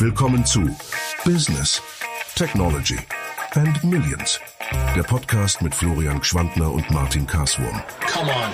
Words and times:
Willkommen 0.00 0.46
zu 0.46 0.62
Business, 1.26 1.82
Technology 2.34 2.96
and 3.50 3.84
Millions. 3.84 4.40
Der 4.96 5.02
Podcast 5.02 5.60
mit 5.60 5.74
Florian 5.74 6.20
Gschwandner 6.20 6.72
und 6.72 6.90
Martin 6.90 7.26
Karswurm. 7.26 7.82
Come 8.10 8.30
on! 8.30 8.50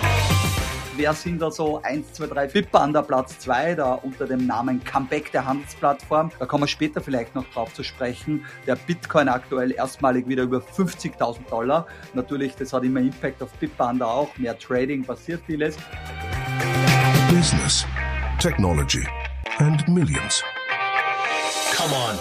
Wer 0.97 1.13
sind 1.13 1.41
da 1.41 1.49
so 1.49 1.81
1, 1.81 2.11
2, 2.11 2.27
3 2.27 2.47
Bipper 2.47 2.81
an 2.81 2.91
der 2.91 3.03
Platz 3.03 3.39
2, 3.39 3.75
da 3.75 3.93
unter 3.93 4.27
dem 4.27 4.45
Namen 4.45 4.83
Comeback 4.83 5.31
der 5.31 5.45
Handelsplattform? 5.45 6.33
Da 6.37 6.45
kommen 6.45 6.63
wir 6.63 6.67
später 6.67 6.99
vielleicht 6.99 7.33
noch 7.33 7.49
drauf 7.51 7.73
zu 7.73 7.81
sprechen. 7.81 8.45
Der 8.65 8.75
Bitcoin 8.75 9.29
aktuell 9.29 9.71
erstmalig 9.71 10.27
wieder 10.27 10.43
über 10.43 10.57
50.000 10.57 11.49
Dollar. 11.49 11.87
Natürlich, 12.13 12.55
das 12.57 12.73
hat 12.73 12.83
immer 12.83 12.99
Impact 12.99 13.41
auf 13.41 13.53
Bitpanda 13.53 14.05
auch. 14.05 14.37
Mehr 14.37 14.59
Trading, 14.59 15.05
passiert 15.05 15.41
vieles. 15.45 15.77
Business, 17.29 17.85
Technology 18.37 19.07
and 19.59 19.87
Millions. 19.87 20.43
Come 21.77 21.93
on. 21.93 22.17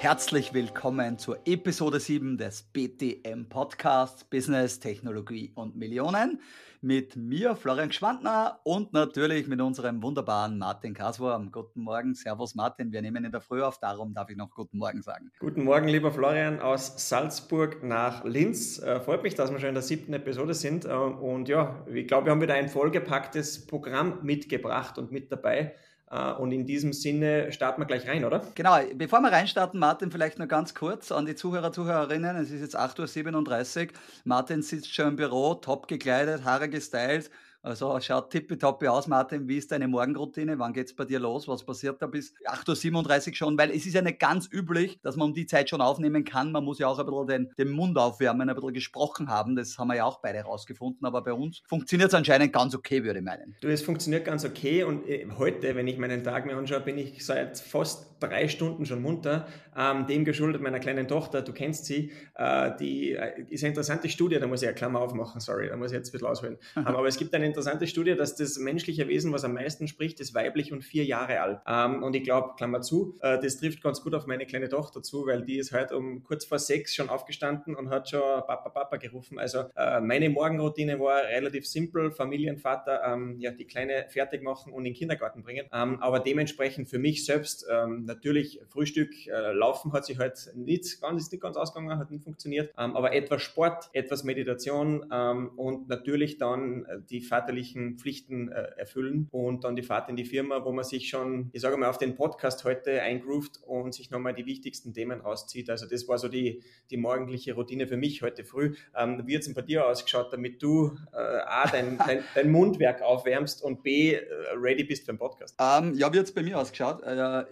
Herzlich 0.00 0.52
willkommen 0.52 1.18
zur 1.18 1.38
Episode 1.46 1.98
7 1.98 2.36
des 2.36 2.62
BTM 2.62 3.48
Podcasts 3.48 4.22
Business, 4.22 4.78
Technologie 4.78 5.50
und 5.54 5.76
Millionen. 5.76 6.38
Mit 6.82 7.16
mir, 7.16 7.56
Florian 7.56 7.90
Schwandner 7.90 8.60
und 8.64 8.92
natürlich 8.92 9.48
mit 9.48 9.62
unserem 9.62 10.02
wunderbaren 10.02 10.58
Martin 10.58 10.92
Kaswurm. 10.92 11.50
Guten 11.50 11.80
Morgen, 11.80 12.14
Servus 12.14 12.54
Martin. 12.54 12.92
Wir 12.92 13.00
nehmen 13.00 13.24
in 13.24 13.32
der 13.32 13.40
Früh 13.40 13.62
auf, 13.62 13.78
darum 13.78 14.12
darf 14.12 14.28
ich 14.28 14.36
noch 14.36 14.50
guten 14.50 14.76
Morgen 14.76 15.00
sagen. 15.00 15.30
Guten 15.40 15.64
Morgen, 15.64 15.88
lieber 15.88 16.12
Florian 16.12 16.60
aus 16.60 17.08
Salzburg 17.08 17.82
nach 17.82 18.24
Linz. 18.24 18.78
Äh, 18.78 19.00
freut 19.00 19.22
mich, 19.22 19.36
dass 19.36 19.50
wir 19.50 19.58
schon 19.58 19.70
in 19.70 19.74
der 19.74 19.82
siebten 19.82 20.12
Episode 20.12 20.52
sind. 20.52 20.84
Äh, 20.84 20.90
und 20.90 21.48
ja, 21.48 21.82
ich 21.92 22.06
glaube, 22.06 22.26
wir 22.26 22.32
haben 22.32 22.42
wieder 22.42 22.54
ein 22.54 22.68
vollgepacktes 22.68 23.66
Programm 23.66 24.18
mitgebracht 24.22 24.98
und 24.98 25.12
mit 25.12 25.32
dabei. 25.32 25.74
Äh, 26.10 26.32
und 26.32 26.52
in 26.52 26.66
diesem 26.66 26.92
Sinne 26.92 27.52
starten 27.52 27.80
wir 27.80 27.86
gleich 27.86 28.08
rein, 28.08 28.24
oder? 28.24 28.42
Genau, 28.54 28.78
bevor 28.94 29.20
wir 29.20 29.32
reinstarten, 29.32 29.78
Martin, 29.78 30.10
vielleicht 30.10 30.38
noch 30.38 30.48
ganz 30.48 30.74
kurz 30.74 31.12
an 31.12 31.26
die 31.26 31.34
Zuhörer, 31.34 31.72
Zuhörerinnen. 31.72 32.36
Es 32.36 32.50
ist 32.50 32.60
jetzt 32.60 32.78
8.37 32.78 33.82
Uhr. 33.82 33.92
Martin 34.24 34.62
sitzt 34.62 34.94
schon 34.94 35.08
im 35.08 35.16
Büro, 35.16 35.54
top 35.54 35.88
gekleidet, 35.88 36.44
Haare 36.44 36.68
gestylt 36.68 37.30
also 37.62 37.98
schaut 38.00 38.30
tippitoppi 38.30 38.86
aus, 38.86 39.08
Martin. 39.08 39.48
Wie 39.48 39.56
ist 39.56 39.72
deine 39.72 39.88
Morgenroutine? 39.88 40.58
Wann 40.58 40.72
geht 40.72 40.86
es 40.86 40.94
bei 40.94 41.04
dir 41.04 41.18
los? 41.18 41.48
Was 41.48 41.64
passiert 41.64 42.00
da 42.00 42.06
bis 42.06 42.34
8.37 42.44 43.28
Uhr 43.28 43.34
schon? 43.34 43.58
Weil 43.58 43.70
es 43.70 43.84
ist 43.84 43.94
ja 43.94 44.02
nicht 44.02 44.20
ganz 44.20 44.48
üblich, 44.50 45.00
dass 45.02 45.16
man 45.16 45.28
um 45.28 45.34
die 45.34 45.46
Zeit 45.46 45.68
schon 45.68 45.80
aufnehmen 45.80 46.24
kann. 46.24 46.52
Man 46.52 46.64
muss 46.64 46.78
ja 46.78 46.86
auch 46.86 46.98
ein 46.98 47.06
bisschen 47.06 47.26
den, 47.26 47.50
den 47.58 47.70
Mund 47.70 47.98
aufwärmen, 47.98 48.48
ein 48.48 48.54
bisschen 48.54 48.74
gesprochen 48.74 49.28
haben. 49.28 49.56
Das 49.56 49.76
haben 49.76 49.88
wir 49.88 49.96
ja 49.96 50.04
auch 50.04 50.20
beide 50.20 50.38
herausgefunden. 50.38 51.04
Aber 51.04 51.22
bei 51.22 51.32
uns 51.32 51.62
funktioniert 51.66 52.08
es 52.08 52.14
anscheinend 52.14 52.52
ganz 52.52 52.74
okay, 52.74 53.02
würde 53.02 53.18
ich 53.18 53.24
meinen. 53.24 53.56
Du, 53.60 53.68
es 53.68 53.82
funktioniert 53.82 54.24
ganz 54.24 54.44
okay. 54.44 54.84
Und 54.84 55.08
äh, 55.08 55.26
heute, 55.36 55.74
wenn 55.74 55.88
ich 55.88 55.98
meinen 55.98 56.22
Tag 56.22 56.46
mir 56.46 56.56
anschaue, 56.56 56.80
bin 56.80 56.96
ich 56.96 57.24
seit 57.24 57.58
fast 57.58 58.08
drei 58.20 58.48
Stunden 58.48 58.86
schon 58.86 59.02
munter. 59.02 59.46
Ähm, 59.76 60.06
dem 60.06 60.24
geschuldet 60.24 60.60
meiner 60.60 60.80
kleinen 60.80 61.06
Tochter, 61.06 61.42
du 61.42 61.52
kennst 61.52 61.84
sie. 61.86 62.12
Äh, 62.34 62.72
die 62.78 63.12
äh, 63.12 63.42
ist 63.48 63.62
eine 63.62 63.70
interessante 63.70 64.08
Studie, 64.08 64.38
da 64.38 64.46
muss 64.46 64.62
ich 64.62 64.68
eine 64.68 64.74
Klammer 64.74 65.00
aufmachen, 65.00 65.40
sorry, 65.40 65.68
da 65.68 65.76
muss 65.76 65.92
ich 65.92 65.96
jetzt 65.96 66.08
ein 66.08 66.12
bisschen 66.12 66.28
ausholen. 66.28 66.58
Aber 66.74 67.06
es 67.06 67.16
gibt 67.16 67.34
eine 67.34 67.46
interessante 67.48 67.86
Studie, 67.86 68.14
dass 68.14 68.36
das 68.36 68.58
menschliche 68.58 69.08
Wesen, 69.08 69.32
was 69.32 69.44
am 69.44 69.54
meisten 69.54 69.88
spricht, 69.88 70.20
ist 70.20 70.34
weiblich 70.34 70.72
und 70.72 70.82
vier 70.82 71.04
Jahre 71.04 71.40
alt. 71.40 71.60
Ähm, 71.66 72.02
und 72.02 72.14
ich 72.14 72.22
glaube, 72.22 72.54
Klammer 72.56 72.80
zu, 72.80 73.18
äh, 73.20 73.38
das 73.40 73.58
trifft 73.58 73.82
ganz 73.82 74.02
gut 74.02 74.14
auf 74.14 74.26
meine 74.26 74.46
kleine 74.46 74.68
Tochter 74.68 75.02
zu, 75.02 75.26
weil 75.26 75.42
die 75.42 75.58
ist 75.58 75.72
heute 75.72 75.96
um 75.96 76.22
kurz 76.22 76.44
vor 76.44 76.58
sechs 76.58 76.94
schon 76.94 77.08
aufgestanden 77.08 77.74
und 77.74 77.90
hat 77.90 78.08
schon 78.08 78.20
Papa, 78.20 78.68
Papa 78.68 78.96
gerufen. 78.96 79.38
Also 79.38 79.64
äh, 79.76 80.00
meine 80.00 80.30
Morgenroutine 80.30 81.00
war 81.00 81.24
relativ 81.24 81.66
simpel, 81.66 82.12
Familienvater, 82.12 83.02
ähm, 83.04 83.36
ja, 83.38 83.50
die 83.50 83.64
Kleine 83.64 84.06
fertig 84.08 84.42
machen 84.42 84.72
und 84.72 84.80
in 84.80 84.92
den 84.92 84.94
Kindergarten 84.94 85.42
bringen. 85.42 85.66
Ähm, 85.72 86.00
aber 86.00 86.20
dementsprechend 86.20 86.88
für 86.88 86.98
mich 86.98 87.24
selbst 87.24 87.66
ähm, 87.70 88.04
natürlich 88.04 88.60
Frühstück, 88.68 89.26
äh, 89.26 89.52
Laufen 89.52 89.92
hat 89.92 90.04
sich 90.04 90.18
halt 90.18 90.52
nicht 90.54 91.00
ganz, 91.00 91.22
ist 91.22 91.32
nicht 91.32 91.42
ganz 91.42 91.56
ausgegangen, 91.56 91.98
hat 91.98 92.10
nicht 92.10 92.24
funktioniert. 92.24 92.72
Ähm, 92.78 92.96
aber 92.96 93.12
etwas 93.12 93.42
Sport, 93.42 93.88
etwas 93.92 94.24
Meditation 94.24 95.06
ähm, 95.12 95.50
und 95.56 95.88
natürlich 95.88 96.38
dann 96.38 96.84
äh, 96.84 96.98
die 97.08 97.20
vaterlichen 97.38 97.98
Pflichten 97.98 98.50
äh, 98.50 98.62
erfüllen 98.76 99.28
und 99.30 99.64
dann 99.64 99.76
die 99.76 99.82
Fahrt 99.82 100.08
in 100.08 100.16
die 100.16 100.24
Firma, 100.24 100.64
wo 100.64 100.72
man 100.72 100.84
sich 100.84 101.08
schon, 101.08 101.50
ich 101.52 101.60
sage 101.60 101.76
mal, 101.76 101.88
auf 101.88 101.98
den 101.98 102.16
Podcast 102.16 102.64
heute 102.64 103.00
eingroovt 103.00 103.60
und 103.64 103.94
sich 103.94 104.10
nochmal 104.10 104.34
die 104.34 104.46
wichtigsten 104.46 104.92
Themen 104.92 105.20
rauszieht. 105.20 105.70
Also 105.70 105.86
das 105.86 106.08
war 106.08 106.18
so 106.18 106.28
die, 106.28 106.62
die 106.90 106.96
morgendliche 106.96 107.54
Routine 107.54 107.86
für 107.86 107.96
mich 107.96 108.22
heute 108.22 108.44
früh. 108.44 108.74
Ähm, 108.96 109.22
wie 109.26 109.36
hat 109.36 109.42
es 109.42 109.54
bei 109.54 109.62
dir 109.62 109.86
ausgeschaut, 109.86 110.32
damit 110.32 110.62
du 110.62 110.96
äh, 111.12 111.16
A, 111.16 111.68
dein, 111.70 111.98
dein, 112.06 112.24
dein, 112.34 112.50
Mundwerk 112.50 113.02
aufwärmst 113.02 113.62
und 113.62 113.82
B, 113.82 114.14
äh, 114.14 114.24
ready 114.56 114.84
bist 114.84 115.06
für 115.06 115.12
den 115.12 115.18
Podcast? 115.18 115.54
Um, 115.60 115.88
ähm, 115.88 115.94
ja, 115.94 116.12
wie 116.12 116.18
hat 116.18 116.26
es 116.26 116.32
bei 116.32 116.42
mir 116.42 116.58
ausgeschaut? 116.58 117.02
Äh, 117.02 117.44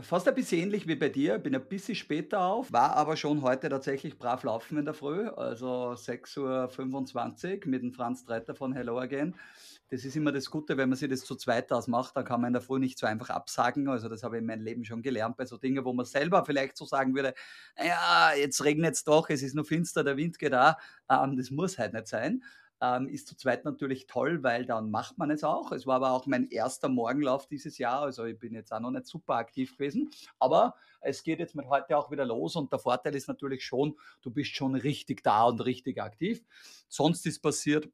fast 0.00 0.26
ein 0.26 0.34
bisschen 0.34 0.62
ähnlich 0.62 0.88
wie 0.88 0.96
bei 0.96 1.08
dir, 1.08 1.38
bin 1.38 1.54
ein 1.54 1.64
bisschen 1.64 1.94
später 1.94 2.40
auf, 2.44 2.72
war 2.72 2.96
aber 2.96 3.16
schon 3.16 3.42
heute 3.42 3.68
tatsächlich 3.68 4.18
brav 4.18 4.42
laufen 4.42 4.78
in 4.78 4.84
der 4.84 4.94
Früh, 4.94 5.28
also 5.28 5.92
6.25 5.92 7.64
Uhr 7.64 7.70
mit 7.70 7.82
dem 7.82 7.92
Franz 7.92 8.24
Treiter 8.24 8.54
von 8.54 8.72
Hello 8.72 8.98
Again. 8.98 9.19
Das 9.88 10.04
ist 10.04 10.14
immer 10.14 10.30
das 10.30 10.48
Gute, 10.48 10.76
wenn 10.76 10.88
man 10.88 10.96
sich 10.96 11.08
das 11.08 11.22
zu 11.22 11.34
zweit 11.34 11.72
ausmacht, 11.72 12.16
dann 12.16 12.24
kann 12.24 12.40
man 12.40 12.48
in 12.48 12.52
der 12.52 12.62
Früh 12.62 12.78
nicht 12.78 12.98
so 12.98 13.06
einfach 13.06 13.30
absagen. 13.30 13.88
Also 13.88 14.08
das 14.08 14.22
habe 14.22 14.36
ich 14.36 14.40
in 14.40 14.46
meinem 14.46 14.62
Leben 14.62 14.84
schon 14.84 15.02
gelernt 15.02 15.36
bei 15.36 15.44
so 15.46 15.56
Dingen, 15.56 15.84
wo 15.84 15.92
man 15.92 16.06
selber 16.06 16.44
vielleicht 16.44 16.76
so 16.76 16.84
sagen 16.84 17.14
würde, 17.14 17.34
ja, 17.76 18.32
jetzt 18.36 18.62
regnet 18.62 18.94
es 18.94 19.02
doch, 19.02 19.28
es 19.30 19.42
ist 19.42 19.54
nur 19.54 19.64
finster, 19.64 20.04
der 20.04 20.16
Wind 20.16 20.38
geht 20.38 20.52
da. 20.52 20.76
Ähm, 21.10 21.36
das 21.36 21.50
muss 21.50 21.76
halt 21.78 21.92
nicht 21.92 22.06
sein 22.06 22.42
ähm, 22.80 23.08
ist 23.08 23.28
zu 23.28 23.36
zweit 23.36 23.64
natürlich 23.64 24.06
toll, 24.06 24.42
weil 24.42 24.64
dann 24.64 24.90
macht 24.90 25.18
man 25.18 25.30
es 25.30 25.44
auch. 25.44 25.72
Es 25.72 25.86
war 25.86 25.96
aber 25.96 26.12
auch 26.12 26.26
mein 26.26 26.46
erster 26.48 26.88
Morgenlauf 26.88 27.46
dieses 27.46 27.78
Jahr, 27.78 28.02
also 28.02 28.24
ich 28.24 28.38
bin 28.38 28.54
jetzt 28.54 28.72
auch 28.72 28.80
noch 28.80 28.90
nicht 28.90 29.06
super 29.06 29.34
aktiv 29.34 29.76
gewesen, 29.76 30.10
aber 30.38 30.74
es 31.00 31.22
geht 31.22 31.38
jetzt 31.38 31.54
mit 31.54 31.68
heute 31.68 31.96
auch 31.96 32.10
wieder 32.10 32.24
los 32.24 32.56
und 32.56 32.72
der 32.72 32.78
Vorteil 32.78 33.14
ist 33.14 33.28
natürlich 33.28 33.64
schon, 33.64 33.96
du 34.22 34.30
bist 34.30 34.54
schon 34.54 34.74
richtig 34.74 35.22
da 35.22 35.44
und 35.44 35.60
richtig 35.60 36.00
aktiv. 36.00 36.42
Sonst 36.88 37.26
ist 37.26 37.40
passiert, 37.40 37.88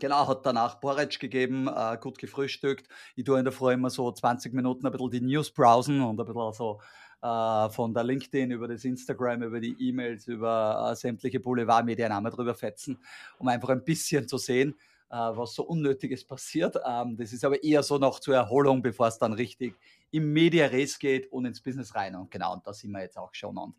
Genau, 0.00 0.26
hat 0.26 0.44
danach 0.44 0.80
Porridge 0.80 1.18
gegeben, 1.20 1.68
äh, 1.68 1.96
gut 2.00 2.18
gefrühstückt. 2.18 2.88
Ich 3.14 3.24
tue 3.24 3.38
in 3.38 3.44
der 3.44 3.52
Früh 3.52 3.72
immer 3.72 3.90
so 3.90 4.10
20 4.10 4.52
Minuten 4.52 4.86
ein 4.86 4.92
bisschen 4.92 5.10
die 5.10 5.20
News 5.20 5.50
browsen 5.52 6.00
und 6.02 6.20
ein 6.20 6.26
bisschen 6.26 6.52
so 6.52 6.80
äh, 7.22 7.70
von 7.70 7.94
der 7.94 8.04
LinkedIn 8.04 8.50
über 8.50 8.68
das 8.68 8.84
Instagram, 8.84 9.42
über 9.42 9.60
die 9.60 9.76
E-Mails, 9.78 10.26
über 10.26 10.90
äh, 10.90 10.96
sämtliche 10.96 11.40
Boulevardmedien 11.40 12.12
einmal 12.12 12.32
drüber 12.32 12.54
fetzen, 12.54 12.98
um 13.38 13.48
einfach 13.48 13.70
ein 13.70 13.84
bisschen 13.84 14.26
zu 14.28 14.36
sehen, 14.36 14.74
äh, 15.10 15.16
was 15.16 15.54
so 15.54 15.64
Unnötiges 15.64 16.24
passiert. 16.24 16.76
Ähm, 16.86 17.16
das 17.16 17.32
ist 17.32 17.44
aber 17.44 17.62
eher 17.62 17.82
so 17.82 17.98
noch 17.98 18.20
zur 18.20 18.34
Erholung, 18.34 18.82
bevor 18.82 19.06
es 19.06 19.18
dann 19.18 19.32
richtig 19.32 19.74
im 20.10 20.32
Media 20.32 20.66
Race 20.66 20.98
geht 20.98 21.30
und 21.32 21.44
ins 21.46 21.62
Business 21.62 21.94
rein. 21.94 22.14
Und 22.14 22.30
genau, 22.30 22.52
und 22.52 22.66
da 22.66 22.72
sind 22.72 22.90
wir 22.90 23.00
jetzt 23.00 23.16
auch 23.16 23.32
schon. 23.32 23.56
Und 23.56 23.74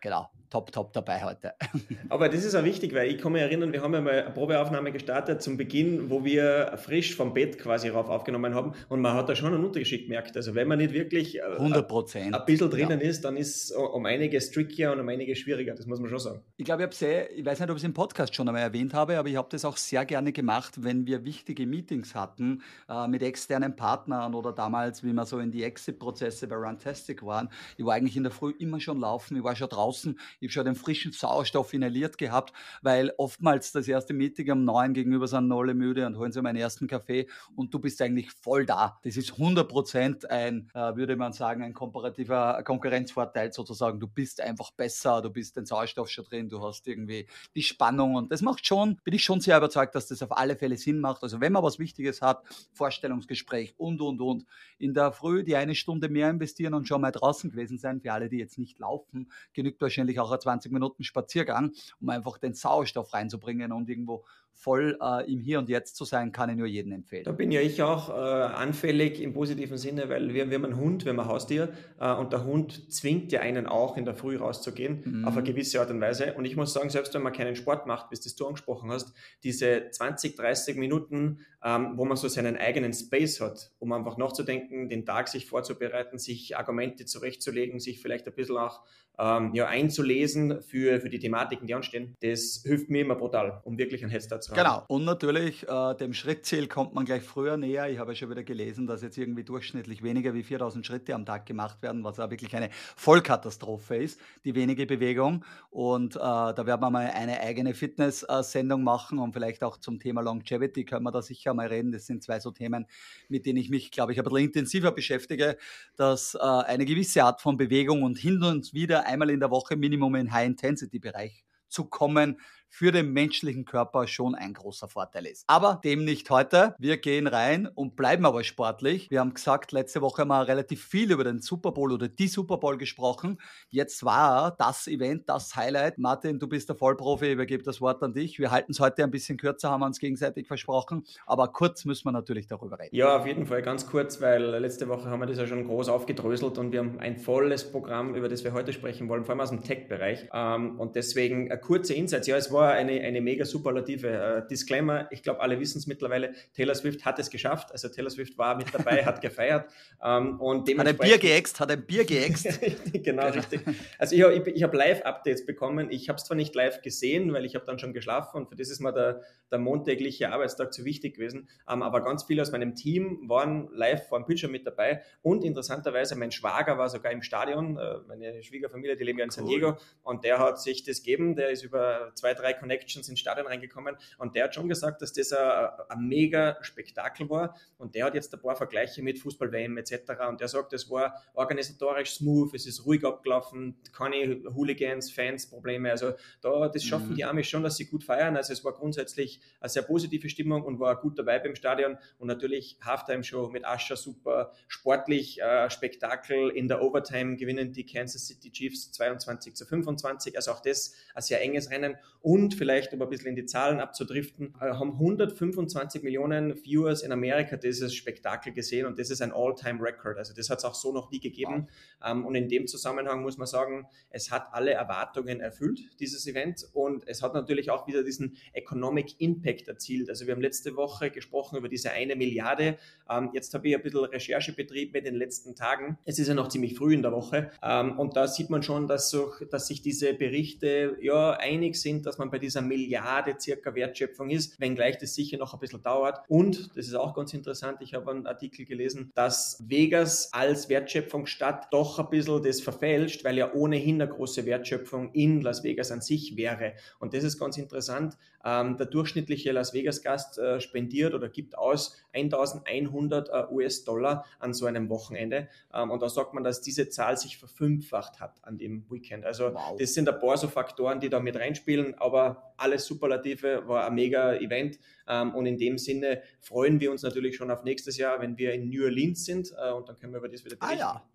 genau, 0.00 0.30
top, 0.50 0.72
top 0.72 0.92
dabei 0.92 1.22
heute. 1.24 1.54
Aber 2.08 2.28
das 2.28 2.44
ist 2.44 2.54
auch 2.54 2.64
wichtig, 2.64 2.94
weil 2.94 3.10
ich 3.10 3.18
kann 3.18 3.32
mich 3.32 3.42
erinnern, 3.42 3.72
wir 3.72 3.82
haben 3.82 3.94
ja 3.94 4.00
mal 4.00 4.22
eine 4.22 4.30
Probeaufnahme 4.30 4.92
gestartet 4.92 5.42
zum 5.42 5.56
Beginn, 5.56 6.10
wo 6.10 6.24
wir 6.24 6.74
frisch 6.76 7.14
vom 7.14 7.32
Bett 7.32 7.58
quasi 7.58 7.88
rauf 7.88 8.08
aufgenommen 8.08 8.54
haben 8.54 8.74
und 8.88 9.00
man 9.00 9.14
hat 9.14 9.28
da 9.28 9.36
schon 9.36 9.54
einen 9.54 9.64
Unterschied 9.64 10.04
gemerkt. 10.04 10.36
Also 10.36 10.54
wenn 10.54 10.68
man 10.68 10.78
nicht 10.78 10.92
wirklich 10.92 11.42
100 11.42 11.90
ein, 12.16 12.34
ein 12.34 12.44
bisschen 12.44 12.70
drinnen 12.70 13.00
ja. 13.00 13.08
ist, 13.08 13.24
dann 13.24 13.36
ist 13.36 13.70
es 13.70 13.70
um 13.70 14.04
einiges 14.06 14.50
trickier 14.50 14.92
und 14.92 15.00
um 15.00 15.08
einiges 15.08 15.38
schwieriger, 15.38 15.74
das 15.74 15.86
muss 15.86 16.00
man 16.00 16.10
schon 16.10 16.18
sagen. 16.18 16.40
Ich 16.56 16.64
glaube, 16.64 16.82
ich 16.82 16.86
habe 16.86 16.94
sehr, 16.94 17.36
ich 17.36 17.44
weiß 17.44 17.60
nicht, 17.60 17.70
ob 17.70 17.76
ich 17.76 17.82
es 17.82 17.86
im 17.86 17.94
Podcast 17.94 18.34
schon 18.34 18.48
einmal 18.48 18.62
erwähnt 18.62 18.92
habe, 18.92 19.18
aber 19.18 19.28
ich 19.28 19.36
habe 19.36 19.48
das 19.50 19.64
auch 19.64 19.76
sehr 19.76 20.04
gerne 20.04 20.32
gemacht, 20.32 20.82
wenn 20.82 21.06
wir 21.06 21.24
wichtige 21.24 21.66
Meetings 21.66 22.14
hatten 22.14 22.62
äh, 22.88 23.06
mit 23.06 23.22
externen 23.22 23.76
Partnern 23.76 24.34
oder 24.34 24.52
damals, 24.52 25.04
wie 25.04 25.12
wir 25.12 25.24
so 25.24 25.38
in 25.38 25.52
die 25.52 25.62
Exit-Prozesse 25.62 26.48
bei 26.48 26.56
Runtastic 26.56 27.24
waren. 27.24 27.48
Ich 27.76 27.84
war 27.84 27.94
eigentlich 27.94 28.16
in 28.16 28.24
der 28.24 28.32
Früh 28.32 28.52
immer 28.58 28.80
schon 28.80 28.98
laufen, 28.98 29.36
ich 29.36 29.44
war 29.44 29.54
schon 29.54 29.68
draußen, 29.68 29.89
ich 29.96 30.06
habe 30.06 30.50
schon 30.50 30.64
den 30.64 30.74
frischen 30.74 31.12
Sauerstoff 31.12 31.72
inhaliert 31.74 32.18
gehabt, 32.18 32.52
weil 32.82 33.12
oftmals 33.18 33.72
das 33.72 33.88
erste 33.88 34.12
Meeting 34.12 34.50
am 34.50 34.64
neun 34.64 34.94
gegenüber 34.94 35.26
sind 35.28 35.50
alle 35.52 35.74
müde 35.74 36.06
und 36.06 36.16
holen 36.16 36.32
sie 36.32 36.42
meinen 36.42 36.56
ersten 36.56 36.86
Kaffee 36.86 37.28
und 37.56 37.72
du 37.74 37.78
bist 37.78 38.00
eigentlich 38.02 38.30
voll 38.30 38.66
da. 38.66 38.98
Das 39.02 39.16
ist 39.16 39.32
100 39.32 39.68
Prozent 39.68 40.30
ein, 40.30 40.70
äh, 40.74 40.96
würde 40.96 41.16
man 41.16 41.32
sagen, 41.32 41.62
ein 41.62 41.74
komparativer 41.74 42.62
Konkurrenzvorteil 42.64 43.52
sozusagen. 43.52 44.00
Du 44.00 44.06
bist 44.06 44.40
einfach 44.40 44.70
besser, 44.72 45.22
du 45.22 45.30
bist 45.30 45.56
den 45.56 45.66
Sauerstoff 45.66 46.08
schon 46.08 46.24
drin, 46.24 46.48
du 46.48 46.62
hast 46.62 46.86
irgendwie 46.86 47.26
die 47.54 47.62
Spannung 47.62 48.14
und 48.14 48.32
das 48.32 48.42
macht 48.42 48.66
schon, 48.66 49.00
bin 49.04 49.14
ich 49.14 49.24
schon 49.24 49.40
sehr 49.40 49.56
überzeugt, 49.56 49.94
dass 49.94 50.08
das 50.08 50.22
auf 50.22 50.36
alle 50.36 50.56
Fälle 50.56 50.76
Sinn 50.76 51.00
macht. 51.00 51.22
Also 51.22 51.40
wenn 51.40 51.52
man 51.52 51.62
was 51.62 51.78
Wichtiges 51.78 52.22
hat, 52.22 52.42
Vorstellungsgespräch 52.72 53.74
und, 53.76 54.00
und, 54.00 54.20
und, 54.20 54.46
in 54.78 54.94
der 54.94 55.12
Früh 55.12 55.44
die 55.44 55.56
eine 55.56 55.74
Stunde 55.74 56.08
mehr 56.08 56.30
investieren 56.30 56.74
und 56.74 56.88
schon 56.88 57.00
mal 57.00 57.10
draußen 57.10 57.50
gewesen 57.50 57.78
sein, 57.78 58.00
für 58.00 58.12
alle, 58.12 58.28
die 58.28 58.38
jetzt 58.38 58.58
nicht 58.58 58.78
laufen, 58.78 59.30
genügt 59.52 59.79
wahrscheinlich 59.80 60.18
auch 60.20 60.30
ein 60.30 60.40
20 60.40 60.72
Minuten 60.72 61.04
Spaziergang, 61.04 61.72
um 62.00 62.08
einfach 62.08 62.38
den 62.38 62.54
Sauerstoff 62.54 63.12
reinzubringen 63.12 63.72
und 63.72 63.88
irgendwo 63.88 64.24
voll 64.60 64.98
äh, 65.00 65.32
im 65.32 65.40
Hier 65.40 65.58
und 65.58 65.70
Jetzt 65.70 65.96
zu 65.96 66.04
sein, 66.04 66.32
kann 66.32 66.50
ich 66.50 66.56
nur 66.56 66.66
jedem 66.66 66.92
empfehlen. 66.92 67.24
Da 67.24 67.32
bin 67.32 67.50
ja 67.50 67.62
ich 67.62 67.82
auch 67.82 68.10
äh, 68.10 68.12
anfällig 68.12 69.18
im 69.20 69.32
positiven 69.32 69.78
Sinne, 69.78 70.10
weil 70.10 70.34
wir, 70.34 70.50
wir 70.50 70.56
haben 70.56 70.66
einen 70.66 70.76
Hund, 70.76 71.06
wir 71.06 71.12
haben 71.12 71.20
ein 71.20 71.28
Haustier 71.28 71.72
äh, 71.98 72.12
und 72.12 72.32
der 72.32 72.44
Hund 72.44 72.92
zwingt 72.92 73.32
ja 73.32 73.40
einen 73.40 73.66
auch 73.66 73.96
in 73.96 74.04
der 74.04 74.14
Früh 74.14 74.36
rauszugehen, 74.36 75.02
mhm. 75.04 75.24
auf 75.24 75.34
eine 75.34 75.44
gewisse 75.44 75.80
Art 75.80 75.90
und 75.90 76.02
Weise. 76.02 76.34
Und 76.34 76.44
ich 76.44 76.56
muss 76.56 76.74
sagen, 76.74 76.90
selbst 76.90 77.14
wenn 77.14 77.22
man 77.22 77.32
keinen 77.32 77.56
Sport 77.56 77.86
macht, 77.86 78.10
bis 78.10 78.20
das 78.20 78.36
du 78.36 78.46
angesprochen 78.46 78.90
hast, 78.90 79.14
diese 79.44 79.88
20, 79.90 80.36
30 80.36 80.76
Minuten, 80.76 81.38
ähm, 81.64 81.92
wo 81.96 82.04
man 82.04 82.18
so 82.18 82.28
seinen 82.28 82.58
eigenen 82.58 82.92
Space 82.92 83.40
hat, 83.40 83.72
um 83.78 83.92
einfach 83.92 84.18
nachzudenken, 84.18 84.90
den 84.90 85.06
Tag 85.06 85.28
sich 85.28 85.46
vorzubereiten, 85.46 86.18
sich 86.18 86.58
Argumente 86.58 87.06
zurechtzulegen, 87.06 87.80
sich 87.80 88.00
vielleicht 88.00 88.26
ein 88.26 88.34
bisschen 88.34 88.58
auch 88.58 88.82
ähm, 89.20 89.52
ja, 89.54 89.66
einzulesen 89.66 90.62
für, 90.62 91.00
für 91.00 91.10
die 91.10 91.18
Thematiken, 91.18 91.66
die 91.66 91.74
anstehen, 91.74 92.16
das 92.22 92.62
hilft 92.64 92.88
mir 92.88 93.02
immer 93.02 93.16
brutal, 93.16 93.60
um 93.64 93.76
wirklich 93.76 94.02
ein 94.02 94.10
Headstart 94.10 94.42
zu 94.42 94.49
haben. 94.50 94.58
Genau. 94.58 94.84
Und 94.88 95.04
natürlich, 95.04 95.68
äh, 95.68 95.94
dem 95.94 96.12
Schrittziel 96.12 96.68
kommt 96.68 96.94
man 96.94 97.04
gleich 97.04 97.22
früher 97.22 97.56
näher. 97.56 97.88
Ich 97.90 97.98
habe 97.98 98.12
ja 98.12 98.16
schon 98.16 98.30
wieder 98.30 98.42
gelesen, 98.42 98.86
dass 98.86 99.02
jetzt 99.02 99.18
irgendwie 99.18 99.44
durchschnittlich 99.44 100.02
weniger 100.02 100.34
wie 100.34 100.42
4000 100.42 100.86
Schritte 100.86 101.14
am 101.14 101.24
Tag 101.24 101.46
gemacht 101.46 101.82
werden, 101.82 102.04
was 102.04 102.18
ja 102.18 102.30
wirklich 102.30 102.54
eine 102.56 102.70
Vollkatastrophe 102.96 103.96
ist, 103.96 104.20
die 104.44 104.54
wenige 104.54 104.86
Bewegung. 104.86 105.44
Und 105.70 106.16
äh, 106.16 106.18
da 106.18 106.66
werden 106.66 106.80
wir 106.80 106.90
mal 106.90 107.06
eine 107.06 107.40
eigene 107.40 107.74
Fitness-Sendung 107.74 108.82
machen 108.82 109.18
und 109.18 109.32
vielleicht 109.32 109.62
auch 109.62 109.76
zum 109.76 109.98
Thema 109.98 110.20
Longevity 110.20 110.84
können 110.84 111.04
wir 111.04 111.12
da 111.12 111.22
sicher 111.22 111.54
mal 111.54 111.68
reden. 111.68 111.92
Das 111.92 112.06
sind 112.06 112.22
zwei 112.22 112.40
so 112.40 112.50
Themen, 112.50 112.86
mit 113.28 113.46
denen 113.46 113.58
ich 113.58 113.70
mich, 113.70 113.90
glaube 113.90 114.12
ich, 114.12 114.18
ein 114.18 114.24
bisschen 114.24 114.44
intensiver 114.44 114.92
beschäftige, 114.92 115.56
dass 115.96 116.34
äh, 116.34 116.38
eine 116.40 116.84
gewisse 116.84 117.24
Art 117.24 117.40
von 117.40 117.56
Bewegung 117.56 118.02
und 118.02 118.18
hin 118.18 118.42
und 118.42 118.74
wieder 118.74 119.06
einmal 119.06 119.30
in 119.30 119.40
der 119.40 119.50
Woche 119.50 119.76
Minimum 119.76 120.14
in 120.16 120.32
High-Intensity-Bereich 120.32 121.44
zu 121.68 121.84
kommen, 121.84 122.40
für 122.70 122.92
den 122.92 123.12
menschlichen 123.12 123.64
Körper 123.64 124.06
schon 124.06 124.34
ein 124.34 124.54
großer 124.54 124.88
Vorteil 124.88 125.26
ist. 125.26 125.44
Aber 125.48 125.80
dem 125.84 126.04
nicht 126.04 126.30
heute. 126.30 126.76
Wir 126.78 126.96
gehen 126.96 127.26
rein 127.26 127.66
und 127.66 127.96
bleiben 127.96 128.24
aber 128.24 128.44
sportlich. 128.44 129.10
Wir 129.10 129.20
haben 129.20 129.34
gesagt, 129.34 129.72
letzte 129.72 130.00
Woche 130.00 130.24
wir 130.24 130.46
relativ 130.46 130.84
viel 130.84 131.10
über 131.10 131.24
den 131.24 131.40
Super 131.40 131.72
Bowl 131.72 131.92
oder 131.92 132.08
die 132.08 132.28
Super 132.28 132.58
Bowl 132.58 132.78
gesprochen. 132.78 133.38
Jetzt 133.68 134.04
war 134.04 134.54
das 134.56 134.86
Event, 134.86 135.28
das 135.28 135.56
Highlight. 135.56 135.98
Martin, 135.98 136.38
du 136.38 136.46
bist 136.46 136.68
der 136.68 136.76
Vollprofi, 136.76 137.32
übergebe 137.32 137.64
das 137.64 137.80
Wort 137.80 138.02
an 138.04 138.14
dich. 138.14 138.38
Wir 138.38 138.52
halten 138.52 138.70
es 138.70 138.78
heute 138.78 139.02
ein 139.02 139.10
bisschen 139.10 139.36
kürzer, 139.36 139.70
haben 139.70 139.80
wir 139.80 139.86
uns 139.86 139.98
gegenseitig 139.98 140.46
versprochen. 140.46 141.04
Aber 141.26 141.48
kurz 141.48 141.84
müssen 141.84 142.06
wir 142.06 142.12
natürlich 142.12 142.46
darüber 142.46 142.78
reden. 142.78 142.94
Ja, 142.94 143.18
auf 143.18 143.26
jeden 143.26 143.46
Fall 143.46 143.62
ganz 143.62 143.86
kurz, 143.86 144.20
weil 144.20 144.42
letzte 144.60 144.88
Woche 144.88 145.10
haben 145.10 145.18
wir 145.18 145.26
das 145.26 145.38
ja 145.38 145.46
schon 145.46 145.64
groß 145.64 145.88
aufgedröselt 145.88 146.56
und 146.56 146.70
wir 146.70 146.78
haben 146.78 147.00
ein 147.00 147.18
volles 147.18 147.68
Programm, 147.68 148.14
über 148.14 148.28
das 148.28 148.44
wir 148.44 148.52
heute 148.52 148.72
sprechen 148.72 149.08
wollen, 149.08 149.24
vor 149.24 149.32
allem 149.32 149.40
aus 149.40 149.50
dem 149.50 149.62
Tech-Bereich. 149.62 150.28
Ähm, 150.32 150.78
und 150.78 150.94
deswegen 150.94 151.50
ein 151.50 151.60
kurzer 151.60 151.96
Insights. 151.96 152.28
Ja, 152.28 152.36
es 152.36 152.52
war 152.52 152.59
war 152.60 152.72
eine, 152.72 153.00
eine 153.00 153.20
mega 153.20 153.44
superlative 153.44 154.08
äh, 154.08 154.48
Disclaimer. 154.48 155.08
Ich 155.10 155.22
glaube, 155.22 155.40
alle 155.40 155.58
wissen 155.58 155.78
es 155.78 155.86
mittlerweile. 155.86 156.32
Taylor 156.54 156.74
Swift 156.74 157.04
hat 157.04 157.18
es 157.18 157.30
geschafft. 157.30 157.72
Also 157.72 157.88
Taylor 157.88 158.10
Swift 158.10 158.38
war 158.38 158.56
mit 158.56 158.72
dabei, 158.72 159.04
hat 159.04 159.20
gefeiert. 159.20 159.70
Ähm, 160.02 160.40
und 160.40 160.68
hat 160.78 160.86
ein 160.86 160.96
Bier 160.96 161.18
geäxt, 161.18 161.58
hat 161.60 161.70
ein 161.70 161.84
Bier 161.84 162.04
geäxt. 162.04 162.60
genau, 162.92 163.02
genau, 163.02 163.26
richtig. 163.28 163.62
Also 163.98 164.14
ich, 164.14 164.22
ich, 164.22 164.56
ich 164.56 164.62
habe 164.62 164.76
Live-Updates 164.76 165.46
bekommen. 165.46 165.90
Ich 165.90 166.08
habe 166.08 166.16
es 166.16 166.24
zwar 166.24 166.36
nicht 166.36 166.54
live 166.54 166.82
gesehen, 166.82 167.32
weil 167.32 167.44
ich 167.44 167.54
habe 167.54 167.64
dann 167.64 167.78
schon 167.78 167.92
geschlafen 167.92 168.36
und 168.36 168.48
für 168.48 168.56
das 168.56 168.70
ist 168.70 168.80
mir 168.80 168.92
der, 168.92 169.22
der 169.50 169.58
montägliche 169.58 170.30
Arbeitstag 170.30 170.72
zu 170.72 170.84
wichtig 170.84 171.14
gewesen. 171.14 171.48
Ähm, 171.68 171.82
aber 171.82 172.02
ganz 172.02 172.24
viele 172.24 172.42
aus 172.42 172.52
meinem 172.52 172.74
Team 172.74 173.28
waren 173.28 173.68
live 173.72 174.08
vor 174.08 174.20
dem 174.20 174.26
Bildschirm 174.26 174.52
mit 174.52 174.66
dabei. 174.66 175.02
Und 175.22 175.44
interessanterweise, 175.44 176.16
mein 176.16 176.30
Schwager 176.30 176.78
war 176.78 176.88
sogar 176.88 177.12
im 177.12 177.22
Stadion. 177.22 177.76
Äh, 177.76 177.98
meine 178.06 178.42
Schwiegerfamilie, 178.42 178.96
die 178.96 179.04
leben 179.04 179.18
ja 179.18 179.24
in 179.24 179.30
San 179.30 179.46
Diego. 179.46 179.76
Und 180.02 180.24
der 180.24 180.38
hat 180.38 180.60
sich 180.60 180.84
das 180.84 181.02
gegeben. 181.02 181.36
Der 181.36 181.50
ist 181.50 181.62
über 181.62 182.12
zwei, 182.14 182.34
drei 182.34 182.49
Connections 182.54 183.08
ins 183.08 183.20
Stadion 183.20 183.46
reingekommen 183.46 183.96
und 184.18 184.36
der 184.36 184.44
hat 184.44 184.54
schon 184.54 184.68
gesagt, 184.68 185.02
dass 185.02 185.12
das 185.12 185.32
ein, 185.32 185.68
ein 185.88 186.08
mega 186.08 186.56
Spektakel 186.62 187.28
war 187.30 187.56
und 187.78 187.94
der 187.94 188.06
hat 188.06 188.14
jetzt 188.14 188.32
ein 188.34 188.40
paar 188.40 188.56
Vergleiche 188.56 189.02
mit 189.02 189.18
Fußball-WM 189.18 189.76
etc. 189.78 189.94
und 190.28 190.40
der 190.40 190.48
sagt, 190.48 190.72
es 190.72 190.90
war 190.90 191.22
organisatorisch 191.34 192.14
smooth, 192.14 192.54
es 192.54 192.66
ist 192.66 192.84
ruhig 192.86 193.04
abgelaufen, 193.04 193.76
keine 193.92 194.42
Hooligans, 194.54 195.10
Fans, 195.10 195.48
Probleme, 195.48 195.90
also 195.90 196.12
da, 196.40 196.68
das 196.68 196.84
schaffen 196.84 197.10
mhm. 197.10 197.14
die 197.16 197.24
Amis 197.24 197.48
schon, 197.48 197.62
dass 197.62 197.76
sie 197.76 197.86
gut 197.86 198.04
feiern, 198.04 198.36
also 198.36 198.52
es 198.52 198.64
war 198.64 198.72
grundsätzlich 198.72 199.40
eine 199.60 199.68
sehr 199.68 199.82
positive 199.82 200.28
Stimmung 200.28 200.62
und 200.62 200.80
war 200.80 201.00
gut 201.00 201.18
dabei 201.18 201.38
beim 201.38 201.54
Stadion 201.54 201.98
und 202.18 202.28
natürlich 202.28 202.78
Halftime-Show 202.82 203.48
mit 203.48 203.64
Ascher 203.64 203.96
super, 203.96 204.52
sportlich 204.68 205.40
äh, 205.40 205.70
Spektakel, 205.70 206.50
in 206.50 206.68
der 206.68 206.82
Overtime 206.82 207.36
gewinnen 207.36 207.72
die 207.72 207.86
Kansas 207.86 208.26
City 208.26 208.50
Chiefs 208.50 208.92
22 208.92 209.54
zu 209.54 209.66
25, 209.66 210.36
also 210.36 210.52
auch 210.52 210.60
das 210.60 210.94
ein 211.14 211.22
sehr 211.22 211.40
enges 211.42 211.70
Rennen 211.70 211.96
und 212.22 212.39
vielleicht, 212.48 212.92
um 212.94 213.02
ein 213.02 213.08
bisschen 213.08 213.28
in 213.28 213.36
die 213.36 213.46
Zahlen 213.46 213.80
abzudriften, 213.80 214.54
äh, 214.60 214.72
haben 214.72 214.92
125 214.92 216.02
Millionen 216.02 216.56
Viewers 216.56 217.02
in 217.02 217.12
Amerika 217.12 217.56
dieses 217.56 217.94
Spektakel 217.94 218.52
gesehen 218.52 218.86
und 218.86 218.98
das 218.98 219.10
ist 219.10 219.20
ein 219.22 219.32
All-Time-Record. 219.32 220.18
Also 220.18 220.34
das 220.34 220.50
hat 220.50 220.58
es 220.58 220.64
auch 220.64 220.74
so 220.74 220.92
noch 220.92 221.10
nie 221.10 221.20
gegeben. 221.20 221.68
Wow. 222.00 222.10
Ähm, 222.10 222.26
und 222.26 222.34
in 222.34 222.48
dem 222.48 222.66
Zusammenhang 222.66 223.22
muss 223.22 223.36
man 223.36 223.46
sagen, 223.46 223.86
es 224.10 224.30
hat 224.30 224.48
alle 224.52 224.72
Erwartungen 224.72 225.40
erfüllt, 225.40 225.80
dieses 226.00 226.26
Event. 226.26 226.66
Und 226.72 227.06
es 227.06 227.22
hat 227.22 227.34
natürlich 227.34 227.70
auch 227.70 227.86
wieder 227.86 228.02
diesen 228.02 228.36
Economic 228.52 229.20
Impact 229.20 229.68
erzielt. 229.68 230.08
Also 230.08 230.26
wir 230.26 230.34
haben 230.34 230.40
letzte 230.40 230.76
Woche 230.76 231.10
gesprochen 231.10 231.56
über 231.56 231.68
diese 231.68 231.90
eine 231.90 232.16
Milliarde. 232.16 232.76
Ähm, 233.08 233.30
jetzt 233.32 233.52
habe 233.54 233.68
ich 233.68 233.74
ein 233.74 233.82
bisschen 233.82 234.04
Recherche 234.04 234.52
betrieben 234.52 234.96
in 234.96 235.04
den 235.04 235.14
letzten 235.14 235.54
Tagen. 235.54 235.98
Es 236.04 236.18
ist 236.18 236.28
ja 236.28 236.34
noch 236.34 236.48
ziemlich 236.48 236.76
früh 236.76 236.94
in 236.94 237.02
der 237.02 237.12
Woche. 237.12 237.50
Ähm, 237.62 237.98
und 237.98 238.16
da 238.16 238.26
sieht 238.26 238.50
man 238.50 238.62
schon, 238.62 238.88
dass, 238.88 239.10
so, 239.10 239.32
dass 239.50 239.66
sich 239.66 239.82
diese 239.82 240.14
Berichte 240.14 240.96
ja 241.00 241.32
einig 241.32 241.76
sind, 241.76 242.06
dass 242.06 242.18
man 242.18 242.29
bei 242.30 242.38
dieser 242.38 242.62
Milliarde 242.62 243.36
circa 243.40 243.74
Wertschöpfung 243.74 244.30
ist, 244.30 244.60
wenngleich 244.60 244.98
das 244.98 245.14
sicher 245.14 245.38
noch 245.38 245.54
ein 245.54 245.60
bisschen 245.60 245.82
dauert. 245.82 246.20
Und, 246.28 246.70
das 246.76 246.86
ist 246.86 246.94
auch 246.94 247.14
ganz 247.14 247.34
interessant, 247.34 247.78
ich 247.80 247.94
habe 247.94 248.10
einen 248.10 248.26
Artikel 248.26 248.64
gelesen, 248.64 249.10
dass 249.14 249.62
Vegas 249.66 250.32
als 250.32 250.68
Wertschöpfungsstadt 250.68 251.72
doch 251.72 251.98
ein 251.98 252.10
bisschen 252.10 252.42
das 252.42 252.60
verfälscht, 252.60 253.24
weil 253.24 253.38
ja 253.38 253.52
ohnehin 253.52 254.00
eine 254.00 254.10
große 254.10 254.46
Wertschöpfung 254.46 255.12
in 255.12 255.40
Las 255.40 255.64
Vegas 255.64 255.90
an 255.90 256.00
sich 256.00 256.36
wäre. 256.36 256.74
Und 256.98 257.14
das 257.14 257.24
ist 257.24 257.38
ganz 257.38 257.58
interessant. 257.58 258.16
Ähm, 258.44 258.76
der 258.76 258.86
durchschnittliche 258.86 259.52
Las 259.52 259.74
Vegas-Gast 259.74 260.38
äh, 260.38 260.60
spendiert 260.60 261.14
oder 261.14 261.28
gibt 261.28 261.58
aus 261.58 261.96
1100 262.14 263.28
äh, 263.28 263.52
US-Dollar 263.52 264.24
an 264.38 264.54
so 264.54 264.66
einem 264.66 264.88
Wochenende. 264.88 265.48
Ähm, 265.74 265.90
und 265.90 266.00
da 266.00 266.08
sagt 266.08 266.32
man, 266.32 266.42
dass 266.42 266.60
diese 266.60 266.88
Zahl 266.88 267.16
sich 267.16 267.36
verfünffacht 267.36 268.20
hat 268.20 268.42
an 268.42 268.56
dem 268.56 268.90
Weekend. 268.90 269.24
Also 269.24 269.52
wow. 269.54 269.76
das 269.78 269.94
sind 269.94 270.08
ein 270.08 270.18
paar 270.18 270.36
so 270.36 270.48
Faktoren, 270.48 271.00
die 271.00 271.10
da 271.10 271.20
mit 271.20 271.36
reinspielen, 271.36 271.94
aber 271.98 272.54
alles 272.56 272.86
Superlative, 272.86 273.66
war 273.66 273.86
ein 273.86 273.94
mega 273.94 274.34
Event. 274.34 274.78
Ähm, 275.06 275.34
und 275.34 275.46
in 275.46 275.58
dem 275.58 275.78
Sinne 275.78 276.22
freuen 276.40 276.80
wir 276.80 276.90
uns 276.90 277.02
natürlich 277.02 277.36
schon 277.36 277.50
auf 277.50 277.64
nächstes 277.64 277.96
Jahr, 277.98 278.20
wenn 278.20 278.38
wir 278.38 278.52
in 278.54 278.68
New 278.68 278.84
Orleans 278.84 279.24
sind 279.24 279.52
äh, 279.58 279.70
und 279.72 279.88
dann 279.88 279.96
können 279.96 280.12
wir 280.12 280.18
über 280.18 280.28
das 280.28 280.44
wieder 280.44 280.56
berichten. 280.56 280.82
Ah 280.82 280.94
ja. 280.94 281.10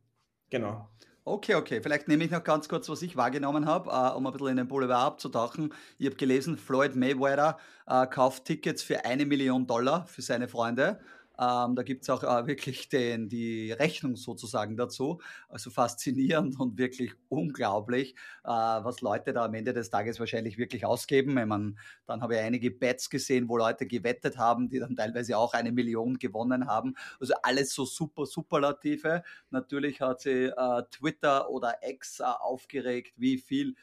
Genau. 0.49 0.87
Okay, 1.27 1.55
okay. 1.55 1.81
Vielleicht 1.81 2.07
nehme 2.07 2.23
ich 2.23 2.29
noch 2.29 2.43
ganz 2.43 2.69
kurz, 2.69 2.87
was 2.87 3.01
ich 3.01 3.17
wahrgenommen 3.17 3.65
habe, 3.65 3.89
äh, 3.89 4.15
um 4.15 4.27
ein 4.27 4.31
bisschen 4.31 4.49
in 4.49 4.57
den 4.57 4.67
Boulevard 4.67 5.03
abzutauchen. 5.07 5.73
Ich 5.97 6.05
habe 6.05 6.15
gelesen, 6.17 6.55
Floyd 6.55 6.95
Mayweather 6.95 7.57
äh, 7.87 8.05
kauft 8.05 8.45
Tickets 8.45 8.83
für 8.83 9.05
eine 9.05 9.25
Million 9.25 9.65
Dollar 9.65 10.05
für 10.05 10.21
seine 10.21 10.47
Freunde. 10.47 10.99
Ähm, 11.39 11.75
da 11.75 11.83
gibt 11.83 12.03
es 12.03 12.09
auch 12.09 12.23
äh, 12.23 12.47
wirklich 12.47 12.89
den, 12.89 13.29
die 13.29 13.71
Rechnung 13.71 14.15
sozusagen 14.15 14.77
dazu. 14.77 15.21
Also 15.49 15.69
faszinierend 15.69 16.59
und 16.59 16.77
wirklich 16.77 17.13
unglaublich, 17.29 18.15
äh, 18.43 18.49
was 18.49 19.01
Leute 19.01 19.33
da 19.33 19.45
am 19.45 19.53
Ende 19.53 19.73
des 19.73 19.89
Tages 19.89 20.19
wahrscheinlich 20.19 20.57
wirklich 20.57 20.85
ausgeben. 20.85 21.37
Ich 21.37 21.45
mein, 21.45 21.77
dann 22.05 22.21
habe 22.21 22.35
ich 22.35 22.41
einige 22.41 22.71
Bets 22.71 23.09
gesehen, 23.09 23.49
wo 23.49 23.57
Leute 23.57 23.85
gewettet 23.87 24.37
haben, 24.37 24.69
die 24.69 24.79
dann 24.79 24.95
teilweise 24.95 25.37
auch 25.37 25.53
eine 25.53 25.71
Million 25.71 26.17
gewonnen 26.19 26.67
haben. 26.67 26.95
Also 27.19 27.33
alles 27.43 27.73
so 27.73 27.85
super 27.85 28.25
superlative. 28.25 29.23
Natürlich 29.49 30.01
hat 30.01 30.21
sie 30.21 30.45
äh, 30.45 30.83
Twitter 30.91 31.49
oder 31.49 31.75
X 31.81 32.19
äh, 32.19 32.23
aufgeregt, 32.23 33.13
wie 33.17 33.37
viel 33.37 33.75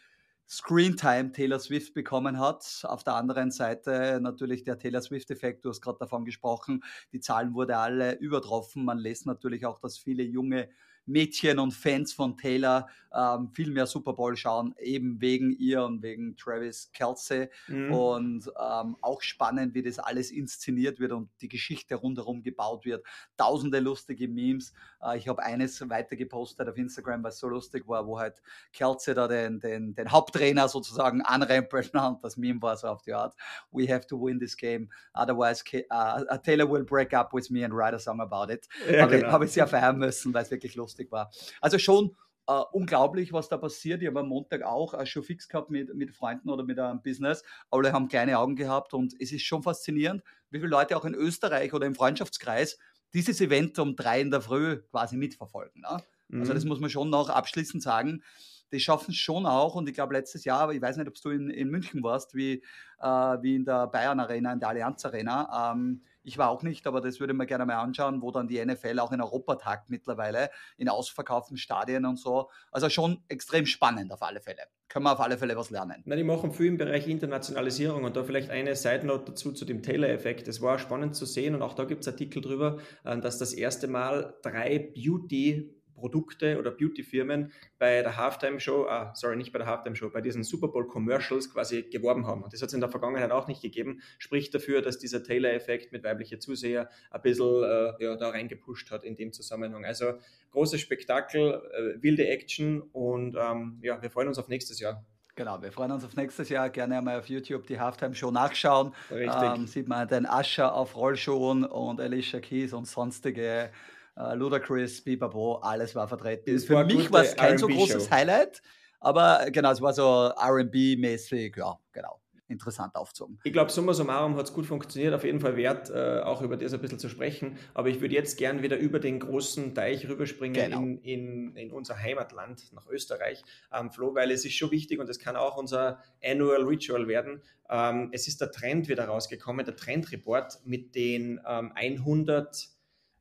Screentime 0.53 1.33
Taylor 1.33 1.59
Swift 1.59 1.95
bekommen 1.95 2.39
hat. 2.39 2.83
Auf 2.85 3.03
der 3.05 3.15
anderen 3.15 3.51
Seite 3.51 4.21
natürlich 4.21 4.65
der 4.65 4.79
Taylor 4.79 5.01
Swift-Effekt, 5.01 5.65
du 5.65 5.71
hast 5.71 5.81
gerade 5.81 5.99
davon 5.99 6.27
gesprochen, 6.27 6.85
die 7.11 7.21
Zahlen 7.21 7.55
wurden 7.55 7.73
alle 7.73 8.19
übertroffen. 8.19 8.85
Man 8.85 8.99
lässt 8.99 9.25
natürlich 9.25 9.65
auch, 9.65 9.79
dass 9.79 9.97
viele 9.97 10.23
junge 10.23 10.69
Mädchen 11.07 11.59
und 11.59 11.73
Fans 11.73 12.13
von 12.13 12.37
Taylor 12.37 12.89
ähm, 13.15 13.51
viel 13.53 13.71
mehr 13.71 13.87
Super 13.87 14.13
Bowl 14.13 14.37
schauen, 14.37 14.75
eben 14.79 15.21
wegen 15.21 15.51
ihr 15.53 15.85
und 15.85 16.03
wegen 16.03 16.37
Travis 16.37 16.91
Kelsey. 16.93 17.49
Mhm. 17.69 17.93
Und 17.93 18.47
ähm, 18.59 18.97
auch 19.01 19.23
spannend, 19.23 19.75
wie 19.75 19.83
das 19.83 19.99
alles 19.99 20.31
inszeniert 20.31 20.99
wird 20.99 21.13
und 21.13 21.29
die 21.41 21.49
Geschichte 21.49 21.95
rundherum 21.95 22.43
gebaut 22.43 22.85
wird. 22.85 23.05
Tausende 23.37 23.81
lustige 23.81 24.29
Memes. 24.29 24.73
Äh, 25.03 25.19
ich 25.19 25.29
habe 25.29 25.43
eines 25.43 25.89
weiter 25.91 26.17
gepostet 26.17 26.69
auf 26.69 26.77
Instagram, 26.77 27.23
was 27.23 27.39
so 27.39 27.49
lustig 27.49 27.87
war, 27.87 28.07
wo 28.07 28.19
halt 28.19 28.41
Kelsey 28.73 29.15
da 29.15 29.29
den, 29.29 29.61
den, 29.61 29.95
den 29.95 30.11
Haupttrainer 30.11 30.69
sozusagen 30.69 31.23
anrempelt 31.23 31.95
und 31.95 32.23
das 32.23 32.37
Meme 32.37 32.63
war 32.63 32.77
so 32.77 32.89
auf 32.89 33.03
die 33.03 33.13
Art, 33.13 33.35
we 33.71 33.93
have 33.93 34.07
to 34.07 34.19
win 34.19 34.39
this 34.39 34.57
game, 34.57 34.89
otherwise 35.15 35.63
uh, 35.91 36.37
Taylor 36.39 36.71
will 36.71 36.85
break 36.85 37.13
up 37.13 37.33
with 37.33 37.51
me 37.51 37.65
and 37.65 37.75
write 37.75 37.95
a 37.95 37.99
song 37.99 38.21
about 38.21 38.53
it. 38.53 38.69
Ja, 38.91 39.03
habe, 39.03 39.19
genau. 39.19 39.33
habe 39.33 39.45
ich 39.45 39.53
sehr 39.53 39.67
feiern 39.67 39.99
müssen, 39.99 40.33
weil 40.33 40.45
es 40.45 40.51
wirklich 40.51 40.75
lustig 40.75 40.92
war. 41.11 41.31
Also 41.61 41.79
schon 41.79 42.17
Uh, 42.51 42.65
unglaublich, 42.73 43.33
was 43.33 43.49
da 43.49 43.57
passiert. 43.57 44.03
Ich 44.03 44.09
habe 44.09 44.19
am 44.19 44.29
Montag 44.29 44.63
auch 44.63 44.95
uh, 44.95 45.07
schon 45.07 45.23
fix 45.23 45.47
gehabt 45.47 45.71
mit, 45.71 45.95
mit 45.95 46.11
Freunden 46.11 46.51
oder 46.51 46.65
mit 46.65 46.77
einem 46.77 47.01
Business. 47.01 47.45
Alle 47.71 47.93
haben 47.93 48.09
kleine 48.09 48.37
Augen 48.37 48.57
gehabt 48.57 48.95
und 48.95 49.15
es 49.21 49.31
ist 49.31 49.43
schon 49.43 49.63
faszinierend, 49.63 50.25
wie 50.51 50.59
viele 50.59 50.71
Leute 50.71 50.97
auch 50.97 51.05
in 51.05 51.15
Österreich 51.15 51.73
oder 51.73 51.87
im 51.87 51.95
Freundschaftskreis 51.95 52.79
dieses 53.15 53.41
Event 53.41 53.79
um 53.79 53.95
drei 53.95 54.21
in 54.21 54.33
der 54.33 54.41
Früh 54.41 54.83
quasi 54.91 55.17
mitverfolgen. 55.17 55.83
Ne? 55.83 56.03
Mhm. 56.29 56.41
Also 56.41 56.53
das 56.53 56.65
mhm. 56.65 56.71
muss 56.71 56.81
man 56.81 56.91
schon 56.91 57.11
noch 57.11 57.29
abschließend 57.29 57.81
sagen. 57.81 58.25
Die 58.73 58.81
schaffen 58.81 59.11
es 59.11 59.19
schon 59.19 59.45
auch 59.45 59.75
und 59.75 59.89
ich 59.89 59.95
glaube 59.95 60.15
letztes 60.15 60.45
Jahr, 60.45 60.61
aber 60.63 60.75
ich 60.75 60.81
weiß 60.81 60.97
nicht, 60.97 61.07
ob 61.07 61.15
du 61.15 61.31
in, 61.31 61.51
in 61.51 61.69
München 61.69 62.03
warst, 62.03 62.35
wie, 62.35 62.65
äh, 63.01 63.07
wie 63.07 63.55
in 63.57 63.65
der 63.65 63.87
Bayern 63.87 64.19
Arena, 64.19 64.53
in 64.53 64.61
der 64.61 64.71
Allianz 64.71 65.05
Arena. 65.05 65.73
Ähm, 65.73 66.03
ich 66.23 66.39
war 66.39 66.51
auch 66.51 66.63
nicht, 66.63 66.87
aber 66.87 67.01
das 67.01 67.21
würde 67.21 67.35
man 67.35 67.47
gerne 67.47 67.67
mal 67.67 67.81
anschauen, 67.81 68.23
wo 68.23 68.31
dann 68.31 68.49
die 68.49 68.65
NFL 68.65 68.99
auch 68.99 69.13
in 69.13 69.21
Europa 69.21 69.57
tagt 69.57 69.91
mittlerweile, 69.91 70.51
in 70.77 70.89
ausverkauften 70.89 71.57
Stadien 71.57 72.07
und 72.07 72.19
so. 72.19 72.51
Also 72.71 72.89
schon 72.89 73.23
extrem 73.29 73.67
spannend 73.67 74.13
auf 74.13 74.23
alle 74.23 74.41
Fälle. 74.41 74.63
Können 74.89 75.07
wir 75.07 75.13
auf 75.13 75.21
alle 75.21 75.39
Fälle 75.39 75.57
was 75.57 75.71
lernen. 75.71 76.03
Na, 76.05 76.17
die 76.17 76.25
machen 76.25 76.53
viel 76.53 76.67
im 76.67 76.77
Bereich 76.77 77.09
Internationalisierung 77.09 78.05
und 78.05 78.17
da 78.17 78.25
vielleicht 78.25 78.51
eine 78.51 78.77
Side 78.77 79.07
Note 79.07 79.33
dazu 79.33 79.53
zu 79.53 79.65
dem 79.65 79.83
Taylor-Effekt. 79.83 80.49
Es 80.49 80.61
war 80.61 80.79
spannend 80.79 81.17
zu 81.17 81.25
sehen 81.25 81.55
und 81.55 81.63
auch 81.63 81.75
da 81.75 81.85
gibt 81.85 82.03
es 82.03 82.09
Artikel 82.09 82.43
drüber, 82.43 82.79
äh, 83.05 83.19
dass 83.19 83.39
das 83.39 83.55
erste 83.55 83.89
Mal 83.89 84.35
drei 84.43 84.79
Beauty 84.95 85.82
Produkte 86.03 86.59
oder 86.59 86.73
Beauty-Firmen 86.73 87.53
bei 87.79 88.03
der 88.03 88.17
Halftime-Show, 88.17 88.89
ah, 88.89 89.15
sorry, 89.15 89.37
nicht 89.37 89.53
bei 89.53 89.59
der 89.61 89.69
Halftime-Show, 89.69 90.11
bei 90.11 90.21
diesen 90.21 90.43
Super 90.43 90.67
Bowl-Commercials 90.67 91.53
quasi 91.53 91.83
geworben 91.85 92.27
haben. 92.27 92.43
Und 92.43 92.53
das 92.53 92.61
hat 92.61 92.71
es 92.71 92.75
in 92.75 92.81
der 92.81 92.91
Vergangenheit 92.91 93.31
auch 93.31 93.47
nicht 93.47 93.63
gegeben. 93.63 94.03
Spricht 94.19 94.53
dafür, 94.53 94.83
dass 94.83 94.99
dieser 94.99 95.23
Taylor-Effekt 95.23 95.93
mit 95.93 96.03
weiblichen 96.03 96.41
Zuseher 96.41 96.91
ein 97.13 97.23
bisschen 97.23 97.63
äh, 97.63 98.05
ja, 98.05 98.17
da 98.17 98.31
reingepusht 98.31 98.91
hat 98.91 99.05
in 99.05 99.15
dem 99.15 99.33
Zusammenhang. 99.33 99.85
Also 99.85 100.15
großes 100.51 100.81
Spektakel, 100.81 101.63
äh, 101.73 102.03
wilde 102.03 102.27
Action 102.27 102.83
und 102.83 103.37
ähm, 103.39 103.79
ja, 103.81 104.03
wir 104.03 104.11
freuen 104.11 104.27
uns 104.27 104.41
auf 104.41 104.49
nächstes 104.49 104.81
Jahr. 104.81 105.07
Genau, 105.37 105.63
wir 105.63 105.71
freuen 105.71 105.93
uns 105.93 106.05
auf 106.05 106.17
nächstes 106.17 106.49
Jahr. 106.49 106.69
Gerne 106.69 106.99
einmal 106.99 107.21
auf 107.21 107.29
YouTube 107.29 107.69
die 107.69 107.79
Halftime-Show 107.79 108.33
nachschauen. 108.33 108.93
Richtig. 109.09 109.43
Ähm, 109.43 109.67
sieht 109.69 109.89
man 109.89 110.09
den 110.09 110.27
Ascher 110.27 110.75
auf 110.75 110.97
Rollschuhen 110.97 111.65
und 111.65 112.01
Alicia 112.01 112.41
Keys 112.41 112.73
und 112.73 112.87
sonstige 112.87 113.71
Uh, 114.15 114.35
Ludacris, 114.35 115.03
Bibabo, 115.03 115.57
alles 115.57 115.95
war 115.95 116.07
vertreten. 116.07 116.53
Das 116.53 116.65
Für 116.65 116.75
war 116.75 116.85
mich 116.85 117.11
war 117.11 117.23
es 117.23 117.35
kein 117.35 117.57
so 117.57 117.67
großes 117.67 118.11
Highlight, 118.11 118.61
aber 119.01 119.47
genau, 119.51 119.73
es 119.73 119.81
war 119.81 119.95
so 119.95 120.33
RB-mäßig, 120.37 121.57
ja, 121.57 121.79
genau. 121.93 122.21
Interessant 122.53 122.95
aufzogen. 122.97 123.39
Ich 123.45 123.53
glaube, 123.55 123.73
summa 123.73 123.95
summarum 123.95 124.37
hat 124.37 124.45
es 124.45 124.53
gut 124.53 124.67
funktioniert. 124.67 125.15
Auf 125.15 125.25
jeden 125.25 125.41
Fall 125.41 125.57
wert, 125.57 125.89
äh, 125.89 126.21
auch 126.21 126.43
über 126.43 126.59
das 126.59 126.75
ein 126.75 126.81
bisschen 126.83 126.99
zu 126.99 127.09
sprechen. 127.09 127.57
Aber 127.73 127.89
ich 127.89 128.03
würde 128.03 128.15
jetzt 128.15 128.37
gern 128.37 128.63
wieder 128.63 128.77
über 128.77 128.99
den 128.99 129.21
großen 129.21 129.75
Teich 129.75 130.07
rüberspringen 130.07 130.71
genau. 130.71 130.83
in, 130.83 130.99
in, 130.99 131.57
in, 131.57 131.73
unser 131.73 131.99
Heimatland, 131.99 132.71
nach 132.75 132.87
Österreich, 132.89 133.43
ähm, 133.73 133.91
Flo, 133.91 134.15
weil 134.15 134.31
es 134.31 134.45
ist 134.45 134.53
schon 134.53 134.71
wichtig 134.71 135.01
und 135.01 135.09
es 135.09 135.19
kann 135.19 135.35
auch 135.35 135.57
unser 135.57 136.03
Annual 136.23 136.65
Ritual 136.65 137.09
werden. 137.09 137.41
Ähm, 137.71 138.11
es 138.13 138.29
ist 138.29 138.43
der 138.43 138.51
Trend 138.51 138.87
wieder 138.87 139.07
rausgekommen, 139.07 139.65
der 139.65 139.75
Trendreport 139.75 140.61
mit 140.67 140.95
den 140.95 141.41
ähm, 141.47 141.73
100 141.75 142.69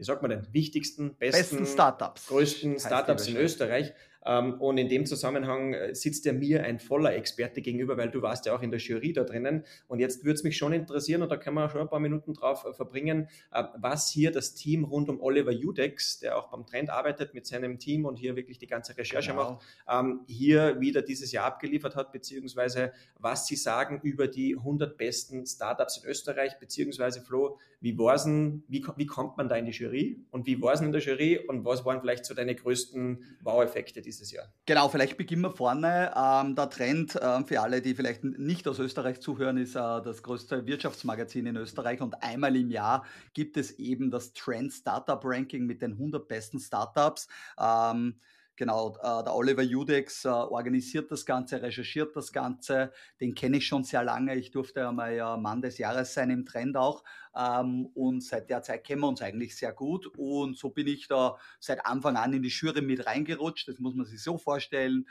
wie 0.02 0.06
sagt 0.06 0.24
man 0.24 0.32
denn, 0.32 0.48
wichtigsten, 0.52 1.14
besten, 1.14 1.58
besten 1.58 1.66
Startups. 1.68 2.26
größten 2.26 2.80
Startups 2.80 3.28
in 3.28 3.38
Österreich. 3.38 3.94
Ähm, 4.26 4.60
und 4.62 4.78
in 4.78 4.90
dem 4.90 5.06
Zusammenhang 5.06 5.74
äh, 5.74 5.96
sitzt 5.96 6.26
ja 6.26 6.34
mir 6.34 6.64
ein 6.64 6.80
voller 6.80 7.16
Experte 7.16 7.62
gegenüber, 7.62 7.98
weil 7.98 8.10
du 8.10 8.22
warst 8.22 8.46
ja 8.46 8.56
auch 8.56 8.62
in 8.62 8.72
der 8.72 8.80
Jury 8.80 9.14
da 9.14 9.24
drinnen. 9.24 9.64
Und 9.88 10.00
jetzt 10.00 10.24
würde 10.24 10.36
es 10.36 10.44
mich 10.44 10.58
schon 10.58 10.74
interessieren, 10.74 11.22
und 11.22 11.30
da 11.30 11.38
können 11.38 11.56
wir 11.56 11.70
schon 11.70 11.82
ein 11.82 11.90
paar 11.90 12.00
Minuten 12.00 12.34
drauf 12.34 12.66
äh, 12.66 12.74
verbringen, 12.74 13.28
äh, 13.52 13.64
was 13.78 14.10
hier 14.10 14.32
das 14.32 14.54
Team 14.54 14.84
rund 14.84 15.10
um 15.10 15.22
Oliver 15.22 15.52
Judex, 15.52 16.20
der 16.20 16.38
auch 16.38 16.50
beim 16.50 16.66
Trend 16.66 16.90
arbeitet 16.90 17.34
mit 17.34 17.46
seinem 17.46 17.80
Team 17.80 18.06
und 18.06 18.18
hier 18.18 18.36
wirklich 18.36 18.58
die 18.58 18.68
ganze 18.68 18.98
Recherche 18.98 19.32
genau. 19.32 19.52
macht, 19.52 19.64
ähm, 19.90 20.22
hier 20.28 20.80
wieder 20.80 21.02
dieses 21.02 21.32
Jahr 21.32 21.46
abgeliefert 21.46 21.96
hat, 21.96 22.12
beziehungsweise 22.12 22.92
was 23.18 23.48
sie 23.48 23.56
sagen 23.56 24.00
über 24.04 24.28
die 24.28 24.56
100 24.56 24.98
besten 24.98 25.46
Startups 25.46 25.98
in 25.98 26.10
Österreich, 26.10 26.60
beziehungsweise 26.60 27.22
Flo, 27.22 27.58
wie 27.80 27.98
war's 27.98 28.22
wie, 28.28 28.86
wie 28.96 29.06
kommt 29.08 29.38
man 29.38 29.50
da 29.50 29.56
in 29.56 29.66
die 29.66 29.72
Jury 29.72 30.24
und 30.30 30.46
wie 30.46 30.62
war 30.62 30.74
es 30.74 30.82
in 30.82 30.92
der 30.92 31.02
Jury 31.02 31.40
und 31.40 31.66
was 31.66 31.84
waren 31.84 32.00
vielleicht 32.00 32.26
so 32.26 32.36
deine 32.36 32.54
größten 32.54 33.24
Wow-Effekte 33.42 34.02
dieses 34.12 34.32
Jahr? 34.32 34.46
Genau, 34.66 34.90
vielleicht 34.90 35.18
beginnen 35.18 35.42
wir 35.42 35.52
vorne. 35.52 36.12
Ähm, 36.16 36.56
der 36.56 36.70
Trend 36.70 37.16
äh, 37.16 37.44
für 37.44 37.62
alle, 37.62 37.82
die 37.82 37.96
vielleicht 37.96 38.24
nicht 38.24 38.68
aus 38.68 38.80
Österreich 38.80 39.22
zuhören, 39.22 39.58
ist 39.58 39.76
äh, 39.76 39.80
das 39.80 40.22
größte 40.24 40.66
Wirtschaftsmagazin 40.66 41.46
in 41.46 41.56
Österreich 41.56 42.02
und 42.02 42.22
einmal 42.22 42.56
im 42.56 42.70
Jahr 42.70 43.06
gibt 43.34 43.58
es 43.58 43.72
eben 43.80 44.12
das 44.12 44.34
Trend 44.34 44.74
Startup 44.74 45.20
Ranking 45.24 45.66
mit 45.66 45.82
den 45.82 45.94
100 45.94 46.28
besten 46.28 46.60
Startups. 46.60 47.28
Ähm, 47.60 48.20
Genau, 48.62 48.96
äh, 49.02 49.24
der 49.24 49.34
Oliver 49.34 49.64
Judex 49.64 50.24
äh, 50.24 50.28
organisiert 50.28 51.10
das 51.10 51.26
Ganze, 51.26 51.64
recherchiert 51.64 52.16
das 52.16 52.32
Ganze. 52.32 52.92
Den 53.20 53.34
kenne 53.34 53.58
ich 53.58 53.66
schon 53.66 53.84
sehr 53.84 54.04
lange. 54.04 54.36
Ich 54.36 54.52
durfte 54.52 54.88
einmal 54.88 55.16
ja 55.16 55.36
Mann 55.36 55.64
des 55.64 55.80
Jahres 55.80 56.14
sein 56.14 56.30
im 56.30 56.46
Trend 56.46 56.78
auch. 56.78 57.04
Ähm, 57.36 57.88
und 57.96 58.22
seit 58.22 58.52
der 58.52 58.62
Zeit 58.62 58.84
kennen 58.84 59.02
wir 59.02 59.08
uns 59.08 59.24
eigentlich 59.24 59.56
sehr 59.56 59.74
gut. 59.74 60.06
Und 60.16 60.60
so 60.60 60.70
bin 60.70 60.86
ich 60.86 61.08
da 61.08 61.40
seit 61.60 61.84
Anfang 61.88 62.18
an 62.18 62.34
in 62.34 62.44
die 62.44 62.50
Jury 62.50 62.84
mit 62.84 63.04
reingerutscht. 63.08 63.68
Das 63.68 63.80
muss 63.80 63.96
man 63.96 64.06
sich 64.06 64.22
so 64.22 64.38
vorstellen. 64.38 65.08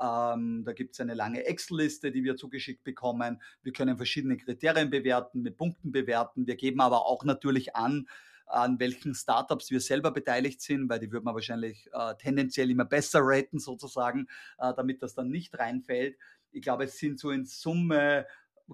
Ähm, 0.00 0.62
da 0.64 0.72
gibt 0.72 0.94
es 0.94 1.00
eine 1.00 1.12
lange 1.12 1.44
Excel-Liste, 1.44 2.10
die 2.10 2.24
wir 2.24 2.36
zugeschickt 2.36 2.84
bekommen. 2.84 3.42
Wir 3.62 3.74
können 3.74 3.98
verschiedene 3.98 4.38
Kriterien 4.38 4.88
bewerten, 4.88 5.42
mit 5.42 5.58
Punkten 5.58 5.92
bewerten. 5.92 6.46
Wir 6.46 6.56
geben 6.56 6.80
aber 6.80 7.04
auch 7.04 7.22
natürlich 7.24 7.76
an, 7.76 8.08
an 8.46 8.78
welchen 8.78 9.14
Startups 9.14 9.70
wir 9.70 9.80
selber 9.80 10.10
beteiligt 10.10 10.60
sind, 10.60 10.88
weil 10.88 11.00
die 11.00 11.10
würde 11.10 11.24
man 11.24 11.34
wahrscheinlich 11.34 11.88
äh, 11.92 12.14
tendenziell 12.16 12.70
immer 12.70 12.84
besser 12.84 13.20
raten 13.22 13.58
sozusagen, 13.58 14.26
äh, 14.58 14.72
damit 14.74 15.02
das 15.02 15.14
dann 15.14 15.28
nicht 15.28 15.58
reinfällt. 15.58 16.16
Ich 16.50 16.62
glaube, 16.62 16.84
es 16.84 16.98
sind 16.98 17.18
so 17.18 17.30
in 17.30 17.44
Summe 17.44 18.26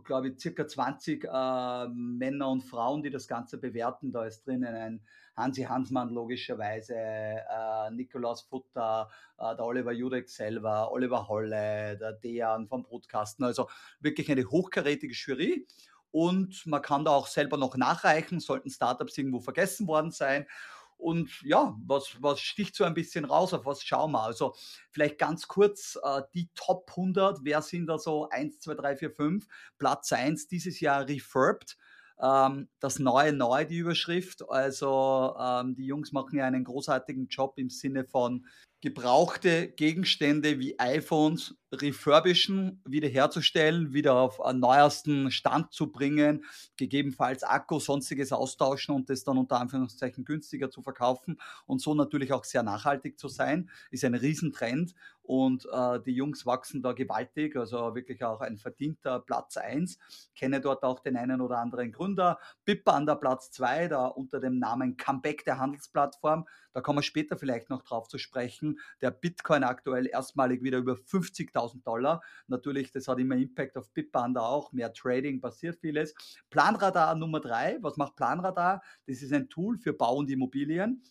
glaube 0.05 0.29
ich, 0.29 0.41
circa 0.41 0.67
20 0.67 1.25
äh, 1.25 1.89
Männer 1.89 2.49
und 2.49 2.63
Frauen, 2.63 3.03
die 3.03 3.11
das 3.11 3.27
Ganze 3.27 3.59
bewerten. 3.59 4.13
Da 4.13 4.25
ist 4.25 4.47
drinnen 4.47 4.75
ein 4.75 5.01
Hansi 5.37 5.63
Hansmann 5.63 6.11
logischerweise, 6.11 6.95
äh, 6.95 7.91
Nikolaus 7.91 8.43
Futter, 8.43 9.09
äh, 9.39 9.57
der 9.57 9.65
Oliver 9.65 9.93
Jurek 9.93 10.29
selber, 10.29 10.93
Oliver 10.93 11.29
Holle, 11.29 11.97
der 11.99 12.13
Dejan 12.13 12.69
vom 12.69 12.83
Brutkasten. 12.83 13.45
Also 13.45 13.69
wirklich 14.01 14.31
eine 14.31 14.45
hochkarätige 14.45 15.15
Jury 15.15 15.67
und 16.13 16.67
man 16.67 16.83
kann 16.83 17.05
da 17.05 17.13
auch 17.13 17.27
selber 17.27 17.57
noch 17.57 17.77
nachreichen, 17.77 18.41
sollten 18.41 18.71
Startups 18.71 19.17
irgendwo 19.19 19.41
vergessen 19.41 19.87
worden 19.87 20.11
sein. 20.11 20.47
Und 21.01 21.31
ja, 21.43 21.75
was, 21.87 22.17
was 22.21 22.41
sticht 22.41 22.77
so 22.77 22.85
ein 22.85 22.93
bisschen 22.93 23.25
raus, 23.25 23.55
auf 23.55 23.65
was 23.65 23.83
schauen 23.83 24.13
wir? 24.13 24.23
Also 24.23 24.55
vielleicht 24.91 25.19
ganz 25.19 25.49
kurz 25.49 25.99
äh, 26.03 26.23
die 26.35 26.51
Top 26.55 26.91
100, 26.91 27.39
wer 27.43 27.63
sind 27.63 27.87
da 27.87 27.99
so 27.99 28.29
1, 28.29 28.61
2, 28.61 28.75
3, 28.75 28.97
4, 28.97 29.11
5? 29.11 29.47
Platz 29.79 30.13
1 30.13 30.49
dieses 30.49 30.79
Jahr 30.81 31.09
Refurbed. 31.09 31.79
Ähm, 32.21 32.69
das 32.81 32.99
neue 32.99 33.33
Neu, 33.33 33.65
die 33.65 33.79
Überschrift. 33.79 34.47
Also 34.51 35.35
ähm, 35.41 35.75
die 35.75 35.87
Jungs 35.87 36.13
machen 36.13 36.39
ja 36.39 36.45
einen 36.45 36.65
großartigen 36.65 37.29
Job 37.29 37.55
im 37.57 37.71
Sinne 37.71 38.05
von 38.05 38.47
gebrauchte 38.81 39.69
Gegenstände 39.69 40.59
wie 40.59 40.79
iPhones 40.79 41.55
refurbischen, 41.73 42.83
wiederherzustellen, 42.87 43.93
wieder 43.93 44.15
auf 44.15 44.41
einen 44.41 44.61
neuesten 44.61 45.31
Stand 45.31 45.73
zu 45.73 45.93
bringen, 45.93 46.45
gegebenenfalls 46.77 47.43
Akku, 47.43 47.79
sonstiges 47.79 48.33
austauschen 48.33 48.95
und 48.95 49.11
das 49.11 49.23
dann 49.23 49.39
unter 49.39 49.61
Anführungszeichen 49.61 50.25
günstiger 50.25 50.71
zu 50.71 50.83
verkaufen 50.83 51.39
und 51.67 51.81
so 51.81 51.95
natürlich 51.95 52.33
auch 52.33 52.45
sehr 52.45 52.63
nachhaltig 52.63 53.19
zu 53.19 53.29
sein, 53.29 53.71
ist 53.91 54.05
ein 54.05 54.15
Riesentrend 54.15 54.95
und 55.31 55.65
äh, 55.71 56.01
die 56.01 56.11
Jungs 56.11 56.45
wachsen 56.45 56.83
da 56.83 56.91
gewaltig, 56.93 57.55
also 57.55 57.95
wirklich 57.95 58.25
auch 58.25 58.41
ein 58.41 58.59
verdienter 58.59 59.21
Platz 59.21 59.57
1. 59.57 59.97
Kenne 60.35 60.61
dort 60.61 60.83
auch 60.83 60.99
den 60.99 61.17
einen 61.17 61.41
oder 61.41 61.59
anderen 61.59 61.93
Gründer. 61.93 62.41
Pippa 62.65 62.97
an 62.97 63.07
der 63.07 63.15
Platz 63.15 63.53
2, 63.53 63.87
da 63.87 64.07
unter 64.07 64.41
dem 64.41 64.59
Namen 64.59 64.97
Comeback 64.97 65.45
der 65.45 65.61
Handelsplattform. 65.61 66.49
Da 66.73 66.81
kommen 66.81 66.99
wir 66.99 67.05
später 67.05 67.39
vielleicht 67.39 67.71
noch 67.71 67.83
drauf 67.83 68.09
zu 68.09 68.19
sprechen. 68.19 68.81
Der 69.03 69.13
Bitcoin 69.13 69.63
aktuell 69.63 70.09
erstmalig 70.09 70.65
wieder 70.65 70.79
über 70.79 70.95
50.000 70.95 71.85
Dollar. 71.85 72.23
Natürlich, 72.49 72.91
das 72.91 73.07
hat 73.07 73.21
immer 73.21 73.37
Impact 73.37 73.77
auf 73.77 73.93
Bitpanda 73.93 74.41
auch. 74.41 74.73
Mehr 74.73 74.93
Trading, 74.93 75.41
passiert 75.41 75.79
vieles. 75.79 76.13
Planradar 76.51 77.15
Nummer 77.15 77.39
3. 77.39 77.79
Was 77.83 77.97
macht 77.97 78.17
Planradar? 78.17 78.83
Das 79.07 79.23
ist 79.23 79.33
ein 79.33 79.49
Tool 79.49 79.79
für 79.79 79.93
Bau 79.93 80.17
und 80.17 80.29
Immobilien 80.29 81.05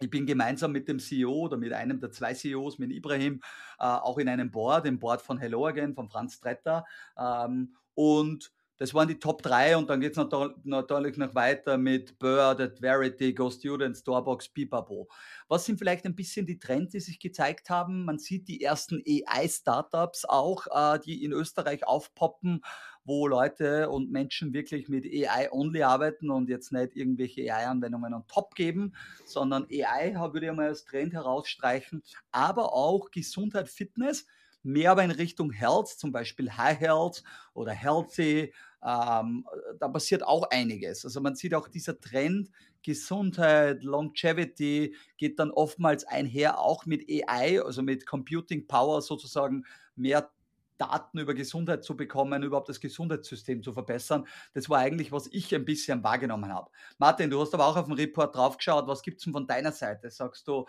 ich 0.00 0.10
bin 0.10 0.26
gemeinsam 0.26 0.72
mit 0.72 0.88
dem 0.88 0.98
CEO 0.98 1.32
oder 1.32 1.56
mit 1.56 1.72
einem 1.72 2.00
der 2.00 2.10
zwei 2.10 2.34
CEOs, 2.34 2.78
mit 2.78 2.92
Ibrahim, 2.92 3.40
äh, 3.78 3.84
auch 3.84 4.18
in 4.18 4.28
einem 4.28 4.50
Board, 4.50 4.86
im 4.86 4.98
Board 4.98 5.22
von 5.22 5.38
Hello 5.38 5.66
Again, 5.66 5.94
von 5.94 6.08
Franz 6.08 6.40
Tretter. 6.40 6.84
Ähm, 7.18 7.74
und 7.94 8.52
das 8.78 8.94
waren 8.94 9.08
die 9.08 9.18
Top 9.18 9.42
3 9.42 9.76
und 9.76 9.90
dann 9.90 10.00
geht 10.00 10.16
es 10.16 10.24
natürlich 10.64 11.16
noch 11.16 11.34
weiter 11.34 11.76
mit 11.76 12.16
Bird, 12.20 12.60
Adverity, 12.60 13.34
Go 13.34 13.50
Students, 13.50 14.04
Doorbox, 14.04 14.50
Pipabo. 14.50 15.08
Was 15.48 15.64
sind 15.64 15.78
vielleicht 15.78 16.04
ein 16.04 16.14
bisschen 16.14 16.46
die 16.46 16.60
Trends, 16.60 16.92
die 16.92 17.00
sich 17.00 17.18
gezeigt 17.18 17.70
haben? 17.70 18.04
Man 18.04 18.20
sieht 18.20 18.46
die 18.46 18.62
ersten 18.62 19.02
AI-Startups 19.04 20.26
auch, 20.26 20.68
äh, 20.70 21.00
die 21.00 21.24
in 21.24 21.32
Österreich 21.32 21.88
aufpoppen 21.88 22.62
wo 23.08 23.26
Leute 23.26 23.88
und 23.88 24.12
Menschen 24.12 24.52
wirklich 24.52 24.88
mit 24.88 25.04
AI-only 25.04 25.82
arbeiten 25.82 26.30
und 26.30 26.48
jetzt 26.48 26.72
nicht 26.72 26.94
irgendwelche 26.94 27.52
AI-Anwendungen 27.52 28.12
on 28.12 28.26
top 28.28 28.54
geben, 28.54 28.92
sondern 29.24 29.64
AI 29.64 30.14
würde 30.32 30.46
ich 30.46 30.52
mal 30.52 30.68
als 30.68 30.84
Trend 30.84 31.14
herausstreichen, 31.14 32.02
aber 32.30 32.74
auch 32.74 33.10
Gesundheit, 33.10 33.68
Fitness, 33.68 34.26
mehr 34.62 34.92
aber 34.92 35.04
in 35.04 35.10
Richtung 35.10 35.50
Health, 35.50 35.88
zum 35.88 36.12
Beispiel 36.12 36.52
High 36.56 36.78
Health 36.78 37.22
oder 37.54 37.72
Healthy. 37.72 38.52
Ähm, 38.84 39.46
da 39.80 39.88
passiert 39.88 40.22
auch 40.22 40.50
einiges. 40.50 41.04
Also 41.04 41.20
man 41.20 41.34
sieht 41.34 41.54
auch 41.54 41.68
dieser 41.68 41.98
Trend, 41.98 42.50
Gesundheit, 42.82 43.82
Longevity 43.82 44.94
geht 45.16 45.38
dann 45.38 45.50
oftmals 45.50 46.04
einher, 46.04 46.58
auch 46.58 46.86
mit 46.86 47.08
AI, 47.08 47.60
also 47.62 47.82
mit 47.82 48.06
Computing 48.06 48.66
Power 48.66 49.02
sozusagen 49.02 49.64
mehr 49.96 50.30
Daten 50.78 51.18
über 51.18 51.34
Gesundheit 51.34 51.84
zu 51.84 51.96
bekommen, 51.96 52.42
überhaupt 52.42 52.68
das 52.68 52.80
Gesundheitssystem 52.80 53.62
zu 53.62 53.72
verbessern. 53.72 54.26
Das 54.54 54.68
war 54.70 54.78
eigentlich, 54.78 55.12
was 55.12 55.28
ich 55.32 55.54
ein 55.54 55.64
bisschen 55.64 56.02
wahrgenommen 56.02 56.52
habe. 56.52 56.70
Martin, 56.98 57.30
du 57.30 57.40
hast 57.40 57.54
aber 57.54 57.66
auch 57.66 57.76
auf 57.76 57.86
dem 57.86 57.94
Report 57.94 58.34
draufgeschaut. 58.34 58.86
Was 58.86 59.02
gibt 59.02 59.18
es 59.18 59.24
denn 59.24 59.32
von 59.32 59.46
deiner 59.46 59.72
Seite? 59.72 60.10
Sagst 60.10 60.48
du, 60.48 60.66